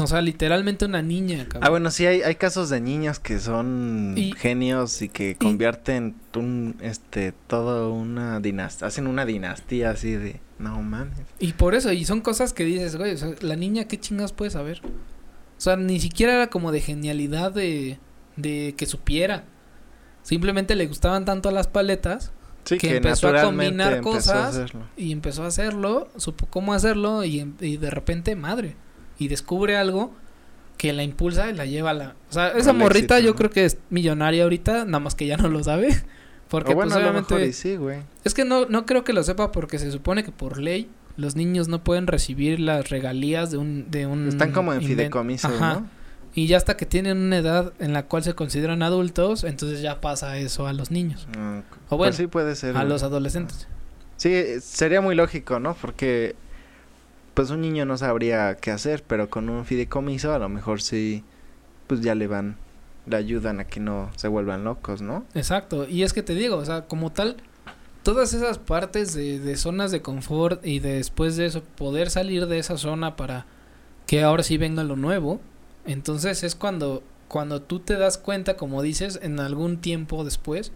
O 0.00 0.06
sea, 0.06 0.20
literalmente 0.22 0.84
una 0.84 1.02
niña, 1.02 1.44
cabrón. 1.48 1.62
Ah, 1.64 1.70
bueno, 1.70 1.90
sí, 1.90 2.06
hay, 2.06 2.22
hay 2.22 2.36
casos 2.36 2.70
de 2.70 2.80
niños 2.80 3.18
que 3.18 3.40
son 3.40 4.14
Y- 4.16 4.30
genios 4.32 5.02
y 5.02 5.08
que 5.08 5.34
convierten 5.34 6.14
un, 6.36 6.76
este, 6.80 7.32
todo 7.48 7.92
una 7.92 8.38
dinastía, 8.38 8.86
hacen 8.86 9.08
una 9.08 9.26
dinastía 9.26 9.90
así 9.90 10.12
de, 10.12 10.40
no 10.60 10.80
mames. 10.82 11.18
Y 11.40 11.54
por 11.54 11.74
eso, 11.74 11.90
y 11.92 12.04
son 12.04 12.20
cosas 12.20 12.52
que 12.52 12.64
dices, 12.64 12.94
güey, 12.94 13.14
o 13.14 13.16
sea, 13.16 13.30
la 13.40 13.56
niña, 13.56 13.86
¿qué 13.86 13.98
chingas 13.98 14.32
puede 14.32 14.52
saber? 14.52 14.82
O 15.58 15.60
sea, 15.60 15.76
ni 15.76 15.98
siquiera 16.00 16.34
era 16.34 16.46
como 16.50 16.72
de 16.72 16.80
genialidad 16.80 17.52
de, 17.52 17.98
de 18.36 18.74
que 18.78 18.86
supiera. 18.86 19.44
Simplemente 20.22 20.74
le 20.76 20.86
gustaban 20.86 21.24
tanto 21.24 21.50
las 21.50 21.66
paletas 21.66 22.32
Sí, 22.64 22.76
Que 22.76 22.96
empezó 22.96 23.28
a 23.28 23.42
combinar 23.44 23.94
empezó 23.94 24.10
cosas. 24.16 24.48
hacerlo. 24.56 24.82
y 24.94 25.10
empezó 25.12 25.42
a 25.44 25.46
hacerlo, 25.46 26.08
supo 26.18 26.44
cómo 26.50 26.74
hacerlo 26.74 27.24
y, 27.24 27.40
em- 27.40 27.54
y 27.60 27.78
de 27.78 27.88
repente, 27.90 28.36
madre. 28.36 28.76
Y 29.18 29.28
descubre 29.28 29.78
algo 29.78 30.12
que 30.76 30.92
la 30.92 31.02
impulsa 31.02 31.48
y 31.50 31.54
la 31.54 31.64
lleva 31.64 31.90
a 31.90 31.94
la... 31.94 32.14
O 32.28 32.32
sea, 32.32 32.48
esa 32.50 32.70
Al 32.72 32.76
morrita 32.76 33.14
éxito, 33.16 33.26
yo 33.26 33.30
¿no? 33.32 33.36
creo 33.36 33.50
que 33.50 33.64
es 33.64 33.78
millonaria 33.88 34.42
ahorita, 34.42 34.84
nada 34.84 35.00
más 35.00 35.14
que 35.14 35.26
ya 35.26 35.38
no 35.38 35.48
lo 35.48 35.64
sabe. 35.64 35.88
Porque 36.48 36.72
O 36.72 36.74
bueno, 36.74 36.90
pues 36.90 36.96
a 36.96 37.10
lo 37.10 37.18
obviamente... 37.18 37.52
sí, 37.54 37.76
güey. 37.76 38.00
Es 38.24 38.34
que 38.34 38.44
no, 38.44 38.66
no 38.66 38.84
creo 38.84 39.02
que 39.02 39.14
lo 39.14 39.22
sepa 39.22 39.50
porque 39.50 39.78
se 39.78 39.90
supone 39.90 40.22
que 40.22 40.30
por 40.32 40.58
ley 40.60 40.90
los 41.18 41.36
niños 41.36 41.68
no 41.68 41.84
pueden 41.84 42.06
recibir 42.06 42.58
las 42.60 42.88
regalías 42.88 43.50
de 43.50 43.58
un... 43.58 43.90
De 43.90 44.06
un 44.06 44.28
Están 44.28 44.52
como 44.52 44.72
en 44.72 44.80
fideicomiso. 44.80 45.48
¿no? 45.50 45.86
Y 46.34 46.46
ya 46.46 46.56
hasta 46.56 46.76
que 46.76 46.86
tienen 46.86 47.18
una 47.18 47.38
edad 47.38 47.72
en 47.80 47.92
la 47.92 48.04
cual 48.04 48.22
se 48.22 48.34
consideran 48.34 48.82
adultos, 48.82 49.42
entonces 49.44 49.82
ya 49.82 50.00
pasa 50.00 50.38
eso 50.38 50.66
a 50.68 50.72
los 50.72 50.90
niños. 50.90 51.26
Ah, 51.36 51.62
O 51.90 51.96
bueno, 51.96 52.10
pues 52.10 52.16
sí 52.16 52.26
puede 52.28 52.54
ser. 52.54 52.76
a 52.76 52.84
los 52.84 53.02
adolescentes. 53.02 53.66
Sí, 54.16 54.32
sería 54.60 55.00
muy 55.00 55.14
lógico, 55.16 55.58
¿no? 55.58 55.74
Porque 55.74 56.36
pues 57.34 57.50
un 57.50 57.60
niño 57.60 57.84
no 57.84 57.96
sabría 57.98 58.56
qué 58.56 58.70
hacer, 58.70 59.02
pero 59.06 59.28
con 59.28 59.48
un 59.48 59.64
fideicomiso 59.64 60.32
a 60.32 60.38
lo 60.38 60.48
mejor 60.48 60.80
sí 60.80 61.24
pues 61.88 62.00
ya 62.00 62.14
le 62.14 62.26
van 62.28 62.56
le 63.06 63.16
ayudan 63.16 63.58
a 63.58 63.64
que 63.64 63.80
no 63.80 64.10
se 64.16 64.28
vuelvan 64.28 64.64
locos, 64.64 65.02
¿no? 65.02 65.24
Exacto, 65.34 65.88
y 65.88 66.02
es 66.02 66.12
que 66.12 66.22
te 66.22 66.34
digo, 66.34 66.56
o 66.56 66.64
sea, 66.64 66.82
como 66.86 67.10
tal, 67.10 67.38
todas 68.08 68.32
esas 68.32 68.56
partes 68.56 69.12
de, 69.12 69.38
de 69.38 69.56
zonas 69.58 69.90
de 69.90 70.00
confort 70.00 70.64
y 70.64 70.78
de 70.78 70.94
después 70.94 71.36
de 71.36 71.44
eso 71.44 71.62
poder 71.62 72.08
salir 72.08 72.46
de 72.46 72.58
esa 72.58 72.78
zona 72.78 73.16
para 73.16 73.44
que 74.06 74.22
ahora 74.22 74.42
sí 74.42 74.56
venga 74.56 74.82
lo 74.82 74.96
nuevo, 74.96 75.42
entonces 75.84 76.42
es 76.42 76.54
cuando, 76.54 77.02
cuando 77.28 77.60
tú 77.60 77.80
te 77.80 77.98
das 77.98 78.16
cuenta, 78.16 78.56
como 78.56 78.80
dices, 78.80 79.18
en 79.20 79.38
algún 79.40 79.82
tiempo 79.82 80.24
después, 80.24 80.72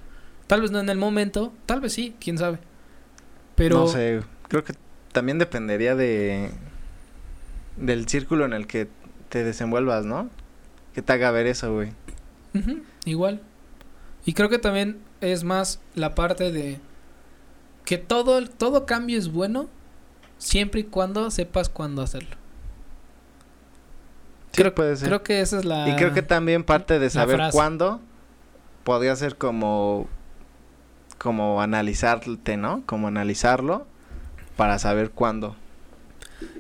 tal 0.47 0.61
vez 0.61 0.73
no 0.73 0.81
en 0.81 0.90
el 0.90 0.99
momento, 0.99 1.55
tal 1.64 1.81
vez 1.81 1.95
sí, 1.95 2.14
quién 2.21 2.37
sabe, 2.37 2.59
pero... 3.55 3.79
No 3.79 3.87
sé, 3.87 4.21
creo 4.49 4.62
que 4.62 4.75
también 5.12 5.38
dependería 5.38 5.97
de 5.97 6.51
del 7.79 8.07
círculo 8.09 8.45
en 8.45 8.53
el 8.53 8.66
que 8.66 8.88
te 9.31 9.42
desenvuelvas, 9.42 10.05
¿no? 10.05 10.29
Que 10.92 11.01
te 11.01 11.14
haga 11.14 11.31
ver 11.31 11.47
eso, 11.47 11.73
güey. 11.73 11.92
Igual. 13.07 13.40
Y 14.27 14.35
creo 14.35 14.51
que 14.51 14.59
también 14.59 14.99
es 15.23 15.45
más 15.45 15.81
la 15.95 16.14
parte 16.14 16.53
de 16.53 16.79
que 17.85 17.99
todo, 17.99 18.47
todo 18.49 18.87
cambio 18.87 19.18
es 19.18 19.31
bueno 19.33 19.68
siempre 20.38 20.81
y 20.81 20.85
cuando 20.85 21.31
sepas 21.31 21.68
cuándo 21.68 22.03
hacerlo. 22.03 22.37
Sí, 24.53 24.61
Creo- 24.62 24.75
puede 24.75 24.97
ser. 24.97 25.09
Creo 25.09 25.23
que 25.23 25.40
esa 25.40 25.59
es 25.59 25.64
la... 25.64 25.88
Y 25.88 25.97
creo 25.97 26.12
que 26.12 26.23
también 26.23 26.64
parte 26.64 26.99
de 26.99 27.11
saber 27.11 27.40
cuándo 27.53 28.01
podría 28.85 29.14
ser 29.16 29.37
como 29.37 30.09
como 31.18 31.62
analizarte, 31.62 32.57
¿no? 32.57 32.83
Como 32.85 33.07
analizarlo 33.07 33.87
para 34.57 34.81
saber 34.81 35.12
cuándo. 35.12 35.55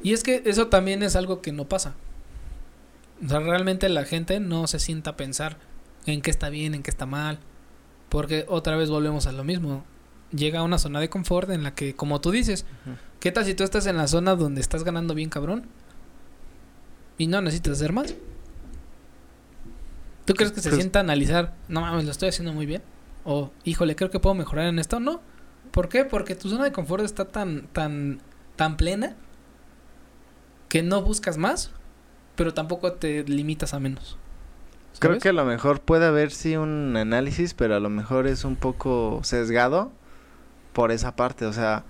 Y 0.04 0.12
es 0.12 0.22
que 0.22 0.42
eso 0.46 0.68
también 0.68 1.02
es 1.02 1.16
algo 1.16 1.42
que 1.42 1.50
no 1.50 1.64
pasa. 1.64 1.94
O 3.24 3.28
sea, 3.28 3.40
realmente 3.40 3.88
la 3.88 4.04
gente 4.04 4.38
no 4.38 4.68
se 4.68 4.78
sienta 4.78 5.10
a 5.10 5.16
pensar 5.16 5.56
en 6.06 6.22
qué 6.22 6.30
está 6.30 6.48
bien, 6.48 6.74
en 6.76 6.84
qué 6.84 6.90
está 6.90 7.06
mal. 7.06 7.40
Porque 8.08 8.44
otra 8.48 8.76
vez 8.76 8.88
volvemos 8.88 9.26
a 9.26 9.32
lo 9.32 9.42
mismo. 9.42 9.84
Llega 10.34 10.60
a 10.60 10.62
una 10.62 10.78
zona 10.78 11.00
de 11.00 11.08
confort 11.10 11.50
en 11.50 11.62
la 11.62 11.74
que, 11.74 11.94
como 11.94 12.20
tú 12.20 12.30
dices. 12.30 12.64
¿qué 13.20 13.30
tal 13.30 13.44
si 13.44 13.54
tú 13.54 13.62
estás 13.62 13.86
en 13.86 13.96
la 13.96 14.08
zona 14.08 14.34
donde 14.34 14.60
estás 14.60 14.82
ganando 14.82 15.14
bien 15.14 15.28
cabrón? 15.30 15.66
Y 17.18 17.26
no 17.28 17.40
necesitas 17.40 17.74
hacer 17.74 17.92
más. 17.92 18.14
¿Tú 20.24 20.34
crees 20.34 20.52
que 20.52 20.60
se 20.60 20.70
Pues- 20.70 20.80
sienta 20.80 21.00
a 21.00 21.02
analizar, 21.02 21.54
no 21.68 21.80
mames, 21.80 22.04
lo 22.04 22.10
estoy 22.10 22.28
haciendo 22.28 22.52
muy 22.52 22.66
bien? 22.66 22.82
O, 23.24 23.50
híjole, 23.64 23.94
creo 23.96 24.10
que 24.10 24.18
puedo 24.20 24.34
mejorar 24.34 24.66
en 24.66 24.78
esto. 24.78 25.00
No. 25.00 25.20
¿Por 25.70 25.88
qué? 25.88 26.04
Porque 26.04 26.34
tu 26.34 26.48
zona 26.48 26.64
de 26.64 26.72
confort 26.72 27.04
está 27.04 27.26
tan, 27.26 27.66
tan, 27.68 28.20
tan 28.56 28.76
plena 28.76 29.16
que 30.68 30.82
no 30.82 31.02
buscas 31.02 31.38
más, 31.38 31.70
pero 32.36 32.54
tampoco 32.54 32.92
te 32.94 33.24
limitas 33.24 33.74
a 33.74 33.80
menos. 33.80 34.16
Creo 34.98 35.18
que 35.18 35.30
a 35.30 35.32
lo 35.32 35.44
mejor 35.44 35.80
puede 35.80 36.06
haber 36.06 36.30
sí 36.30 36.56
un 36.56 36.96
análisis, 36.96 37.54
pero 37.54 37.74
a 37.74 37.80
lo 37.80 37.90
mejor 37.90 38.26
es 38.26 38.44
un 38.44 38.56
poco 38.56 39.20
sesgado 39.24 39.90
por 40.72 40.90
esa 40.92 41.16
parte. 41.16 41.46
O 41.46 41.52
sea, 41.52 41.84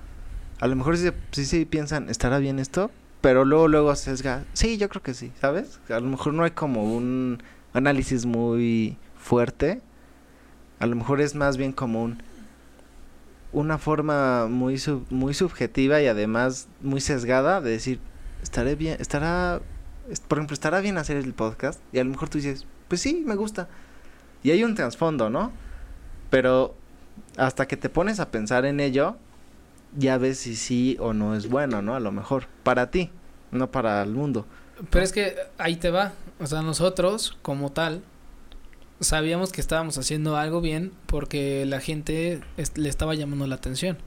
a 0.60 0.66
lo 0.66 0.76
mejor 0.76 0.96
sí, 0.96 1.10
sí, 1.32 1.44
sí 1.44 1.64
piensan, 1.64 2.08
¿estará 2.08 2.38
bien 2.38 2.58
esto? 2.58 2.90
Pero 3.20 3.44
luego, 3.44 3.68
luego 3.68 3.94
sesga. 3.94 4.44
Sí, 4.52 4.78
yo 4.78 4.88
creo 4.88 5.02
que 5.02 5.14
sí, 5.14 5.32
¿sabes? 5.40 5.80
A 5.88 6.00
lo 6.00 6.08
mejor 6.08 6.34
no 6.34 6.44
hay 6.44 6.50
como 6.52 6.84
un 6.84 7.42
análisis 7.72 8.26
muy 8.26 8.96
fuerte. 9.16 9.80
A 10.80 10.86
lo 10.86 10.96
mejor 10.96 11.20
es 11.20 11.34
más 11.34 11.56
bien 11.56 11.72
como 11.72 12.02
un 12.02 12.22
una 13.52 13.76
forma 13.76 14.46
muy 14.48 14.80
muy 15.10 15.34
subjetiva 15.34 16.00
y 16.00 16.06
además 16.06 16.68
muy 16.80 17.00
sesgada 17.02 17.60
de 17.60 17.70
decir, 17.70 18.00
estaré 18.42 18.76
bien, 18.76 18.96
estará 18.98 19.60
es- 20.08 20.20
por 20.20 20.38
ejemplo, 20.38 20.54
estará 20.54 20.80
bien 20.80 20.96
hacer 20.96 21.18
el 21.18 21.34
podcast 21.34 21.78
y 21.92 21.98
a 21.98 22.04
lo 22.04 22.10
mejor 22.10 22.28
tú 22.30 22.38
dices, 22.38 22.66
pues 22.88 23.00
sí, 23.02 23.22
me 23.26 23.34
gusta. 23.36 23.68
Y 24.42 24.50
hay 24.52 24.64
un 24.64 24.74
trasfondo, 24.74 25.28
¿no? 25.30 25.52
Pero 26.30 26.74
hasta 27.36 27.66
que 27.66 27.76
te 27.76 27.88
pones 27.88 28.20
a 28.20 28.30
pensar 28.30 28.64
en 28.66 28.80
ello, 28.80 29.16
ya 29.96 30.18
ves 30.18 30.38
si 30.38 30.56
sí 30.56 30.96
o 31.00 31.12
no 31.12 31.34
es 31.34 31.48
bueno, 31.48 31.82
¿no? 31.82 31.94
A 31.94 32.00
lo 32.00 32.12
mejor 32.12 32.46
para 32.62 32.90
ti, 32.90 33.10
no 33.50 33.70
para 33.70 34.02
el 34.02 34.10
mundo. 34.10 34.46
Pero 34.90 35.04
es 35.04 35.12
que 35.12 35.36
ahí 35.58 35.76
te 35.76 35.90
va. 35.90 36.12
O 36.40 36.46
sea, 36.46 36.62
nosotros, 36.62 37.38
como 37.42 37.70
tal, 37.72 38.02
sabíamos 39.00 39.52
que 39.52 39.60
estábamos 39.60 39.98
haciendo 39.98 40.36
algo 40.36 40.60
bien 40.60 40.92
porque 41.06 41.66
la 41.66 41.80
gente 41.80 42.40
es- 42.56 42.76
le 42.78 42.88
estaba 42.88 43.14
llamando 43.14 43.46
la 43.46 43.56
atención. 43.56 43.98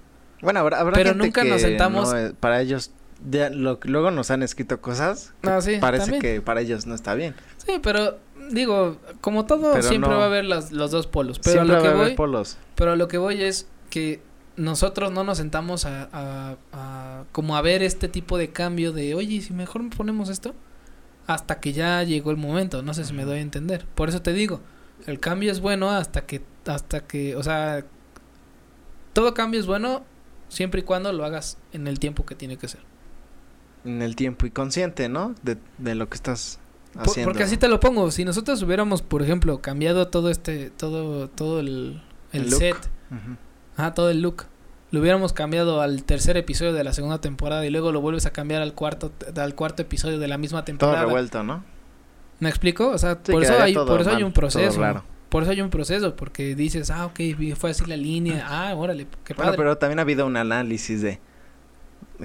Bueno, 0.41 0.59
habrá, 0.59 0.79
habrá 0.79 0.93
Pero 0.95 1.09
gente 1.11 1.25
nunca 1.25 1.43
nos 1.43 1.61
que 1.61 1.67
sentamos- 1.69 2.13
no, 2.13 2.33
para 2.35 2.61
ellos 2.61 2.91
ya 3.29 3.49
lo- 3.49 3.79
luego 3.83 4.11
nos 4.11 4.31
han 4.31 4.43
escrito 4.43 4.81
cosas 4.81 5.33
que 5.41 5.49
Ah, 5.49 5.61
sí, 5.61 5.77
parece 5.79 6.03
también. 6.11 6.21
que 6.21 6.41
para 6.41 6.61
ellos 6.61 6.85
no 6.85 6.95
está 6.95 7.13
bien. 7.15 7.35
Sí, 7.57 7.73
pero 7.81 8.19
digo, 8.51 8.97
como 9.21 9.45
todo, 9.45 9.71
Pero 9.71 9.83
siempre 9.83 10.11
no. 10.11 10.17
va 10.17 10.23
a 10.23 10.27
haber 10.27 10.45
los, 10.45 10.71
los 10.71 10.91
dos 10.91 11.07
polos. 11.07 11.39
Pero 11.39 11.53
Siempre 11.63 11.75
a 11.75 11.77
lo 11.77 11.83
que 11.83 11.88
va 11.89 11.93
a 11.93 11.97
haber 11.97 12.09
voy, 12.09 12.15
polos. 12.17 12.57
pero 12.75 12.91
a 12.91 12.95
lo 12.95 13.07
que 13.07 13.17
voy 13.17 13.41
es 13.41 13.67
que 13.89 14.21
nosotros 14.57 15.11
no 15.11 15.23
nos 15.23 15.38
sentamos 15.38 15.85
a, 15.85 16.07
a- 16.13 16.55
a- 16.71 17.23
como 17.31 17.57
a 17.57 17.61
ver 17.61 17.83
este 17.83 18.07
tipo 18.07 18.38
de 18.38 18.51
cambio 18.51 18.91
de, 18.93 19.15
oye, 19.15 19.41
si 19.41 19.53
mejor 19.53 19.81
ponemos 19.89 20.29
esto, 20.29 20.53
hasta 21.27 21.59
que 21.59 21.73
ya 21.73 22.03
llegó 22.03 22.31
el 22.31 22.38
momento. 22.38 22.81
No 22.83 22.93
sé 22.93 23.03
si 23.03 23.13
me 23.13 23.25
doy 23.25 23.39
a 23.39 23.41
entender. 23.41 23.85
Por 23.95 24.09
eso 24.09 24.21
te 24.21 24.31
digo, 24.33 24.61
el 25.07 25.19
cambio 25.19 25.51
es 25.51 25.59
bueno 25.59 25.89
hasta 25.91 26.25
que, 26.25 26.41
hasta 26.67 27.01
que, 27.01 27.35
o 27.35 27.43
sea, 27.43 27.83
todo 29.13 29.33
cambio 29.33 29.59
es 29.59 29.65
bueno 29.65 30.03
siempre 30.49 30.81
y 30.81 30.83
cuando 30.83 31.11
lo 31.13 31.25
hagas 31.25 31.57
en 31.73 31.88
el 31.88 31.99
tiempo 31.99 32.25
que 32.25 32.35
tiene 32.35 32.57
que 32.57 32.67
ser. 32.67 32.81
En 33.86 34.02
el 34.02 34.15
tiempo 34.15 34.45
y 34.45 34.52
consciente, 34.52 35.08
¿no? 35.10 35.36
De, 35.43 35.58
de 35.78 35.95
lo 35.95 36.10
que 36.10 36.15
estás 36.15 36.60
Por- 36.93 37.04
haciendo. 37.04 37.30
porque 37.32 37.43
así 37.43 37.58
te 37.58 37.67
lo 37.67 37.80
pongo. 37.80 38.10
Si 38.12 38.26
nosotros 38.26 38.62
hubiéramos, 38.63 39.02
por 39.02 39.21
ejemplo, 39.21 39.62
cambiado 39.62 40.08
todo 40.08 40.30
este, 40.30 40.69
todo, 40.71 41.30
todo 41.30 41.60
el, 41.60 42.02
el, 42.34 42.43
El 42.43 42.52
set, 42.52 42.76
ah, 43.78 43.93
todo 43.93 44.10
el 44.10 44.21
look, 44.21 44.45
lo 44.91 45.00
hubiéramos 45.02 45.34
cambiado 45.34 45.82
al 45.82 46.04
tercer 46.04 46.38
episodio 46.38 46.74
de 46.74 46.84
la 46.84 46.93
segunda 46.93 47.19
temporada 47.21 47.65
y 47.65 47.69
luego 47.69 47.91
lo 47.91 48.02
vuelves 48.02 48.26
a 48.26 48.32
cambiar 48.32 48.62
al 48.62 48.74
cuarto, 48.74 49.12
al 49.36 49.56
cuarto 49.56 49.82
episodio 49.82 50.19
de 50.19 50.28
la 50.28 50.38
misma 50.38 50.60
Todo 50.60 50.65
temporada. 50.65 51.06
revuelto, 51.06 51.43
¿no? 51.43 51.63
¿Me 52.39 52.50
explico? 52.50 52.89
O 52.89 52.98
sea, 52.98 53.19
Sí, 53.24 53.32
por 53.32 53.43
eso 53.43 53.54
hay, 53.62 53.74
todo 53.74 53.86
por 53.86 54.02
eso 54.02 54.10
hay 54.12 54.24
un 54.24 54.32
todo 54.34 54.41
proceso. 54.41 55.04
Por 55.30 55.43
eso 55.43 55.52
hay 55.52 55.60
un 55.62 55.69
proceso, 55.69 56.15
porque 56.15 56.56
dices, 56.56 56.89
ah, 56.91 57.06
ok, 57.08 57.19
fue 57.58 57.71
así 57.71 57.86
la 57.86 57.98
línea, 57.98 58.45
ah, 58.50 58.74
órale, 58.76 59.06
qué 59.26 59.34
Bueno, 59.34 59.50
padre. 59.52 59.58
pero 59.58 59.78
también 59.78 60.00
ha 60.00 60.04
habido 60.04 60.26
un 60.26 60.38
análisis 60.38 61.02
de 61.02 61.19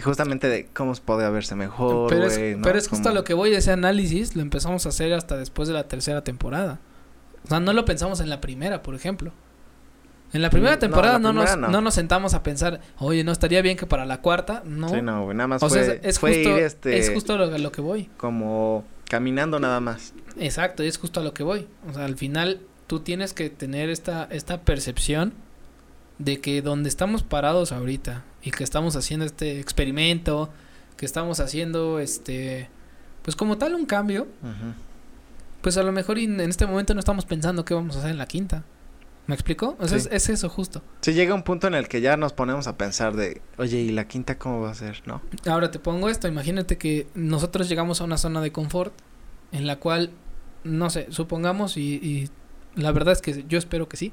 justamente 0.03 0.49
de 0.49 0.67
cómo 0.67 0.95
podría 0.95 1.31
verse 1.31 1.55
mejor, 1.55 2.09
pero, 2.09 2.27
es, 2.27 2.39
pero 2.63 2.79
es 2.79 2.89
justo 2.89 3.09
a 3.09 3.13
lo 3.13 3.25
que 3.25 3.35
voy, 3.35 3.53
ese 3.55 3.73
análisis 3.73 4.37
lo 4.37 4.43
empezamos 4.43 4.87
a 4.87 4.91
hacer 4.91 5.13
hasta 5.13 5.37
después 5.37 5.69
de 5.69 5.75
la 5.75 5.85
tercera 5.89 6.23
temporada. 6.23 6.79
O 7.45 7.49
sea, 7.49 7.61
no 7.61 7.73
lo 7.73 7.85
pensamos 7.85 8.21
en 8.21 8.29
la 8.31 8.41
primera, 8.41 8.83
por 8.83 8.95
ejemplo. 8.95 9.33
En 10.33 10.43
la 10.43 10.51
primera 10.51 10.75
Mm, 10.75 10.77
no, 10.77 10.81
temporada 10.81 11.19
no, 11.19 11.31
primera 11.31 11.57
nos, 11.57 11.61
no. 11.61 11.69
no 11.69 11.81
nos 11.81 11.95
sentamos 11.95 12.35
a 12.35 12.43
pensar, 12.43 12.81
oye, 12.99 13.25
no 13.25 13.33
estaría 13.33 13.63
bien 13.63 13.77
que 13.77 13.87
para 13.87 14.07
la 14.07 14.21
cuarta, 14.21 14.63
no. 14.65 14.89
Sí, 14.89 15.03
no, 15.03 15.25
güey, 15.25 15.37
nada 15.37 15.49
más 15.49 15.63
o 15.63 15.69
fue, 15.69 15.85
sea, 15.85 15.95
es 16.03 16.19
fue 16.21 16.35
justo, 16.35 16.51
ir 16.59 16.65
este 16.65 16.99
es 16.99 17.11
justo 17.11 17.37
lo, 17.37 17.45
a 17.53 17.59
lo 17.59 17.73
que 17.73 17.81
voy. 17.81 18.09
como 18.17 18.85
caminando 19.09 19.59
nada 19.59 19.81
más. 19.81 20.15
Exacto, 20.39 20.85
es 20.85 20.99
justo 20.99 21.19
a 21.19 21.25
lo 21.25 21.35
que 21.35 21.43
voy. 21.43 21.67
O 21.89 21.95
sea, 21.95 22.05
al 22.05 22.17
final 22.17 22.61
tú 22.87 23.01
tienes 23.01 23.33
que 23.33 23.51
tener 23.51 23.91
esta, 23.91 24.29
esta 24.31 24.61
percepción 24.61 25.33
de 26.21 26.41
que 26.41 26.63
donde 26.63 26.89
estamos 26.89 27.23
parados 27.25 27.73
ahorita 27.73 28.23
y 28.43 28.53
que 28.53 28.63
estamos 28.63 28.95
haciendo 28.95 29.27
este 29.27 29.59
experimento, 29.59 30.51
que 30.97 31.07
estamos 31.07 31.41
haciendo 31.41 31.99
este, 31.99 32.69
pues 33.23 33.35
como 33.35 33.59
tal 33.59 33.75
un 33.75 33.87
cambio, 33.87 34.29
pues 35.63 35.77
a 35.77 35.83
lo 35.83 35.93
mejor 35.93 36.19
en 36.19 36.39
este 36.41 36.67
momento 36.67 36.95
no 36.95 37.01
estamos 37.01 37.25
pensando 37.25 37.65
qué 37.65 37.75
vamos 37.75 37.97
a 37.97 37.99
hacer 38.01 38.11
en 38.13 38.19
la 38.19 38.27
quinta. 38.27 38.65
¿Me 39.27 39.35
explico? 39.35 39.77
O 39.79 39.87
sea, 39.87 39.99
Sí. 39.99 40.09
es, 40.11 40.25
es 40.25 40.29
eso 40.31 40.49
justo. 40.49 40.83
Sí 41.03 41.13
llega 41.13 41.35
un 41.35 41.43
punto 41.43 41.67
en 41.69 41.75
el 41.75 41.87
que 41.89 42.01
ya 42.01 42.17
nos 42.17 42.33
ponemos 42.33 42.67
a 42.67 42.77
pensar 42.77 43.15
de, 43.15 43.41
oye, 43.59 43.79
¿y 43.79 43.91
la 43.91 44.09
quinta 44.09 44.37
cómo 44.39 44.61
va 44.61 44.71
a 44.71 44.75
ser, 44.75 45.03
no? 45.07 45.23
Ahora 45.47 45.71
te 45.71 45.79
pongo 45.79 46.09
esto, 46.09 46.27
imagínate 46.29 46.77
que 46.79 47.07
nosotros 47.15 47.69
llegamos 47.69 48.01
a 48.01 48.05
una 48.05 48.19
zona 48.19 48.41
de 48.41 48.51
confort 48.53 48.93
en 49.53 49.67
la 49.67 49.77
cual, 49.77 50.11
no 50.65 50.91
sé, 50.91 51.07
supongamos 51.11 51.77
y, 51.77 51.95
y 51.97 52.29
la 52.75 52.91
verdad 52.93 53.13
es 53.13 53.23
que 53.23 53.45
yo 53.49 53.59
espero 53.59 53.89
que 53.89 53.97
sí, 53.97 54.13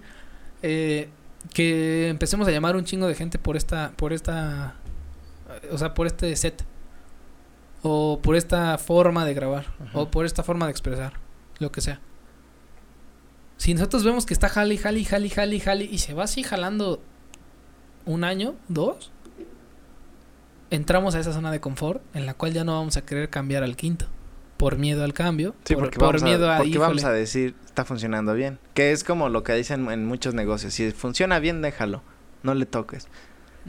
eh, 0.62 1.10
que 1.54 2.10
empecemos 2.10 2.48
a 2.48 2.52
llamar 2.52 2.76
un 2.76 2.84
chingo 2.84 3.08
de 3.08 3.16
gente 3.16 3.40
por 3.40 3.58
esta, 3.58 3.92
por 3.96 4.14
esta, 4.14 4.76
o 5.72 5.78
sea, 5.78 5.94
por 5.94 6.08
este 6.08 6.36
set. 6.36 6.64
O 7.84 8.20
por 8.22 8.36
esta 8.36 8.78
forma 8.78 9.24
de 9.24 9.34
grabar. 9.34 9.66
O 9.94 10.10
por 10.10 10.26
esta 10.26 10.44
forma 10.44 10.66
de 10.66 10.72
expresar. 10.72 11.14
Lo 11.60 11.72
que 11.72 11.82
sea. 11.82 12.00
Si 13.58 13.74
nosotros 13.74 14.04
vemos 14.04 14.26
que 14.26 14.34
está 14.34 14.50
jali, 14.50 14.78
jali, 14.78 15.06
jali, 15.06 15.30
jali, 15.30 15.60
jali. 15.60 15.90
Y 15.92 16.00
se 16.00 16.14
va 16.14 16.24
así 16.24 16.44
jalando 16.44 17.02
un 18.06 18.24
año, 18.24 18.56
dos. 18.68 19.12
Entramos 20.70 21.16
a 21.16 21.20
esa 21.20 21.34
zona 21.34 21.52
de 21.52 21.60
confort 21.60 22.02
en 22.14 22.26
la 22.26 22.34
cual 22.34 22.54
ya 22.54 22.64
no 22.64 22.74
vamos 22.74 22.98
a 22.98 23.06
querer 23.06 23.30
cambiar 23.30 23.64
al 23.64 23.76
quinto. 23.76 24.08
Por 24.58 24.78
miedo 24.78 25.04
al 25.04 25.14
cambio. 25.14 25.56
Sí, 25.64 25.76
por, 25.76 25.86
porque, 25.86 26.00
por 26.00 26.08
vamos, 26.08 26.24
miedo 26.24 26.50
a, 26.50 26.56
a, 26.56 26.58
porque 26.60 26.78
vamos 26.78 27.04
a 27.04 27.12
decir, 27.12 27.56
está 27.78 27.86
funcionando 27.86 28.34
bien. 28.34 28.57
Que 28.73 28.91
es 28.91 29.03
como 29.03 29.30
lo 29.30 29.43
que 29.43 29.53
dicen 29.53 29.88
en 29.91 30.03
muchos 30.07 30.34
negocios. 30.34 30.73
Si 30.73 30.89
funciona 30.91 31.38
bien, 31.38 31.61
déjalo. 31.61 32.01
No 32.41 32.55
le 32.55 32.65
toques. 32.65 33.07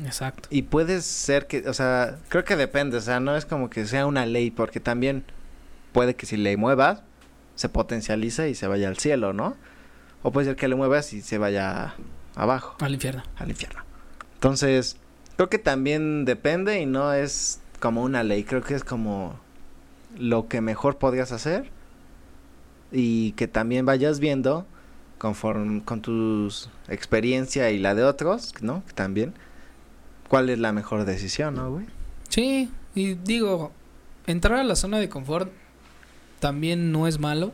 Exacto. 0.02 0.48
Y 0.50 0.62
puede 0.62 1.02
ser 1.02 1.46
que, 1.46 1.68
o 1.68 1.74
sea, 1.74 2.16
creo 2.30 2.42
que 2.42 2.56
depende. 2.56 2.96
O 2.96 3.00
sea, 3.02 3.20
no 3.20 3.36
es 3.36 3.44
como 3.44 3.68
que 3.68 3.84
sea 3.86 4.06
una 4.06 4.24
ley. 4.24 4.50
Porque 4.50 4.80
también 4.80 5.24
puede 5.92 6.16
que 6.16 6.24
si 6.24 6.38
le 6.38 6.56
muevas, 6.56 7.02
se 7.54 7.68
potencialice 7.68 8.48
y 8.48 8.54
se 8.54 8.66
vaya 8.66 8.88
al 8.88 8.96
cielo, 8.96 9.34
¿no? 9.34 9.56
O 10.22 10.32
puede 10.32 10.46
ser 10.46 10.56
que 10.56 10.68
le 10.68 10.74
muevas 10.74 11.12
y 11.12 11.20
se 11.20 11.36
vaya 11.36 11.94
abajo, 12.34 12.76
Al 12.80 12.94
infierno. 12.94 13.22
al 13.36 13.50
infierno. 13.50 13.82
Entonces, 14.34 14.96
creo 15.36 15.50
que 15.50 15.59
también 15.59 16.24
depende 16.24 16.80
y 16.80 16.86
no 16.86 17.12
es 17.12 17.61
como 17.78 18.02
una 18.02 18.22
ley. 18.22 18.44
Creo 18.44 18.62
que 18.62 18.74
es 18.74 18.84
como 18.84 19.38
lo 20.16 20.48
que 20.48 20.62
mejor 20.62 20.96
podrías 20.96 21.30
hacer 21.30 21.70
y 22.93 23.32
que 23.32 23.49
también 23.49 23.86
vayas 23.86 24.20
viendo 24.20 24.66
conforme 25.18 25.82
con 25.84 26.01
tu 26.01 26.49
experiencia 26.89 27.70
y 27.70 27.78
la 27.78 27.95
de 27.95 28.05
otros, 28.05 28.55
¿no? 28.61 28.82
También 28.95 29.34
cuál 30.28 30.51
es 30.51 30.59
la 30.59 30.72
mejor 30.72 31.05
decisión, 31.05 31.55
¿no, 31.57 31.70
güey? 31.72 31.86
Sí, 32.28 32.70
y 32.95 33.14
digo, 33.14 33.72
entrar 34.26 34.59
a 34.61 34.64
la 34.64 34.76
zona 34.76 34.99
de 34.99 35.09
confort 35.09 35.51
también 36.41 36.93
no 36.93 37.07
es 37.07 37.18
malo. 37.18 37.53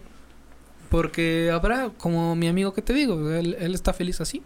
Porque 0.91 1.51
habrá, 1.51 1.91
como 1.97 2.37
mi 2.37 2.47
amigo 2.47 2.73
que 2.73 2.83
te 2.83 2.93
digo, 2.93 3.31
él, 3.31 3.57
él 3.59 3.75
está 3.75 3.93
feliz 3.93 4.21
así. 4.21 4.43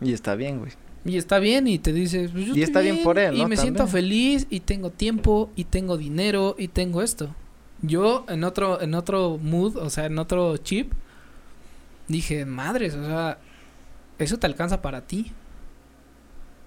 Y 0.00 0.12
está 0.12 0.36
bien, 0.36 0.58
güey. 0.58 0.72
Y 1.04 1.16
está 1.16 1.38
bien 1.38 1.66
y 1.66 1.78
te 1.78 1.92
dice, 1.92 2.28
pues 2.30 2.46
yo 2.46 2.54
Y 2.54 2.62
estoy 2.62 2.62
está 2.62 2.80
bien 2.80 3.02
por 3.02 3.18
él, 3.18 3.34
Y 3.34 3.42
¿no? 3.42 3.48
me 3.48 3.56
siento 3.56 3.86
feliz 3.86 4.46
y 4.50 4.60
tengo 4.60 4.90
tiempo 4.90 5.50
y 5.56 5.64
tengo 5.64 5.96
dinero 5.96 6.54
y 6.58 6.68
tengo 6.68 7.02
esto. 7.02 7.34
Yo 7.82 8.26
en 8.28 8.44
otro, 8.44 8.80
en 8.80 8.94
otro 8.94 9.38
mood, 9.38 9.76
o 9.76 9.90
sea, 9.90 10.06
en 10.06 10.18
otro 10.18 10.56
chip, 10.58 10.92
dije, 12.08 12.44
madres, 12.44 12.94
o 12.94 13.04
sea, 13.04 13.38
eso 14.18 14.38
te 14.38 14.46
alcanza 14.46 14.82
para 14.82 15.02
ti. 15.02 15.32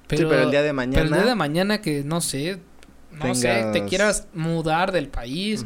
sí, 0.09 0.17
pero 0.17 0.43
el 0.43 0.51
día 0.51 0.63
de 0.63 0.73
mañana. 0.73 1.03
pero 1.03 1.15
el 1.15 1.21
día 1.21 1.29
de 1.29 1.35
mañana 1.35 1.81
que 1.81 2.03
no 2.03 2.21
sé, 2.21 2.59
no 3.11 3.35
sé, 3.35 3.69
te 3.73 3.85
quieras 3.85 4.27
mudar 4.33 4.91
del 4.91 5.07
país 5.07 5.65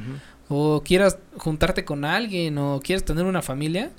o 0.49 0.81
quieras 0.83 1.17
juntarte 1.37 1.85
con 1.85 2.03
alguien 2.05 2.57
o 2.57 2.81
quieres 2.83 3.05
tener 3.05 3.25
una 3.25 3.41
familia, 3.41 3.91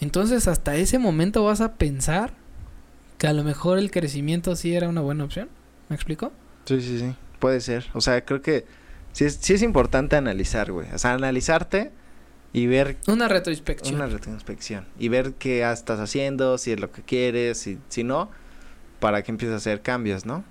entonces 0.00 0.48
hasta 0.48 0.76
ese 0.76 0.98
momento 0.98 1.44
vas 1.44 1.60
a 1.60 1.74
pensar 1.74 2.32
que 3.18 3.26
a 3.26 3.32
lo 3.32 3.44
mejor 3.44 3.78
el 3.78 3.90
crecimiento 3.90 4.56
sí 4.56 4.74
era 4.74 4.88
una 4.88 5.00
buena 5.00 5.24
opción. 5.24 5.48
¿Me 5.88 5.94
explico? 5.96 6.32
Sí, 6.64 6.80
sí, 6.80 6.98
sí. 6.98 7.14
Puede 7.38 7.60
ser. 7.60 7.86
O 7.92 8.00
sea, 8.00 8.24
creo 8.24 8.40
que 8.42 8.64
sí 9.12 9.24
es, 9.24 9.34
sí 9.40 9.54
es 9.54 9.62
importante 9.62 10.16
analizar, 10.16 10.72
güey. 10.72 10.88
O 10.92 10.98
sea, 10.98 11.12
analizarte 11.14 11.90
y 12.52 12.66
ver 12.66 12.96
Una 13.06 13.28
retroinspección. 13.28 13.94
una 13.96 14.06
retrospección. 14.06 14.86
Y 14.98 15.08
ver 15.08 15.34
qué 15.34 15.70
estás 15.70 16.00
haciendo, 16.00 16.58
si 16.58 16.72
es 16.72 16.80
lo 16.80 16.90
que 16.92 17.02
quieres, 17.02 17.58
si, 17.58 17.78
si 17.88 18.04
no, 18.04 18.30
para 19.00 19.22
que 19.22 19.30
empieces 19.30 19.54
a 19.54 19.56
hacer 19.56 19.80
cambios, 19.82 20.26
¿no? 20.26 20.44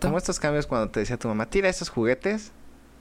Como, 0.00 0.18
estos 0.18 0.40
cambios 0.40 0.66
cuando 0.66 0.90
te 0.90 1.00
decía 1.00 1.16
tu 1.16 1.28
mamá, 1.28 1.48
tira 1.48 1.68
esos 1.68 1.88
juguetes. 1.88 2.52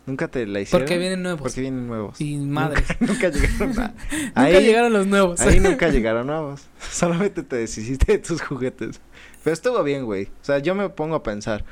Nunca 0.05 0.27
te 0.27 0.45
la 0.45 0.59
hicieron. 0.59 0.81
Porque 0.85 0.97
vienen 0.97 1.23
nuevos. 1.23 1.41
Porque 1.41 1.61
vienen 1.61 1.87
nuevos. 1.87 2.19
Y 2.19 2.35
madres. 2.37 2.83
Nunca 2.99 3.29
llegaron 3.29 3.79
a- 3.79 3.93
Nunca 4.11 4.31
ahí, 4.35 4.63
llegaron 4.63 4.93
los 4.93 5.07
nuevos. 5.07 5.39
ahí 5.39 5.59
nunca 5.61 5.87
llegaron 5.89 6.27
nuevos. 6.27 6.63
Solamente 6.91 7.41
te 7.41 7.55
deshiciste 7.55 8.11
de 8.11 8.17
tus 8.19 8.41
juguetes. 8.41 8.99
Pero 9.43 9.53
estuvo 9.53 9.81
bien, 9.81 10.03
güey. 10.05 10.25
O 10.25 10.45
sea, 10.45 10.59
yo 10.59 10.75
me 10.75 10.89
pongo 10.89 11.15
a 11.15 11.23
pensar. 11.23 11.63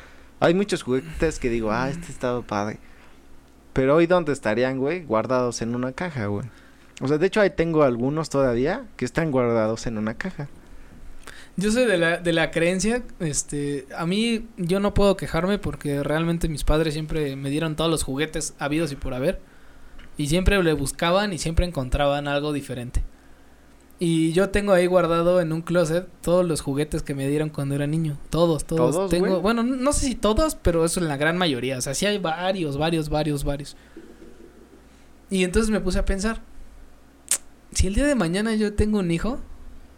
Hay 0.41 0.55
muchos 0.55 0.81
juguetes 0.81 1.37
que 1.37 1.49
digo, 1.49 1.71
ah, 1.71 1.89
este 1.91 2.11
estaba 2.11 2.41
padre. 2.41 2.79
Pero 3.73 3.95
hoy, 3.95 4.07
¿dónde 4.07 4.33
estarían, 4.33 4.79
güey? 4.79 5.03
Guardados 5.03 5.61
en 5.61 5.75
una 5.75 5.93
caja, 5.93 6.25
güey. 6.25 6.47
O 6.99 7.07
sea, 7.07 7.19
de 7.19 7.27
hecho, 7.27 7.41
ahí 7.41 7.51
tengo 7.51 7.83
algunos 7.83 8.31
todavía 8.31 8.87
que 8.97 9.05
están 9.05 9.29
guardados 9.29 9.85
en 9.85 9.99
una 9.99 10.15
caja. 10.15 10.49
Yo 11.57 11.71
soy 11.71 11.85
de 11.85 11.99
la, 11.99 12.17
de 12.17 12.33
la 12.33 12.49
creencia, 12.49 13.03
este, 13.19 13.85
a 13.95 14.07
mí 14.07 14.47
yo 14.57 14.79
no 14.79 14.95
puedo 14.95 15.15
quejarme 15.15 15.59
porque 15.59 16.01
realmente 16.01 16.49
mis 16.49 16.63
padres 16.63 16.95
siempre 16.95 17.35
me 17.35 17.51
dieron 17.51 17.75
todos 17.75 17.91
los 17.91 18.01
juguetes 18.01 18.55
habidos 18.57 18.91
y 18.91 18.95
por 18.95 19.13
haber. 19.13 19.39
Y 20.17 20.27
siempre 20.27 20.61
le 20.63 20.73
buscaban 20.73 21.33
y 21.33 21.37
siempre 21.37 21.67
encontraban 21.67 22.27
algo 22.27 22.51
diferente. 22.51 23.03
Y 24.03 24.31
yo 24.31 24.49
tengo 24.49 24.73
ahí 24.73 24.87
guardado 24.87 25.41
en 25.41 25.53
un 25.53 25.61
closet 25.61 26.07
todos 26.23 26.43
los 26.43 26.61
juguetes 26.61 27.03
que 27.03 27.13
me 27.13 27.27
dieron 27.27 27.49
cuando 27.49 27.75
era 27.75 27.85
niño. 27.85 28.17
Todos, 28.31 28.65
todos. 28.65 28.95
¿Todos, 28.95 29.11
tengo, 29.11 29.27
güey? 29.27 29.41
bueno, 29.41 29.61
no 29.61 29.93
sé 29.93 30.07
si 30.07 30.15
todos, 30.15 30.55
pero 30.55 30.83
eso 30.83 30.99
en 30.99 31.07
la 31.07 31.17
gran 31.17 31.37
mayoría. 31.37 31.77
O 31.77 31.81
sea, 31.81 31.93
sí 31.93 32.07
hay 32.07 32.17
varios, 32.17 32.77
varios, 32.77 33.09
varios, 33.09 33.43
varios. 33.43 33.77
Y 35.29 35.43
entonces 35.43 35.69
me 35.69 35.79
puse 35.79 35.99
a 35.99 36.05
pensar, 36.05 36.41
si 37.73 37.85
el 37.85 37.93
día 37.93 38.07
de 38.07 38.15
mañana 38.15 38.55
yo 38.55 38.73
tengo 38.73 38.97
un 38.97 39.11
hijo, 39.11 39.37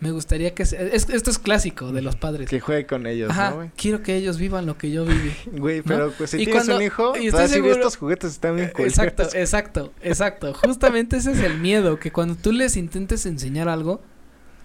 me 0.03 0.11
gustaría 0.11 0.53
que... 0.53 0.65
se- 0.65 0.95
es- 0.95 1.07
esto 1.09 1.29
es 1.31 1.39
clásico 1.39 1.91
de 1.93 2.01
los 2.01 2.15
padres. 2.17 2.49
Que 2.49 2.59
juegue 2.59 2.85
con 2.85 3.07
ellos, 3.07 3.31
Ajá, 3.31 3.49
¿no, 3.51 3.55
güey? 3.55 3.71
quiero 3.77 4.03
que 4.03 4.15
ellos 4.17 4.37
vivan 4.37 4.65
lo 4.65 4.77
que 4.77 4.91
yo 4.91 5.05
viví. 5.05 5.31
Güey, 5.53 5.81
pero 5.81 6.11
pues 6.17 6.31
si 6.31 6.37
Y 6.37 6.45
tienes 6.45 6.55
cuando- 6.65 6.75
un 6.77 6.81
hijo, 6.83 7.17
y 7.17 7.27
estoy 7.27 7.47
seguro- 7.47 7.73
estos 7.75 7.95
juguetes 7.97 8.31
están 8.33 8.55
bien 8.57 8.69
culeros". 8.73 8.97
Exacto, 8.99 9.23
exacto, 9.33 9.93
exacto. 10.01 10.53
Justamente 10.53 11.17
ese 11.17 11.31
es 11.31 11.39
el 11.39 11.57
miedo, 11.59 11.99
que 11.99 12.11
cuando 12.11 12.35
tú 12.35 12.51
les 12.51 12.75
intentes 12.75 13.25
enseñar 13.25 13.69
algo 13.69 14.01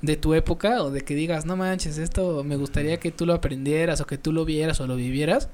de 0.03 0.17
tu 0.17 0.35
época 0.35 0.83
o 0.83 0.91
de 0.91 1.01
que 1.03 1.15
digas, 1.15 1.47
no 1.47 1.57
manches, 1.57 1.99
esto 1.99 2.43
me 2.45 2.57
gustaría 2.57 2.99
que 2.99 3.11
tú 3.13 3.25
lo 3.27 3.35
aprendieras 3.35 4.01
o 4.01 4.07
que 4.07 4.19
tú 4.19 4.33
lo 4.33 4.45
vieras 4.45 4.81
o 4.81 4.87
lo 4.87 4.97
vivieras, 4.97 5.49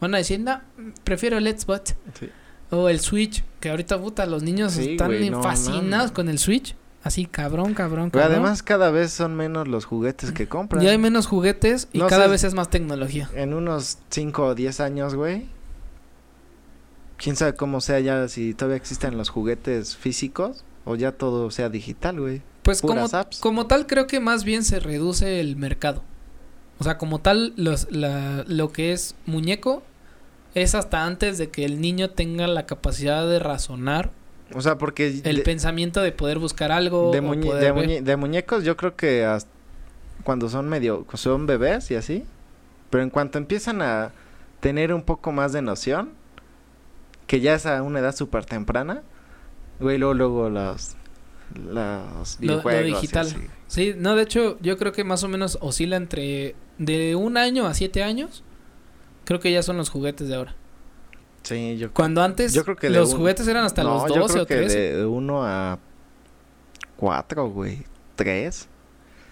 van 0.00 0.14
a 0.14 0.18
decir, 0.18 0.40
no, 0.40 0.60
prefiero 1.04 1.38
el 1.38 1.46
Xbox 1.58 1.94
Sí. 2.18 2.28
o 2.70 2.88
el 2.88 3.00
Switch, 3.00 3.42
que 3.60 3.70
ahorita 3.70 4.00
puta, 4.00 4.26
los 4.26 4.42
niños 4.42 4.72
Sí, 4.72 4.92
están 4.92 5.08
güey, 5.08 5.30
no, 5.30 5.42
fascinados 5.42 6.10
no. 6.10 6.14
con 6.14 6.28
el 6.28 6.38
Switch. 6.38 6.74
Así, 7.06 7.26
cabrón, 7.26 7.72
cabrón, 7.74 8.10
cabrón. 8.10 8.32
además 8.32 8.62
cada 8.62 8.90
vez 8.90 9.12
son 9.12 9.36
menos 9.36 9.68
los 9.68 9.84
juguetes 9.84 10.32
que 10.32 10.48
compran. 10.48 10.82
ya 10.82 10.90
hay 10.90 10.98
menos 10.98 11.26
juguetes 11.26 11.88
y 11.92 11.98
No 11.98 12.08
cada 12.08 12.24
sé- 12.24 12.30
vez 12.32 12.44
es 12.44 12.54
más 12.54 12.68
tecnología. 12.68 13.30
En 13.34 13.54
unos 13.54 13.98
5 14.10 14.44
o 14.44 14.54
10 14.54 14.80
años, 14.80 15.14
güey. 15.14 15.46
Quién 17.16 17.36
sabe 17.36 17.54
cómo 17.54 17.80
sea 17.80 18.00
ya, 18.00 18.28
si 18.28 18.52
todavía 18.54 18.76
existen 18.76 19.16
los 19.16 19.30
juguetes 19.30 19.96
físicos 19.96 20.64
o 20.84 20.96
ya 20.96 21.12
todo 21.12 21.50
sea 21.50 21.68
digital, 21.68 22.20
güey. 22.20 22.42
Pues 22.62 22.82
como, 22.82 23.04
apps. 23.10 23.38
como 23.38 23.66
tal 23.66 23.86
creo 23.86 24.06
que 24.06 24.20
más 24.20 24.44
bien 24.44 24.64
se 24.64 24.80
reduce 24.80 25.40
el 25.40 25.56
mercado. 25.56 26.02
O 26.78 26.84
sea, 26.84 26.98
como 26.98 27.20
tal 27.20 27.54
los, 27.56 27.90
la, 27.90 28.44
lo 28.46 28.70
que 28.72 28.92
es 28.92 29.14
muñeco 29.24 29.82
es 30.54 30.74
hasta 30.74 31.04
antes 31.04 31.38
de 31.38 31.48
que 31.50 31.64
el 31.64 31.80
niño 31.80 32.10
tenga 32.10 32.46
la 32.48 32.66
capacidad 32.66 33.26
de 33.28 33.38
razonar, 33.38 34.10
O 34.54 34.60
sea, 34.60 34.78
porque 34.78 35.08
el 35.24 35.36
de, 35.36 35.42
pensamiento 35.42 36.00
de 36.02 36.12
poder 36.12 36.38
buscar 36.38 36.70
algo. 36.72 37.10
de 37.12 37.18
o 37.18 37.22
muñe- 37.22 37.46
poder 37.46 37.62
de 37.64 37.72
ver. 37.72 37.84
muñe- 37.88 38.02
de 38.02 38.16
muñecos 38.16 38.64
yo 38.64 38.76
creo 38.76 38.94
que 38.96 39.24
hasta 39.24 39.50
cuando 40.24 40.48
son 40.48 40.68
medio, 40.68 41.04
son 41.14 41.46
bebés 41.46 41.90
y 41.90 41.94
así. 41.96 42.24
Pero 42.90 43.02
en 43.02 43.10
cuanto 43.10 43.38
empiezan 43.38 43.82
a 43.82 44.12
tener 44.60 44.92
un 44.92 45.02
poco 45.02 45.32
más 45.32 45.52
de 45.52 45.62
noción, 45.62 46.10
que 47.26 47.40
ya 47.40 47.54
es 47.54 47.66
a 47.66 47.82
una 47.82 47.98
edad 47.98 48.14
súper 48.14 48.44
temprana, 48.44 49.02
güey, 49.80 49.98
luego, 49.98 50.14
luego 50.14 50.48
los, 50.50 50.96
los 51.54 52.38
Lo- 52.40 52.62
lo 52.62 52.82
digital. 52.82 53.26
así. 53.26 53.36
Sí, 53.66 53.94
no, 53.96 54.14
de 54.14 54.22
hecho 54.22 54.58
yo 54.60 54.76
creo 54.78 54.92
que 54.92 55.02
más 55.04 55.24
o 55.24 55.28
menos 55.28 55.58
oscila 55.60 55.96
entre 55.96 56.54
de 56.78 57.16
un 57.16 57.36
año 57.36 57.66
a 57.66 57.74
siete 57.74 58.02
años. 58.02 58.42
Creo 59.24 59.40
que 59.40 59.50
ya 59.50 59.62
son 59.64 59.76
los 59.76 59.90
juguetes 59.90 60.28
de 60.28 60.36
ahora. 60.36 60.54
Sí, 61.46 61.76
yo 61.78 61.92
Cuando 61.92 62.22
antes 62.22 62.52
Yo 62.52 62.64
creo 62.64 62.74
que 62.76 62.90
los 62.90 63.12
un- 63.12 63.18
juguetes 63.18 63.46
eran 63.46 63.64
hasta 63.64 63.82
no, 63.84 63.94
los 64.04 64.14
yo 64.14 64.20
12 64.22 64.32
creo 64.32 64.42
o 64.42 64.46
que 64.46 64.56
13. 64.56 64.78
de 64.96 65.06
1 65.06 65.44
a 65.46 65.78
4, 66.96 67.48
güey. 67.50 67.84
3. 68.16 68.68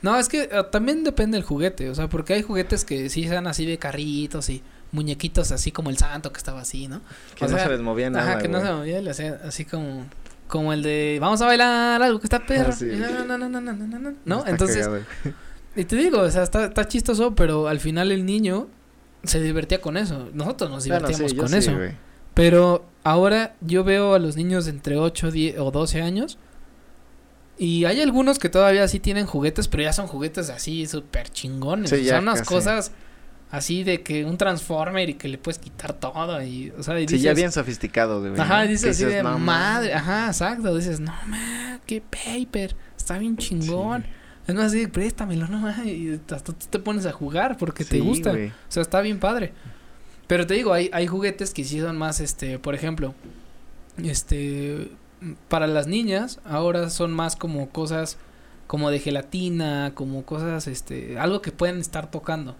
No, 0.03 0.17
es 0.19 0.29
que 0.29 0.51
ah, 0.53 0.65
también 0.71 1.03
depende 1.03 1.37
del 1.39 1.45
juguete, 1.47 1.89
o 1.89 1.95
sea, 1.95 2.09
porque 2.09 2.35
hay 2.35 2.43
juguetes 2.43 2.85
que 2.85 3.09
sí 3.09 3.27
sean 3.27 3.47
así 3.47 3.65
de 3.65 3.79
carritos 3.79 4.51
y 4.51 4.63
muñequitos 4.93 5.51
así 5.51 5.73
como 5.73 5.89
el 5.91 5.97
santo 5.97 6.31
que 6.31 6.39
estaba 6.39 6.61
así, 6.61 6.89
¿no? 6.89 7.01
Que 7.35 7.47
O 7.47 7.49
no 7.49 7.57
sea, 7.57 7.65
se 7.65 7.71
les 7.73 7.81
movía 7.81 8.11
nada. 8.11 8.33
Ajá, 8.33 8.39
que 8.41 8.49
no 8.49 8.61
se 8.61 8.71
movía, 8.71 9.01
le 9.01 9.11
hacía 9.11 9.41
así 9.45 9.65
como 9.65 10.07
como 10.47 10.73
el 10.75 10.83
de 10.83 11.17
vamos 11.21 11.41
a 11.41 11.47
bailar 11.47 12.03
algo 12.03 12.21
que 12.21 12.27
está 12.27 12.39
perro. 12.47 12.69
Ah, 12.69 12.73
sí. 12.73 12.85
No, 12.95 13.25
no, 13.25 13.39
no, 13.39 13.49
no, 13.49 13.61
no, 13.61 13.73
no, 13.73 13.99
no, 13.99 14.15
¿no? 14.25 14.39
Está 14.39 14.51
Entonces, 14.51 14.87
cagado. 14.87 15.03
y 15.77 15.85
te 15.85 15.97
digo, 15.97 16.21
o 16.21 16.31
sea, 16.31 16.43
está, 16.43 16.67
está 16.67 16.87
chistoso, 16.87 17.35
pero 17.35 17.67
al 17.67 17.81
final 17.81 18.13
el 18.13 18.27
niño 18.27 18.69
se 19.23 19.41
divertía 19.41 19.81
con 19.81 19.97
eso. 19.97 20.29
Nosotros 20.35 20.71
nos 20.71 20.87
Bueno, 20.87 21.09
divertíamos 21.09 21.31
sí, 21.31 21.37
yo 21.37 21.43
con 21.43 21.51
sí, 21.51 21.57
eso. 21.57 21.75
güey. 21.77 21.93
Pero 22.35 22.85
ahora 23.05 23.55
yo 23.61 23.85
veo 23.85 24.15
a 24.15 24.19
los 24.19 24.37
niños 24.37 24.65
de 24.65 24.73
entre 24.73 24.97
8 24.97 25.31
10, 25.31 25.59
o 25.59 25.71
12 25.71 26.03
años. 26.03 26.39
Y 27.57 27.85
hay 27.85 28.01
algunos 28.01 28.39
que 28.41 28.49
todavía 28.49 28.87
sí 28.89 28.99
tienen 28.99 29.27
juguetes, 29.27 29.69
pero 29.69 29.85
ya 29.85 29.93
son 29.93 30.09
juguetes 30.09 30.51
así 30.51 30.87
súper 30.87 31.29
chingones. 31.29 31.91
Sí, 31.91 31.97
o 32.01 32.05
sea, 32.05 32.19
unas 32.19 32.41
casi. 32.41 32.49
cosas 32.49 32.93
Así 33.55 33.85
de 33.85 34.03
que 34.03 34.25
un 34.25 34.37
Transformer 34.37 35.09
y 35.11 35.15
que 35.15 35.29
le 35.29 35.39
puedes 35.39 35.61
quitar 35.61 35.93
todo 35.93 36.43
y, 36.43 36.73
o 36.77 36.83
sea, 36.83 36.99
y 36.99 37.07
Sí, 37.07 37.21
ya 37.21 37.35
bien 37.35 37.53
sofisticado, 37.53 38.19
güey. 38.19 38.33
Ajá, 38.37 38.63
dices 38.63 38.97
así 38.97 39.05
de 39.05 39.23
"No 39.23 39.39
madre, 39.39 39.91
mames". 39.91 40.03
ajá, 40.03 40.27
exacto, 40.27 40.77
dices, 40.77 40.99
no 40.99 41.13
man, 41.29 41.81
qué 41.87 42.03
paper, 42.03 42.75
está 42.97 43.17
bien 43.17 43.37
chingón. 43.37 44.05
Es 44.49 44.57
más 44.57 44.65
así, 44.67 44.89
préstamelo, 44.89 45.47
no 45.47 45.59
man, 45.59 45.87
y 45.87 46.15
hasta 46.15 46.41
tú 46.53 46.53
te 46.69 46.81
pones 46.81 47.07
a 47.07 47.13
jugar 47.13 47.57
porque 47.57 47.85
te 47.85 48.01
gusta. 48.01 48.31
güey. 48.31 48.49
O 48.49 48.53
sea, 48.67 48.83
está 48.83 49.01
bien 49.03 49.21
padre. 49.21 49.53
Pero 50.27 50.47
te 50.47 50.55
digo, 50.55 50.73
hay, 50.73 50.91
hay 50.93 51.07
juguetes 51.07 51.53
que 51.53 51.65
sí 51.65 51.81
son 51.81 51.97
más, 51.97 52.21
este, 52.21 52.59
por 52.59 52.75
ejemplo, 52.75 53.15
este, 54.03 54.91
para 55.49 55.67
las 55.67 55.87
niñas, 55.87 56.41
ahora 56.45 56.91
son 56.91 57.13
más 57.13 57.37
como 57.37 57.69
cosas 57.71 58.19
como 58.67 58.91
de 58.91 58.99
gelatina, 58.99 59.93
como 59.95 60.25
cosas, 60.25 60.67
este, 60.67 61.19
algo 61.19 61.43
que 61.43 61.53
pueden 61.53 61.79
estar 61.81 62.11
tocando. 62.11 62.57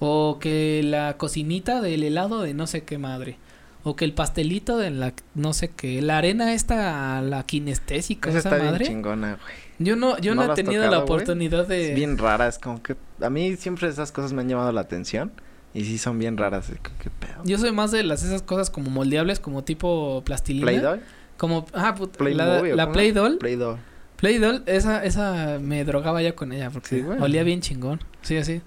O 0.00 0.38
que 0.40 0.82
la 0.84 1.16
cocinita 1.16 1.80
del 1.80 2.02
helado 2.02 2.42
de 2.42 2.54
no 2.54 2.66
sé 2.66 2.82
qué 2.84 2.98
madre. 2.98 3.38
O 3.84 3.96
que 3.96 4.04
el 4.04 4.12
pastelito 4.12 4.76
de 4.76 4.90
la 4.90 5.12
no 5.34 5.52
sé 5.52 5.68
qué. 5.68 6.02
La 6.02 6.18
arena 6.18 6.52
esta, 6.52 7.22
la 7.22 7.44
kinestésica, 7.44 8.30
Esa 8.30 8.38
esa, 8.40 8.48
está 8.50 8.60
bien 8.60 8.72
madre. 8.72 8.86
chingona, 8.86 9.38
güey. 9.40 9.54
Yo 9.78 9.96
no, 9.96 10.18
yo 10.18 10.34
no, 10.34 10.42
¿No 10.42 10.48
la 10.48 10.52
he 10.52 10.56
tenido 10.56 10.82
la 10.82 10.88
tocado, 10.90 11.04
oportunidad 11.04 11.66
de. 11.66 11.90
Es 11.90 11.94
bien 11.94 12.18
rara, 12.18 12.48
es 12.48 12.58
como 12.58 12.82
que... 12.82 12.96
A 13.22 13.30
mí 13.30 13.56
siempre 13.56 13.88
esas 13.88 14.10
cosas 14.12 14.32
me 14.32 14.42
han 14.42 14.48
llamado 14.48 14.72
la 14.72 14.80
atención. 14.80 15.32
Y 15.74 15.84
sí 15.84 15.98
son 15.98 16.18
bien 16.18 16.36
raras, 16.36 16.70
como, 16.70 16.90
¿qué 16.98 17.10
pedo? 17.10 17.42
Yo 17.44 17.58
soy 17.58 17.72
más 17.72 17.90
de 17.90 18.02
las 18.02 18.22
esas 18.24 18.42
cosas 18.42 18.70
como 18.70 18.90
moldeables, 18.90 19.38
como 19.38 19.64
tipo 19.64 20.22
plastilina. 20.24 20.66
¿Play-Doh? 20.66 20.98
Como, 21.36 21.66
ah, 21.72 21.94
Play 22.16 22.34
la, 22.34 22.46
Movie, 22.46 22.72
¿o 22.72 22.76
la 22.76 22.84
cómo? 22.84 22.94
Play 22.94 23.12
Doll. 23.12 23.38
Play-Doh. 23.38 23.78
Play 24.16 24.38
Doll, 24.38 24.62
esa, 24.66 25.04
esa 25.04 25.58
me 25.60 25.84
drogaba 25.84 26.20
ya 26.22 26.34
con 26.34 26.52
ella 26.52 26.70
porque 26.70 26.88
Sí, 26.88 27.04
olía 27.20 27.44
bien 27.44 27.60
chingón. 27.60 28.00
Sí, 28.22 28.36
así. 28.36 28.62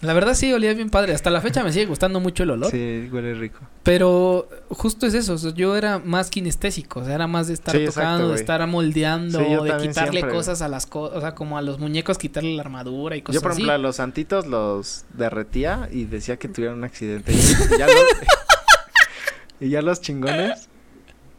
La 0.00 0.12
verdad 0.12 0.34
sí, 0.34 0.52
olía 0.52 0.74
bien 0.74 0.90
padre. 0.90 1.14
Hasta 1.14 1.30
la 1.30 1.40
fecha 1.40 1.64
me 1.64 1.72
sigue 1.72 1.86
gustando 1.86 2.20
mucho 2.20 2.42
el 2.42 2.50
olor. 2.50 2.70
Sí, 2.70 3.08
huele 3.10 3.32
rico. 3.34 3.60
Pero 3.82 4.48
justo 4.68 5.06
es 5.06 5.14
eso, 5.14 5.36
yo 5.54 5.76
era 5.76 5.98
más 5.98 6.28
kinestésico, 6.30 7.00
o 7.00 7.04
sea, 7.04 7.14
era 7.14 7.26
más 7.26 7.46
de 7.48 7.54
estar 7.54 7.74
Sí, 7.74 7.82
exacto, 7.84 8.00
tocando, 8.00 8.28
de 8.30 8.34
estar 8.36 8.66
moldeando, 8.66 9.38
Sí, 9.38 9.46
yo 9.50 9.64
de 9.64 9.76
quitarle 9.78 10.12
siempre. 10.20 10.34
cosas 10.36 10.60
a 10.62 10.68
las 10.68 10.84
cosas, 10.86 11.16
o 11.16 11.20
sea, 11.20 11.34
como 11.34 11.56
a 11.56 11.62
los 11.62 11.78
muñecos 11.78 12.18
quitarle 12.18 12.54
la 12.54 12.62
armadura 12.62 13.16
y 13.16 13.20
Yo, 13.20 13.24
cosas 13.24 13.42
por 13.42 13.52
así. 13.52 13.60
ejemplo, 13.62 13.72
a 13.74 13.78
los 13.78 13.96
santitos 13.96 14.46
los 14.46 15.04
derretía 15.14 15.88
y 15.90 16.04
decía 16.04 16.36
que 16.38 16.48
tuvieron 16.48 16.78
un 16.78 16.84
accidente. 16.84 17.32
Y 17.74 17.78
ya, 17.78 17.86
los, 17.86 17.96
y 19.60 19.68
ya 19.70 19.82
los 19.82 20.00
chingones, 20.00 20.68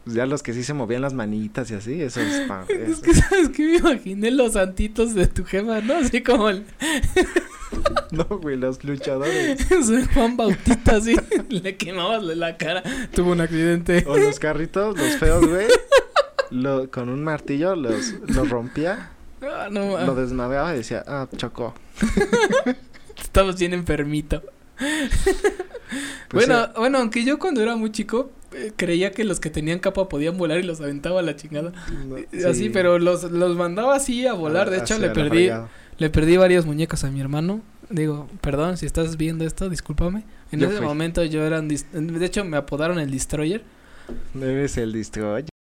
pues 0.06 0.14
ya 0.16 0.24
los 0.24 0.42
que 0.44 0.54
sí 0.54 0.62
se 0.62 0.72
movían 0.72 1.02
las 1.02 1.14
manitas 1.14 1.68
y 1.72 1.74
así, 1.74 2.00
eso 2.00 2.20
es 2.20 2.46
pa- 2.46 2.64
Es 2.68 3.00
que 3.00 3.12
sabes 3.12 3.48
que 3.48 3.64
me 3.66 3.76
imaginé 3.78 4.30
los 4.30 4.52
santitos 4.52 5.14
de 5.14 5.26
tu 5.26 5.44
jefa, 5.44 5.80
¿no? 5.80 5.94
Así 5.96 6.22
como 6.22 6.48
el 6.48 6.64
No, 8.12 8.24
güey, 8.24 8.56
los 8.56 8.82
luchadores. 8.84 9.66
soy 9.84 10.06
Juan 10.14 10.36
Bautista, 10.36 10.96
así, 10.96 11.16
le 11.48 11.76
quemabas 11.76 12.22
la 12.22 12.56
cara, 12.56 12.84
tuvo 13.12 13.32
un 13.32 13.40
accidente. 13.40 14.04
O 14.06 14.16
los 14.16 14.38
carritos, 14.38 14.96
los 14.96 15.16
feos, 15.16 15.44
güey. 15.46 15.66
Lo, 16.50 16.88
con 16.92 17.08
un 17.08 17.24
martillo 17.24 17.74
los, 17.74 18.14
los 18.28 18.48
rompía, 18.48 19.10
Ah, 19.42 19.68
no, 19.70 19.98
lo 20.06 20.14
desmadeaba 20.14 20.72
y 20.74 20.78
decía, 20.78 21.02
ah, 21.08 21.26
chocó. 21.36 21.74
estamos 23.20 23.58
bien 23.58 23.74
enfermito. 23.74 24.42
Pues, 26.28 26.46
bueno, 26.46 26.68
bueno, 26.76 26.98
aunque 26.98 27.24
yo 27.24 27.38
cuando 27.38 27.62
era 27.62 27.74
muy 27.76 27.90
chico 27.90 28.30
creía 28.76 29.10
que 29.12 29.24
los 29.24 29.40
que 29.40 29.50
tenían 29.50 29.78
capa 29.78 30.08
podían 30.08 30.36
volar 30.38 30.58
y 30.58 30.62
los 30.62 30.80
aventaba 30.80 31.20
a 31.20 31.22
la 31.22 31.36
chingada. 31.36 31.72
no, 32.06 32.16
Eh, 32.18 32.26
Así, 32.48 32.64
sí, 32.64 32.70
pero 32.70 32.98
los, 32.98 33.24
los 33.30 33.56
mandaba 33.56 33.94
así 33.96 34.26
a 34.26 34.32
volar. 34.34 34.70
De 34.70 34.78
hecho, 34.78 34.94
así 34.94 35.02
le 35.02 35.10
perdí, 35.10 35.50
le 35.98 36.10
perdí 36.10 36.36
varios 36.36 36.66
muñecos 36.66 37.04
a 37.04 37.10
mi 37.10 37.20
hermano. 37.20 37.60
Digo, 37.88 38.28
perdón 38.40 38.76
si 38.76 38.86
estás 38.86 39.16
viendo 39.16 39.44
esto, 39.44 39.68
discúlpame. 39.68 40.24
En 40.50 40.60
Yo 40.60 40.66
ese 40.68 40.78
fui. 40.78 40.86
momento 40.86 41.22
yo 41.24 41.44
era 41.44 41.60
un 41.60 41.68
de 41.68 42.26
hecho 42.26 42.44
me 42.44 42.56
apodaron 42.56 42.98
el 42.98 43.10
destroyer 43.10 43.62
Eres 44.40 44.76
el 44.76 44.92
destroyer. 44.92 45.46